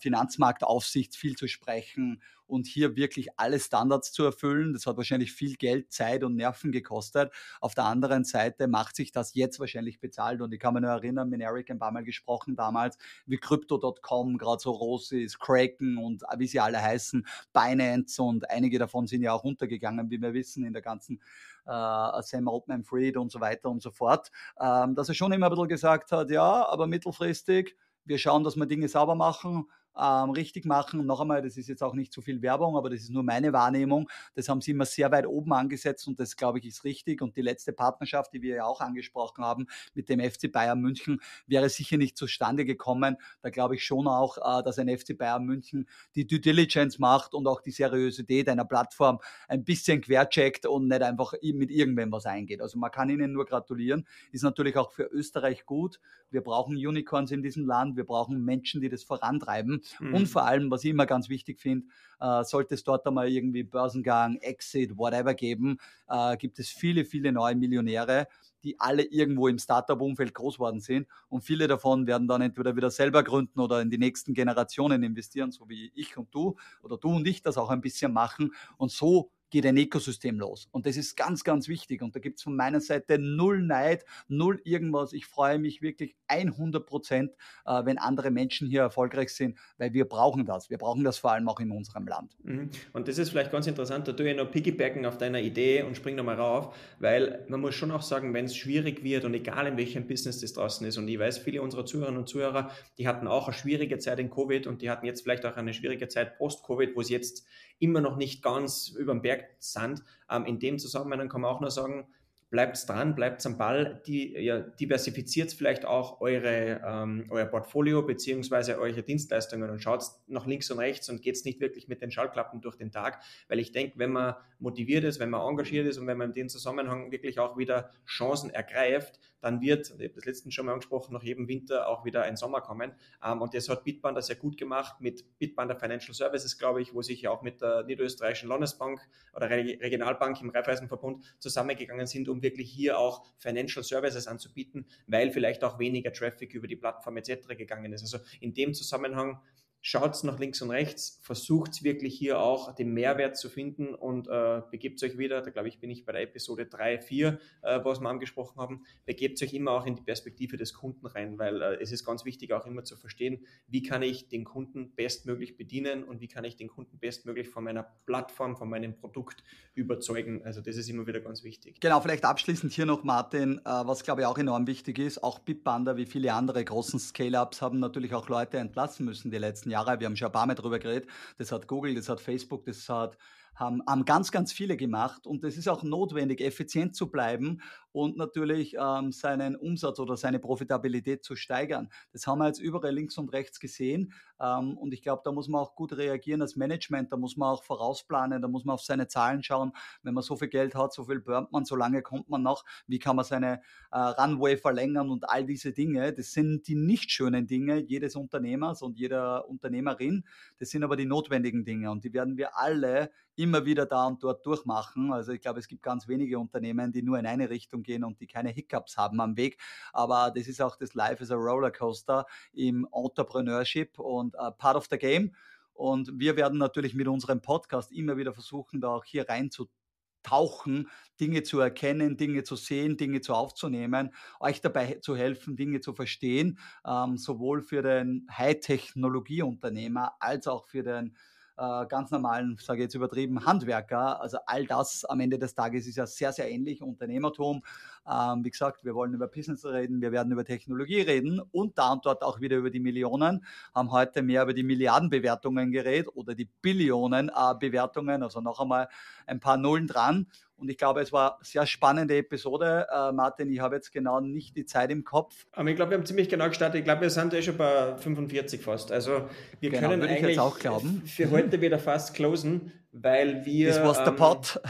Finanzmarktaufsicht 0.00 1.16
viel 1.16 1.36
zu 1.36 1.48
sprechen 1.48 2.22
und 2.48 2.66
hier 2.66 2.96
wirklich 2.96 3.28
alle 3.36 3.60
Standards 3.60 4.10
zu 4.10 4.24
erfüllen. 4.24 4.72
Das 4.72 4.86
hat 4.86 4.96
wahrscheinlich 4.96 5.32
viel 5.32 5.56
Geld, 5.56 5.92
Zeit 5.92 6.24
und 6.24 6.34
Nerven 6.34 6.72
gekostet. 6.72 7.30
Auf 7.60 7.74
der 7.74 7.84
anderen 7.84 8.24
Seite 8.24 8.66
macht 8.66 8.96
sich 8.96 9.12
das 9.12 9.34
jetzt 9.34 9.60
wahrscheinlich 9.60 10.00
bezahlt 10.00 10.40
und 10.40 10.52
ich 10.52 10.58
kann 10.58 10.74
mich 10.74 10.82
nur 10.82 10.90
erinnern, 10.90 11.28
mit 11.28 11.40
Eric 11.40 11.70
ein 11.70 11.78
paar 11.78 11.92
Mal 11.92 12.04
gesprochen 12.04 12.56
damals, 12.56 12.96
wie 13.26 13.36
Crypto.com, 13.36 14.38
gerade 14.38 14.60
so 14.60 14.70
Rosis, 14.70 15.38
Kraken 15.38 15.98
und 15.98 16.22
wie 16.38 16.46
sie 16.46 16.58
alle 16.58 16.82
heißen, 16.82 17.26
Binance 17.52 18.22
und 18.22 18.50
einige 18.50 18.78
davon 18.78 19.06
sind 19.06 19.22
ja 19.22 19.32
auch 19.32 19.44
runtergegangen, 19.44 20.10
wie 20.10 20.20
wir 20.20 20.32
wissen, 20.32 20.64
in 20.64 20.72
der 20.72 20.82
ganzen 20.82 21.20
äh, 21.66 22.22
Sam 22.22 22.48
Altman-Fried 22.48 23.18
und 23.18 23.30
so 23.30 23.40
weiter 23.40 23.68
und 23.68 23.82
so 23.82 23.90
fort, 23.90 24.30
ähm, 24.58 24.94
dass 24.94 25.08
er 25.08 25.14
schon 25.14 25.32
immer 25.32 25.46
ein 25.46 25.50
bisschen 25.50 25.68
gesagt 25.68 26.12
hat, 26.12 26.30
ja, 26.30 26.66
aber 26.66 26.86
mittelfristig 26.86 27.76
wir 28.08 28.18
schauen, 28.18 28.44
dass 28.44 28.56
wir 28.56 28.66
Dinge 28.66 28.88
sauber 28.88 29.14
machen 29.14 29.70
ähm, 29.98 30.30
richtig 30.30 30.64
machen. 30.64 31.00
Und 31.00 31.06
noch 31.06 31.20
einmal, 31.20 31.42
das 31.42 31.56
ist 31.56 31.68
jetzt 31.68 31.82
auch 31.82 31.94
nicht 31.94 32.12
zu 32.12 32.22
viel 32.22 32.42
Werbung, 32.42 32.76
aber 32.76 32.90
das 32.90 33.00
ist 33.00 33.10
nur 33.10 33.22
meine 33.22 33.52
Wahrnehmung. 33.52 34.08
Das 34.34 34.48
haben 34.48 34.60
sie 34.60 34.70
immer 34.72 34.84
sehr 34.84 35.10
weit 35.10 35.26
oben 35.26 35.52
angesetzt 35.52 36.06
und 36.08 36.20
das, 36.20 36.36
glaube 36.36 36.58
ich, 36.58 36.66
ist 36.66 36.84
richtig. 36.84 37.22
Und 37.22 37.36
die 37.36 37.42
letzte 37.42 37.72
Partnerschaft, 37.72 38.32
die 38.32 38.42
wir 38.42 38.56
ja 38.56 38.64
auch 38.64 38.80
angesprochen 38.80 39.44
haben 39.44 39.66
mit 39.94 40.08
dem 40.08 40.20
FC 40.20 40.50
Bayern 40.50 40.80
München, 40.80 41.20
wäre 41.46 41.68
sicher 41.68 41.96
nicht 41.96 42.16
zustande 42.16 42.64
gekommen. 42.64 43.16
Da 43.42 43.50
glaube 43.50 43.74
ich 43.74 43.84
schon 43.84 44.06
auch, 44.06 44.38
äh, 44.38 44.62
dass 44.62 44.78
ein 44.78 44.88
FC 44.88 45.16
Bayern 45.16 45.44
München 45.44 45.88
die 46.14 46.26
Due 46.26 46.40
Diligence 46.40 46.98
macht 46.98 47.34
und 47.34 47.46
auch 47.46 47.60
die 47.60 47.70
Seriosität 47.70 48.48
einer 48.48 48.64
Plattform 48.64 49.18
ein 49.48 49.64
bisschen 49.64 50.00
quercheckt 50.00 50.66
und 50.66 50.88
nicht 50.88 51.02
einfach 51.02 51.34
mit 51.42 51.70
irgendwem 51.70 52.12
was 52.12 52.26
eingeht. 52.26 52.60
Also 52.60 52.78
man 52.78 52.90
kann 52.90 53.10
ihnen 53.10 53.32
nur 53.32 53.46
gratulieren. 53.46 54.06
Ist 54.32 54.42
natürlich 54.42 54.76
auch 54.76 54.92
für 54.92 55.04
Österreich 55.04 55.66
gut. 55.66 56.00
Wir 56.30 56.42
brauchen 56.42 56.76
Unicorns 56.76 57.30
in 57.30 57.42
diesem 57.42 57.66
Land. 57.66 57.96
Wir 57.96 58.04
brauchen 58.04 58.44
Menschen, 58.44 58.80
die 58.80 58.88
das 58.88 59.04
vorantreiben. 59.04 59.82
Mhm. 59.98 60.14
Und 60.14 60.26
vor 60.26 60.44
allem, 60.46 60.70
was 60.70 60.84
ich 60.84 60.90
immer 60.90 61.06
ganz 61.06 61.28
wichtig 61.28 61.60
finde, 61.60 61.86
äh, 62.20 62.44
sollte 62.44 62.74
es 62.74 62.84
dort 62.84 63.06
einmal 63.06 63.28
irgendwie 63.28 63.62
Börsengang, 63.62 64.36
Exit, 64.38 64.96
whatever 64.96 65.34
geben, 65.34 65.78
äh, 66.08 66.36
gibt 66.36 66.58
es 66.58 66.68
viele, 66.68 67.04
viele 67.04 67.32
neue 67.32 67.54
Millionäre, 67.56 68.26
die 68.64 68.78
alle 68.80 69.04
irgendwo 69.04 69.48
im 69.48 69.58
Startup-Umfeld 69.58 70.34
groß 70.34 70.54
geworden 70.54 70.80
sind. 70.80 71.06
Und 71.28 71.42
viele 71.42 71.68
davon 71.68 72.06
werden 72.06 72.26
dann 72.28 72.42
entweder 72.42 72.76
wieder 72.76 72.90
selber 72.90 73.22
gründen 73.22 73.60
oder 73.60 73.80
in 73.80 73.90
die 73.90 73.98
nächsten 73.98 74.34
Generationen 74.34 75.02
investieren, 75.02 75.52
so 75.52 75.68
wie 75.68 75.92
ich 75.94 76.16
und 76.16 76.34
du 76.34 76.56
oder 76.82 76.96
du 76.98 77.10
und 77.10 77.26
ich 77.26 77.42
das 77.42 77.56
auch 77.56 77.70
ein 77.70 77.80
bisschen 77.80 78.12
machen. 78.12 78.52
Und 78.76 78.90
so 78.90 79.30
geht 79.50 79.66
ein 79.66 79.76
Ökosystem 79.76 80.38
los. 80.38 80.68
Und 80.70 80.86
das 80.86 80.96
ist 80.96 81.16
ganz, 81.16 81.44
ganz 81.44 81.68
wichtig. 81.68 82.02
Und 82.02 82.14
da 82.14 82.20
gibt 82.20 82.38
es 82.38 82.42
von 82.42 82.56
meiner 82.56 82.80
Seite 82.80 83.18
null 83.18 83.62
Neid, 83.62 84.04
null 84.28 84.60
irgendwas. 84.64 85.12
Ich 85.12 85.26
freue 85.26 85.58
mich 85.58 85.82
wirklich 85.82 86.16
100 86.28 86.84
Prozent, 86.84 87.32
äh, 87.64 87.84
wenn 87.84 87.98
andere 87.98 88.30
Menschen 88.30 88.68
hier 88.68 88.82
erfolgreich 88.82 89.30
sind, 89.30 89.58
weil 89.78 89.92
wir 89.92 90.06
brauchen 90.06 90.44
das. 90.44 90.70
Wir 90.70 90.78
brauchen 90.78 91.04
das 91.04 91.18
vor 91.18 91.32
allem 91.32 91.48
auch 91.48 91.60
in 91.60 91.70
unserem 91.70 92.06
Land. 92.06 92.36
Mhm. 92.42 92.70
Und 92.92 93.08
das 93.08 93.18
ist 93.18 93.30
vielleicht 93.30 93.52
ganz 93.52 93.66
interessant, 93.66 94.08
da 94.08 94.12
tue 94.12 94.30
ich 94.30 94.36
noch 94.36 94.50
piggybacken 94.50 95.06
auf 95.06 95.18
deiner 95.18 95.40
Idee 95.40 95.82
und 95.82 95.96
spring 95.96 96.16
nochmal 96.16 96.36
rauf, 96.36 96.76
weil 96.98 97.44
man 97.48 97.60
muss 97.60 97.74
schon 97.74 97.90
auch 97.90 98.02
sagen, 98.02 98.34
wenn 98.34 98.44
es 98.44 98.56
schwierig 98.56 99.02
wird 99.02 99.24
und 99.24 99.34
egal 99.34 99.66
in 99.66 99.76
welchem 99.76 100.06
Business 100.06 100.40
das 100.40 100.52
draußen 100.52 100.86
ist, 100.86 100.98
und 100.98 101.08
ich 101.08 101.18
weiß, 101.18 101.38
viele 101.38 101.62
unserer 101.62 101.86
Zuhörerinnen 101.86 102.20
und 102.20 102.28
Zuhörer, 102.28 102.70
die 102.98 103.08
hatten 103.08 103.26
auch 103.26 103.48
eine 103.48 103.56
schwierige 103.56 103.98
Zeit 103.98 104.18
in 104.18 104.30
Covid 104.30 104.66
und 104.66 104.82
die 104.82 104.90
hatten 104.90 105.06
jetzt 105.06 105.22
vielleicht 105.22 105.46
auch 105.46 105.56
eine 105.56 105.72
schwierige 105.72 106.08
Zeit 106.08 106.36
post-Covid, 106.38 106.94
wo 106.94 107.00
es 107.00 107.08
jetzt 107.08 107.46
immer 107.78 108.00
noch 108.00 108.16
nicht 108.16 108.42
ganz 108.42 108.88
über 108.98 109.12
den 109.12 109.22
Berg 109.22 109.37
sind. 109.58 110.02
Ähm, 110.30 110.46
in 110.46 110.58
dem 110.58 110.78
Zusammenhang 110.78 111.28
kann 111.28 111.40
man 111.42 111.50
auch 111.50 111.60
nur 111.60 111.70
sagen, 111.70 112.06
bleibt 112.50 112.88
dran, 112.88 113.14
bleibt 113.14 113.44
am 113.44 113.58
Ball, 113.58 114.02
die, 114.06 114.32
ja, 114.32 114.60
diversifiziert 114.60 115.52
vielleicht 115.52 115.84
auch 115.84 116.20
eure, 116.20 116.80
ähm, 116.84 117.26
euer 117.28 117.44
Portfolio 117.44 118.02
beziehungsweise 118.02 118.78
eure 118.78 119.02
Dienstleistungen 119.02 119.68
und 119.68 119.82
schaut 119.82 120.04
nach 120.26 120.46
links 120.46 120.70
und 120.70 120.78
rechts 120.78 121.10
und 121.10 121.20
geht 121.20 121.44
nicht 121.44 121.60
wirklich 121.60 121.88
mit 121.88 122.00
den 122.00 122.10
Schallklappen 122.10 122.60
durch 122.60 122.76
den 122.76 122.90
Tag, 122.90 123.22
weil 123.48 123.58
ich 123.58 123.72
denke, 123.72 123.98
wenn 123.98 124.12
man 124.12 124.34
motiviert 124.58 125.04
ist, 125.04 125.20
wenn 125.20 125.30
man 125.30 125.46
engagiert 125.46 125.86
ist 125.86 125.98
und 125.98 126.06
wenn 126.06 126.16
man 126.16 126.28
in 126.28 126.34
dem 126.34 126.48
Zusammenhang 126.48 127.12
wirklich 127.12 127.38
auch 127.38 127.58
wieder 127.58 127.90
Chancen 128.06 128.50
ergreift, 128.50 129.20
dann 129.40 129.60
wird, 129.60 129.86
ich 129.86 129.92
habe 129.92 130.08
das 130.14 130.24
letzten 130.24 130.50
schon 130.50 130.66
mal 130.66 130.72
angesprochen, 130.72 131.12
nach 131.12 131.22
jedem 131.22 131.48
Winter 131.48 131.88
auch 131.88 132.04
wieder 132.04 132.22
ein 132.22 132.36
Sommer 132.36 132.60
kommen. 132.60 132.92
Ähm, 133.24 133.42
und 133.42 133.54
das 133.54 133.68
hat 133.68 133.84
Bitpanda 133.84 134.20
sehr 134.20 134.36
gut 134.36 134.56
gemacht 134.56 135.00
mit 135.00 135.38
Bitpanda 135.38 135.74
Financial 135.76 136.14
Services, 136.14 136.58
glaube 136.58 136.82
ich, 136.82 136.94
wo 136.94 137.02
sich 137.02 137.22
ja 137.22 137.30
auch 137.30 137.42
mit 137.42 137.60
der 137.60 137.84
niederösterreichischen 137.84 138.48
Landesbank 138.48 139.00
oder 139.34 139.48
Regionalbank 139.50 140.40
im 140.40 140.50
Raiffeisenverbund 140.50 141.24
zusammengegangen 141.38 142.06
sind, 142.06 142.28
um 142.28 142.42
wirklich 142.42 142.70
hier 142.70 142.98
auch 142.98 143.24
Financial 143.38 143.84
Services 143.84 144.26
anzubieten, 144.26 144.86
weil 145.06 145.30
vielleicht 145.30 145.62
auch 145.64 145.78
weniger 145.78 146.12
Traffic 146.12 146.54
über 146.54 146.66
die 146.66 146.76
Plattform 146.76 147.16
etc. 147.16 147.48
gegangen 147.56 147.92
ist. 147.92 148.02
Also 148.02 148.18
in 148.40 148.54
dem 148.54 148.74
Zusammenhang 148.74 149.40
schaut 149.80 150.22
nach 150.24 150.38
links 150.38 150.60
und 150.62 150.70
rechts, 150.70 151.20
versucht 151.22 151.82
wirklich 151.84 152.16
hier 152.16 152.40
auch 152.40 152.74
den 152.74 152.92
Mehrwert 152.92 153.36
zu 153.36 153.48
finden 153.48 153.94
und 153.94 154.28
äh, 154.28 154.62
begebt 154.70 155.02
euch 155.02 155.18
wieder, 155.18 155.40
da 155.40 155.50
glaube 155.50 155.68
ich, 155.68 155.78
bin 155.78 155.90
ich 155.90 156.04
bei 156.04 156.12
der 156.12 156.22
Episode 156.22 156.66
3, 156.66 156.98
4, 156.98 157.38
äh, 157.62 157.80
was 157.84 158.00
wir 158.00 158.08
angesprochen 158.08 158.60
haben, 158.60 158.84
begebt 159.06 159.40
euch 159.42 159.54
immer 159.54 159.72
auch 159.72 159.86
in 159.86 159.94
die 159.94 160.02
Perspektive 160.02 160.56
des 160.56 160.74
Kunden 160.74 161.06
rein, 161.06 161.38
weil 161.38 161.62
äh, 161.62 161.78
es 161.80 161.92
ist 161.92 162.04
ganz 162.04 162.24
wichtig 162.24 162.52
auch 162.52 162.66
immer 162.66 162.84
zu 162.84 162.96
verstehen, 162.96 163.46
wie 163.66 163.82
kann 163.82 164.02
ich 164.02 164.28
den 164.28 164.44
Kunden 164.44 164.94
bestmöglich 164.94 165.56
bedienen 165.56 166.04
und 166.04 166.20
wie 166.20 166.28
kann 166.28 166.44
ich 166.44 166.56
den 166.56 166.68
Kunden 166.68 166.98
bestmöglich 166.98 167.48
von 167.48 167.64
meiner 167.64 167.84
Plattform, 168.06 168.56
von 168.56 168.68
meinem 168.68 168.96
Produkt 168.96 169.44
überzeugen. 169.74 170.42
Also 170.44 170.60
das 170.60 170.76
ist 170.76 170.88
immer 170.88 171.06
wieder 171.06 171.20
ganz 171.20 171.44
wichtig. 171.44 171.80
Genau, 171.80 172.00
vielleicht 172.00 172.24
abschließend 172.24 172.72
hier 172.72 172.86
noch, 172.86 173.04
Martin, 173.04 173.58
äh, 173.58 173.62
was 173.64 174.02
glaube 174.02 174.22
ich 174.22 174.26
auch 174.26 174.38
enorm 174.38 174.66
wichtig 174.66 174.98
ist, 174.98 175.22
auch 175.22 175.38
Bitpanda 175.38 175.96
wie 175.96 176.06
viele 176.06 176.32
andere 176.34 176.64
großen 176.64 176.98
Scale-Ups 176.98 177.62
haben 177.62 177.78
natürlich 177.78 178.14
auch 178.14 178.28
Leute 178.28 178.58
entlassen 178.58 179.06
müssen 179.06 179.30
die 179.30 179.38
letzten 179.38 179.67
letzten 179.68 179.70
Jahre. 179.70 180.00
Wir 180.00 180.06
haben 180.06 180.16
schon 180.16 180.26
ein 180.26 180.32
paar 180.32 180.46
Mal 180.46 180.54
darüber 180.54 180.78
geredet. 180.78 181.08
Das 181.38 181.52
hat 181.52 181.66
Google, 181.66 181.94
das 181.94 182.08
hat 182.08 182.20
Facebook, 182.20 182.64
das 182.64 182.88
hat 182.88 183.16
haben, 183.58 183.82
haben 183.86 184.04
ganz, 184.04 184.30
ganz 184.30 184.52
viele 184.52 184.76
gemacht 184.76 185.26
und 185.26 185.44
es 185.44 185.56
ist 185.56 185.68
auch 185.68 185.82
notwendig, 185.82 186.40
effizient 186.40 186.94
zu 186.94 187.10
bleiben 187.10 187.60
und 187.92 188.16
natürlich 188.16 188.76
ähm, 188.78 189.12
seinen 189.12 189.56
Umsatz 189.56 189.98
oder 189.98 190.16
seine 190.16 190.38
Profitabilität 190.38 191.24
zu 191.24 191.34
steigern. 191.34 191.88
Das 192.12 192.26
haben 192.26 192.38
wir 192.38 192.46
jetzt 192.46 192.60
überall 192.60 192.94
links 192.94 193.18
und 193.18 193.32
rechts 193.32 193.58
gesehen 193.58 194.12
ähm, 194.40 194.78
und 194.78 194.94
ich 194.94 195.02
glaube, 195.02 195.22
da 195.24 195.32
muss 195.32 195.48
man 195.48 195.60
auch 195.60 195.74
gut 195.74 195.96
reagieren 195.96 196.42
als 196.42 196.56
Management, 196.56 197.12
da 197.12 197.16
muss 197.16 197.36
man 197.36 197.48
auch 197.48 197.64
vorausplanen, 197.64 198.40
da 198.40 198.48
muss 198.48 198.64
man 198.64 198.74
auf 198.74 198.82
seine 198.82 199.08
Zahlen 199.08 199.42
schauen. 199.42 199.72
Wenn 200.02 200.14
man 200.14 200.22
so 200.22 200.36
viel 200.36 200.48
Geld 200.48 200.74
hat, 200.74 200.92
so 200.92 201.04
viel 201.04 201.20
burnt 201.20 201.52
man, 201.52 201.64
so 201.64 201.76
lange 201.76 202.02
kommt 202.02 202.28
man 202.28 202.42
noch. 202.42 202.64
Wie 202.86 202.98
kann 202.98 203.16
man 203.16 203.24
seine 203.24 203.60
äh, 203.90 203.98
Runway 203.98 204.56
verlängern 204.56 205.10
und 205.10 205.28
all 205.28 205.44
diese 205.44 205.72
Dinge? 205.72 206.12
Das 206.12 206.32
sind 206.32 206.68
die 206.68 206.74
nicht 206.74 207.10
schönen 207.10 207.46
Dinge 207.46 207.78
jedes 207.78 208.16
Unternehmers 208.16 208.82
und 208.82 208.98
jeder 208.98 209.48
Unternehmerin. 209.48 210.24
Das 210.58 210.70
sind 210.70 210.84
aber 210.84 210.96
die 210.96 211.06
notwendigen 211.06 211.64
Dinge 211.64 211.90
und 211.90 212.04
die 212.04 212.12
werden 212.12 212.36
wir 212.36 212.56
alle 212.56 213.10
immer 213.38 213.64
wieder 213.64 213.86
da 213.86 214.06
und 214.06 214.22
dort 214.22 214.44
durchmachen. 214.44 215.12
Also 215.12 215.32
ich 215.32 215.40
glaube, 215.40 215.60
es 215.60 215.68
gibt 215.68 215.82
ganz 215.82 216.08
wenige 216.08 216.38
Unternehmen, 216.38 216.92
die 216.92 217.02
nur 217.02 217.18
in 217.18 217.26
eine 217.26 217.48
Richtung 217.48 217.82
gehen 217.82 218.04
und 218.04 218.20
die 218.20 218.26
keine 218.26 218.50
Hiccups 218.50 218.96
haben 218.96 219.20
am 219.20 219.36
Weg. 219.36 219.58
Aber 219.92 220.32
das 220.34 220.48
ist 220.48 220.60
auch 220.60 220.76
das 220.76 220.94
Life 220.94 221.22
as 221.22 221.30
a 221.30 221.36
Rollercoaster 221.36 222.26
im 222.52 222.86
Entrepreneurship 222.92 223.98
und 223.98 224.34
uh, 224.34 224.50
part 224.50 224.76
of 224.76 224.86
the 224.90 224.98
game. 224.98 225.32
Und 225.78 226.10
wir 226.18 226.36
werden 226.36 226.58
natürlich 226.58 226.94
mit 226.94 227.06
unserem 227.06 227.40
Podcast 227.40 227.92
immer 227.92 228.16
wieder 228.16 228.34
versuchen, 228.34 228.80
da 228.80 228.88
auch 228.88 229.04
hier 229.04 229.28
reinzutauchen, 229.28 230.88
Dinge 231.20 231.44
zu 231.44 231.60
erkennen, 231.60 232.16
Dinge 232.16 232.42
zu 232.42 232.56
sehen, 232.56 232.96
Dinge 232.96 233.20
zu 233.20 233.32
aufzunehmen, 233.32 234.12
euch 234.40 234.60
dabei 234.60 234.98
zu 235.00 235.14
helfen, 235.14 235.54
Dinge 235.54 235.80
zu 235.80 235.92
verstehen, 235.92 236.58
ähm, 236.84 237.16
sowohl 237.16 237.62
für 237.62 237.82
den 237.82 238.26
High-Technologie-Unternehmer 238.36 240.16
als 240.18 240.48
auch 240.48 240.66
für 240.66 240.82
den 240.82 241.16
äh, 241.58 241.86
ganz 241.86 242.10
normalen, 242.10 242.56
sage 242.60 242.78
ich 242.78 242.84
jetzt 242.84 242.94
übertrieben, 242.94 243.44
Handwerker. 243.44 244.20
Also 244.20 244.38
all 244.46 244.64
das 244.66 245.04
am 245.04 245.20
Ende 245.20 245.38
des 245.38 245.54
Tages 245.54 245.86
ist 245.86 245.96
ja 245.96 246.06
sehr, 246.06 246.32
sehr 246.32 246.50
ähnlich. 246.50 246.82
Unternehmertum. 246.82 247.62
Ähm, 248.08 248.44
wie 248.44 248.50
gesagt, 248.50 248.84
wir 248.84 248.94
wollen 248.94 249.12
über 249.12 249.26
Business 249.26 249.64
reden, 249.64 250.00
wir 250.00 250.12
werden 250.12 250.32
über 250.32 250.44
Technologie 250.44 251.00
reden 251.00 251.40
und 251.50 251.76
da 251.76 251.92
und 251.92 252.06
dort 252.06 252.22
auch 252.22 252.40
wieder 252.40 252.56
über 252.56 252.70
die 252.70 252.80
Millionen. 252.80 253.44
Haben 253.74 253.90
heute 253.90 254.22
mehr 254.22 254.44
über 254.44 254.54
die 254.54 254.62
Milliardenbewertungen 254.62 255.72
geredet 255.72 256.08
oder 256.14 256.34
die 256.34 256.48
Billionen-Bewertungen, 256.62 258.22
also 258.22 258.40
noch 258.40 258.60
einmal 258.60 258.88
ein 259.26 259.40
paar 259.40 259.56
Nullen 259.56 259.86
dran. 259.86 260.28
Und 260.58 260.68
ich 260.68 260.76
glaube, 260.76 261.00
es 261.00 261.12
war 261.12 261.36
eine 261.36 261.44
sehr 261.44 261.66
spannende 261.66 262.16
Episode. 262.16 262.86
Äh, 262.92 263.12
Martin, 263.12 263.50
ich 263.50 263.60
habe 263.60 263.76
jetzt 263.76 263.92
genau 263.92 264.20
nicht 264.20 264.56
die 264.56 264.66
Zeit 264.66 264.90
im 264.90 265.04
Kopf. 265.04 265.46
Aber 265.52 265.68
ich 265.68 265.76
glaube, 265.76 265.92
wir 265.92 265.98
haben 265.98 266.06
ziemlich 266.06 266.28
genau 266.28 266.48
gestartet. 266.48 266.80
Ich 266.80 266.84
glaube, 266.84 267.02
wir 267.02 267.10
sind 267.10 267.32
ja 267.32 267.40
schon 267.40 267.56
bei 267.56 267.96
45 267.96 268.60
fast. 268.60 268.90
Also 268.90 269.28
wir 269.60 269.70
genau, 269.70 269.88
können 269.88 270.02
eigentlich 270.02 270.40
auch 270.40 270.58
glauben. 270.58 271.02
für 271.06 271.30
heute 271.30 271.60
wieder 271.60 271.78
fast 271.78 272.14
closen, 272.14 272.72
weil 272.92 273.46
wir... 273.46 273.68
Das 273.68 273.82
war's 273.82 273.98
ähm, 273.98 274.04
der 274.04 274.12
Pod. 274.12 274.60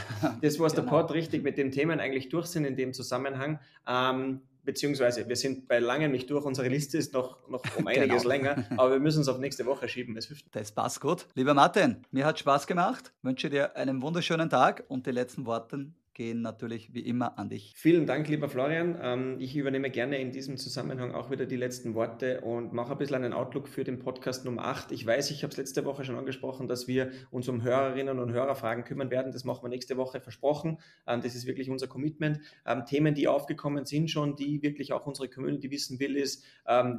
Das 0.43 0.59
war's 0.59 0.75
genau. 0.75 0.85
der 0.85 0.91
Pod, 0.91 1.13
richtig, 1.13 1.43
mit 1.43 1.57
den 1.57 1.71
Themen 1.71 2.01
eigentlich 2.01 2.29
durch 2.29 2.47
sind 2.47 2.67
in 2.67 2.77
dem 2.77 2.93
Zusammenhang. 2.93 3.59
Ähm, 3.87 4.43
beziehungsweise 4.69 5.27
wir 5.27 5.37
sind 5.37 5.67
bei 5.67 5.79
langem 5.79 6.13
nicht 6.13 6.29
durch. 6.29 6.45
Unsere 6.45 6.69
Liste 6.69 6.99
ist 6.99 7.15
noch, 7.15 7.49
noch 7.49 7.65
um 7.79 7.87
einiges 7.87 8.23
genau. 8.23 8.29
länger, 8.29 8.65
aber 8.77 8.93
wir 8.93 9.01
müssen 9.01 9.23
es 9.23 9.29
auf 9.29 9.39
nächste 9.39 9.65
Woche 9.65 9.89
schieben. 9.89 10.15
Es 10.19 10.29
das 10.53 10.73
passt 10.73 11.01
gut. 11.01 11.25
Lieber 11.35 11.55
Martin, 11.55 12.03
mir 12.11 12.27
hat 12.27 12.39
Spaß 12.39 12.67
gemacht. 12.67 13.15
Wünsche 13.23 13.49
dir 13.49 13.77
einen 13.77 14.03
wunderschönen 14.03 14.51
Tag 14.51 14.85
und 14.89 15.07
die 15.07 15.11
letzten 15.11 15.47
Worte 15.47 15.87
gehen 16.19 16.43
natürlich 16.43 16.93
wie 16.93 17.01
immer 17.01 17.39
an 17.39 17.49
dich. 17.49 17.73
Vielen 17.77 18.05
Dank, 18.05 18.29
lieber 18.29 18.49
Florian. 18.49 18.99
Ähm, 19.01 19.37
ich 19.39 19.57
übernehme 19.57 19.89
gerne 19.89 20.19
in 20.19 20.33
diesem 20.33 20.57
Zusammenhang 20.57 21.15
auch 21.15 21.31
wieder 21.31 21.47
die 21.47 21.57
letzten 21.57 21.95
Worte 21.95 22.41
und 22.41 22.73
mache 22.73 22.91
ein 22.91 22.99
bisschen 22.99 23.15
einen 23.15 23.33
Outlook 23.33 23.69
für 23.69 23.85
den 23.85 24.01
Podcast 24.01 24.45
Nummer 24.45 24.65
8. 24.65 24.91
Ich 24.91 25.07
weiß, 25.07 25.31
ich 25.31 25.45
habe 25.45 25.53
es 25.53 25.57
letzte 25.57 25.85
Woche 25.85 26.05
schon 26.05 26.17
angesprochen, 26.17 26.67
dass 26.67 26.89
wir 26.89 27.13
uns 27.31 27.49
um 27.49 27.63
Hörerinnen 27.63 28.19
und 28.19 28.33
Hörerfragen 28.33 28.83
kümmern 28.83 29.13
werden. 29.13 29.31
Das 29.31 29.45
machen 29.45 29.63
wir 29.63 29.69
nächste 29.69 29.97
Woche 29.97 30.21
versprochen. 30.21 30.81
Ähm, 31.07 31.23
das 31.23 31.37
ist 31.37 31.47
wirklich 31.47 31.71
unser 31.71 31.87
Commitment. 31.87 32.41
Ähm, 32.67 32.85
Themen, 32.85 33.15
die 33.15 33.29
aufgekommen 33.29 33.87
sind 33.87 34.11
schon, 34.11 34.35
die 34.35 34.61
wirklich 34.61 34.93
auch 34.93 35.07
unsere 35.07 35.29
Community 35.29 35.71
wissen 35.71 36.01
will, 36.01 36.17
ist, 36.17 36.45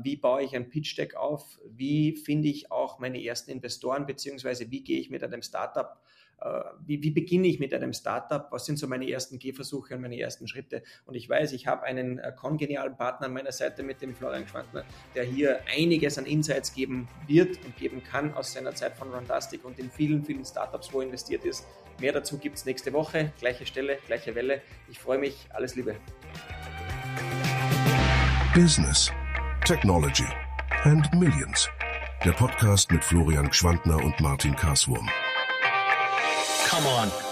wie 0.03 0.15
baue 0.15 0.43
ich 0.43 0.55
ein 0.55 0.69
Pitch 0.69 0.97
Deck 0.97 1.15
auf? 1.15 1.59
Wie 1.69 2.15
finde 2.15 2.47
ich 2.47 2.71
auch 2.71 2.99
meine 2.99 3.23
ersten 3.23 3.51
Investoren, 3.51 4.05
beziehungsweise 4.05 4.71
wie 4.71 4.83
gehe 4.83 4.99
ich 4.99 5.09
mit 5.09 5.23
einem 5.23 5.41
Startup 5.41 6.01
wie, 6.85 7.01
wie 7.03 7.11
beginne 7.11 7.47
ich 7.47 7.59
mit 7.59 7.73
einem 7.73 7.93
Startup, 7.93 8.47
was 8.51 8.65
sind 8.65 8.77
so 8.77 8.87
meine 8.87 9.09
ersten 9.09 9.39
Gehversuche 9.39 9.95
und 9.95 10.01
meine 10.01 10.19
ersten 10.19 10.47
Schritte. 10.47 10.83
Und 11.05 11.15
ich 11.15 11.29
weiß, 11.29 11.51
ich 11.53 11.67
habe 11.67 11.83
einen 11.83 12.19
äh, 12.19 12.31
kongenialen 12.35 12.95
Partner 12.95 13.27
an 13.27 13.33
meiner 13.33 13.51
Seite 13.51 13.83
mit 13.83 14.01
dem 14.01 14.15
Florian 14.15 14.47
Schwantner, 14.47 14.83
der 15.15 15.23
hier 15.23 15.59
einiges 15.75 16.17
an 16.17 16.25
Insights 16.25 16.73
geben 16.73 17.07
wird 17.27 17.63
und 17.65 17.75
geben 17.77 18.03
kann 18.03 18.33
aus 18.33 18.53
seiner 18.53 18.73
Zeit 18.73 18.95
von 18.95 19.09
Runtastic 19.13 19.65
und 19.65 19.79
in 19.79 19.89
vielen, 19.89 20.23
vielen 20.23 20.45
Startups, 20.45 20.93
wo 20.93 21.01
er 21.01 21.07
investiert 21.07 21.45
ist. 21.45 21.65
Mehr 21.99 22.13
dazu 22.13 22.37
gibt 22.37 22.57
es 22.57 22.65
nächste 22.65 22.93
Woche, 22.93 23.33
gleiche 23.39 23.65
Stelle, 23.65 23.97
gleiche 24.07 24.33
Welle. 24.35 24.61
Ich 24.89 24.99
freue 24.99 25.17
mich, 25.17 25.47
alles 25.49 25.75
Liebe. 25.75 25.95
Business, 28.53 29.11
Technology 29.65 30.27
and 30.83 31.11
Millions. 31.13 31.69
Der 32.25 32.31
Podcast 32.31 32.91
mit 32.91 33.03
Florian 33.03 33.51
Schwantner 33.51 33.97
und 34.03 34.19
Martin 34.19 34.55
Karswurm. 34.55 35.09
Come 36.79 36.87
on. 36.87 37.28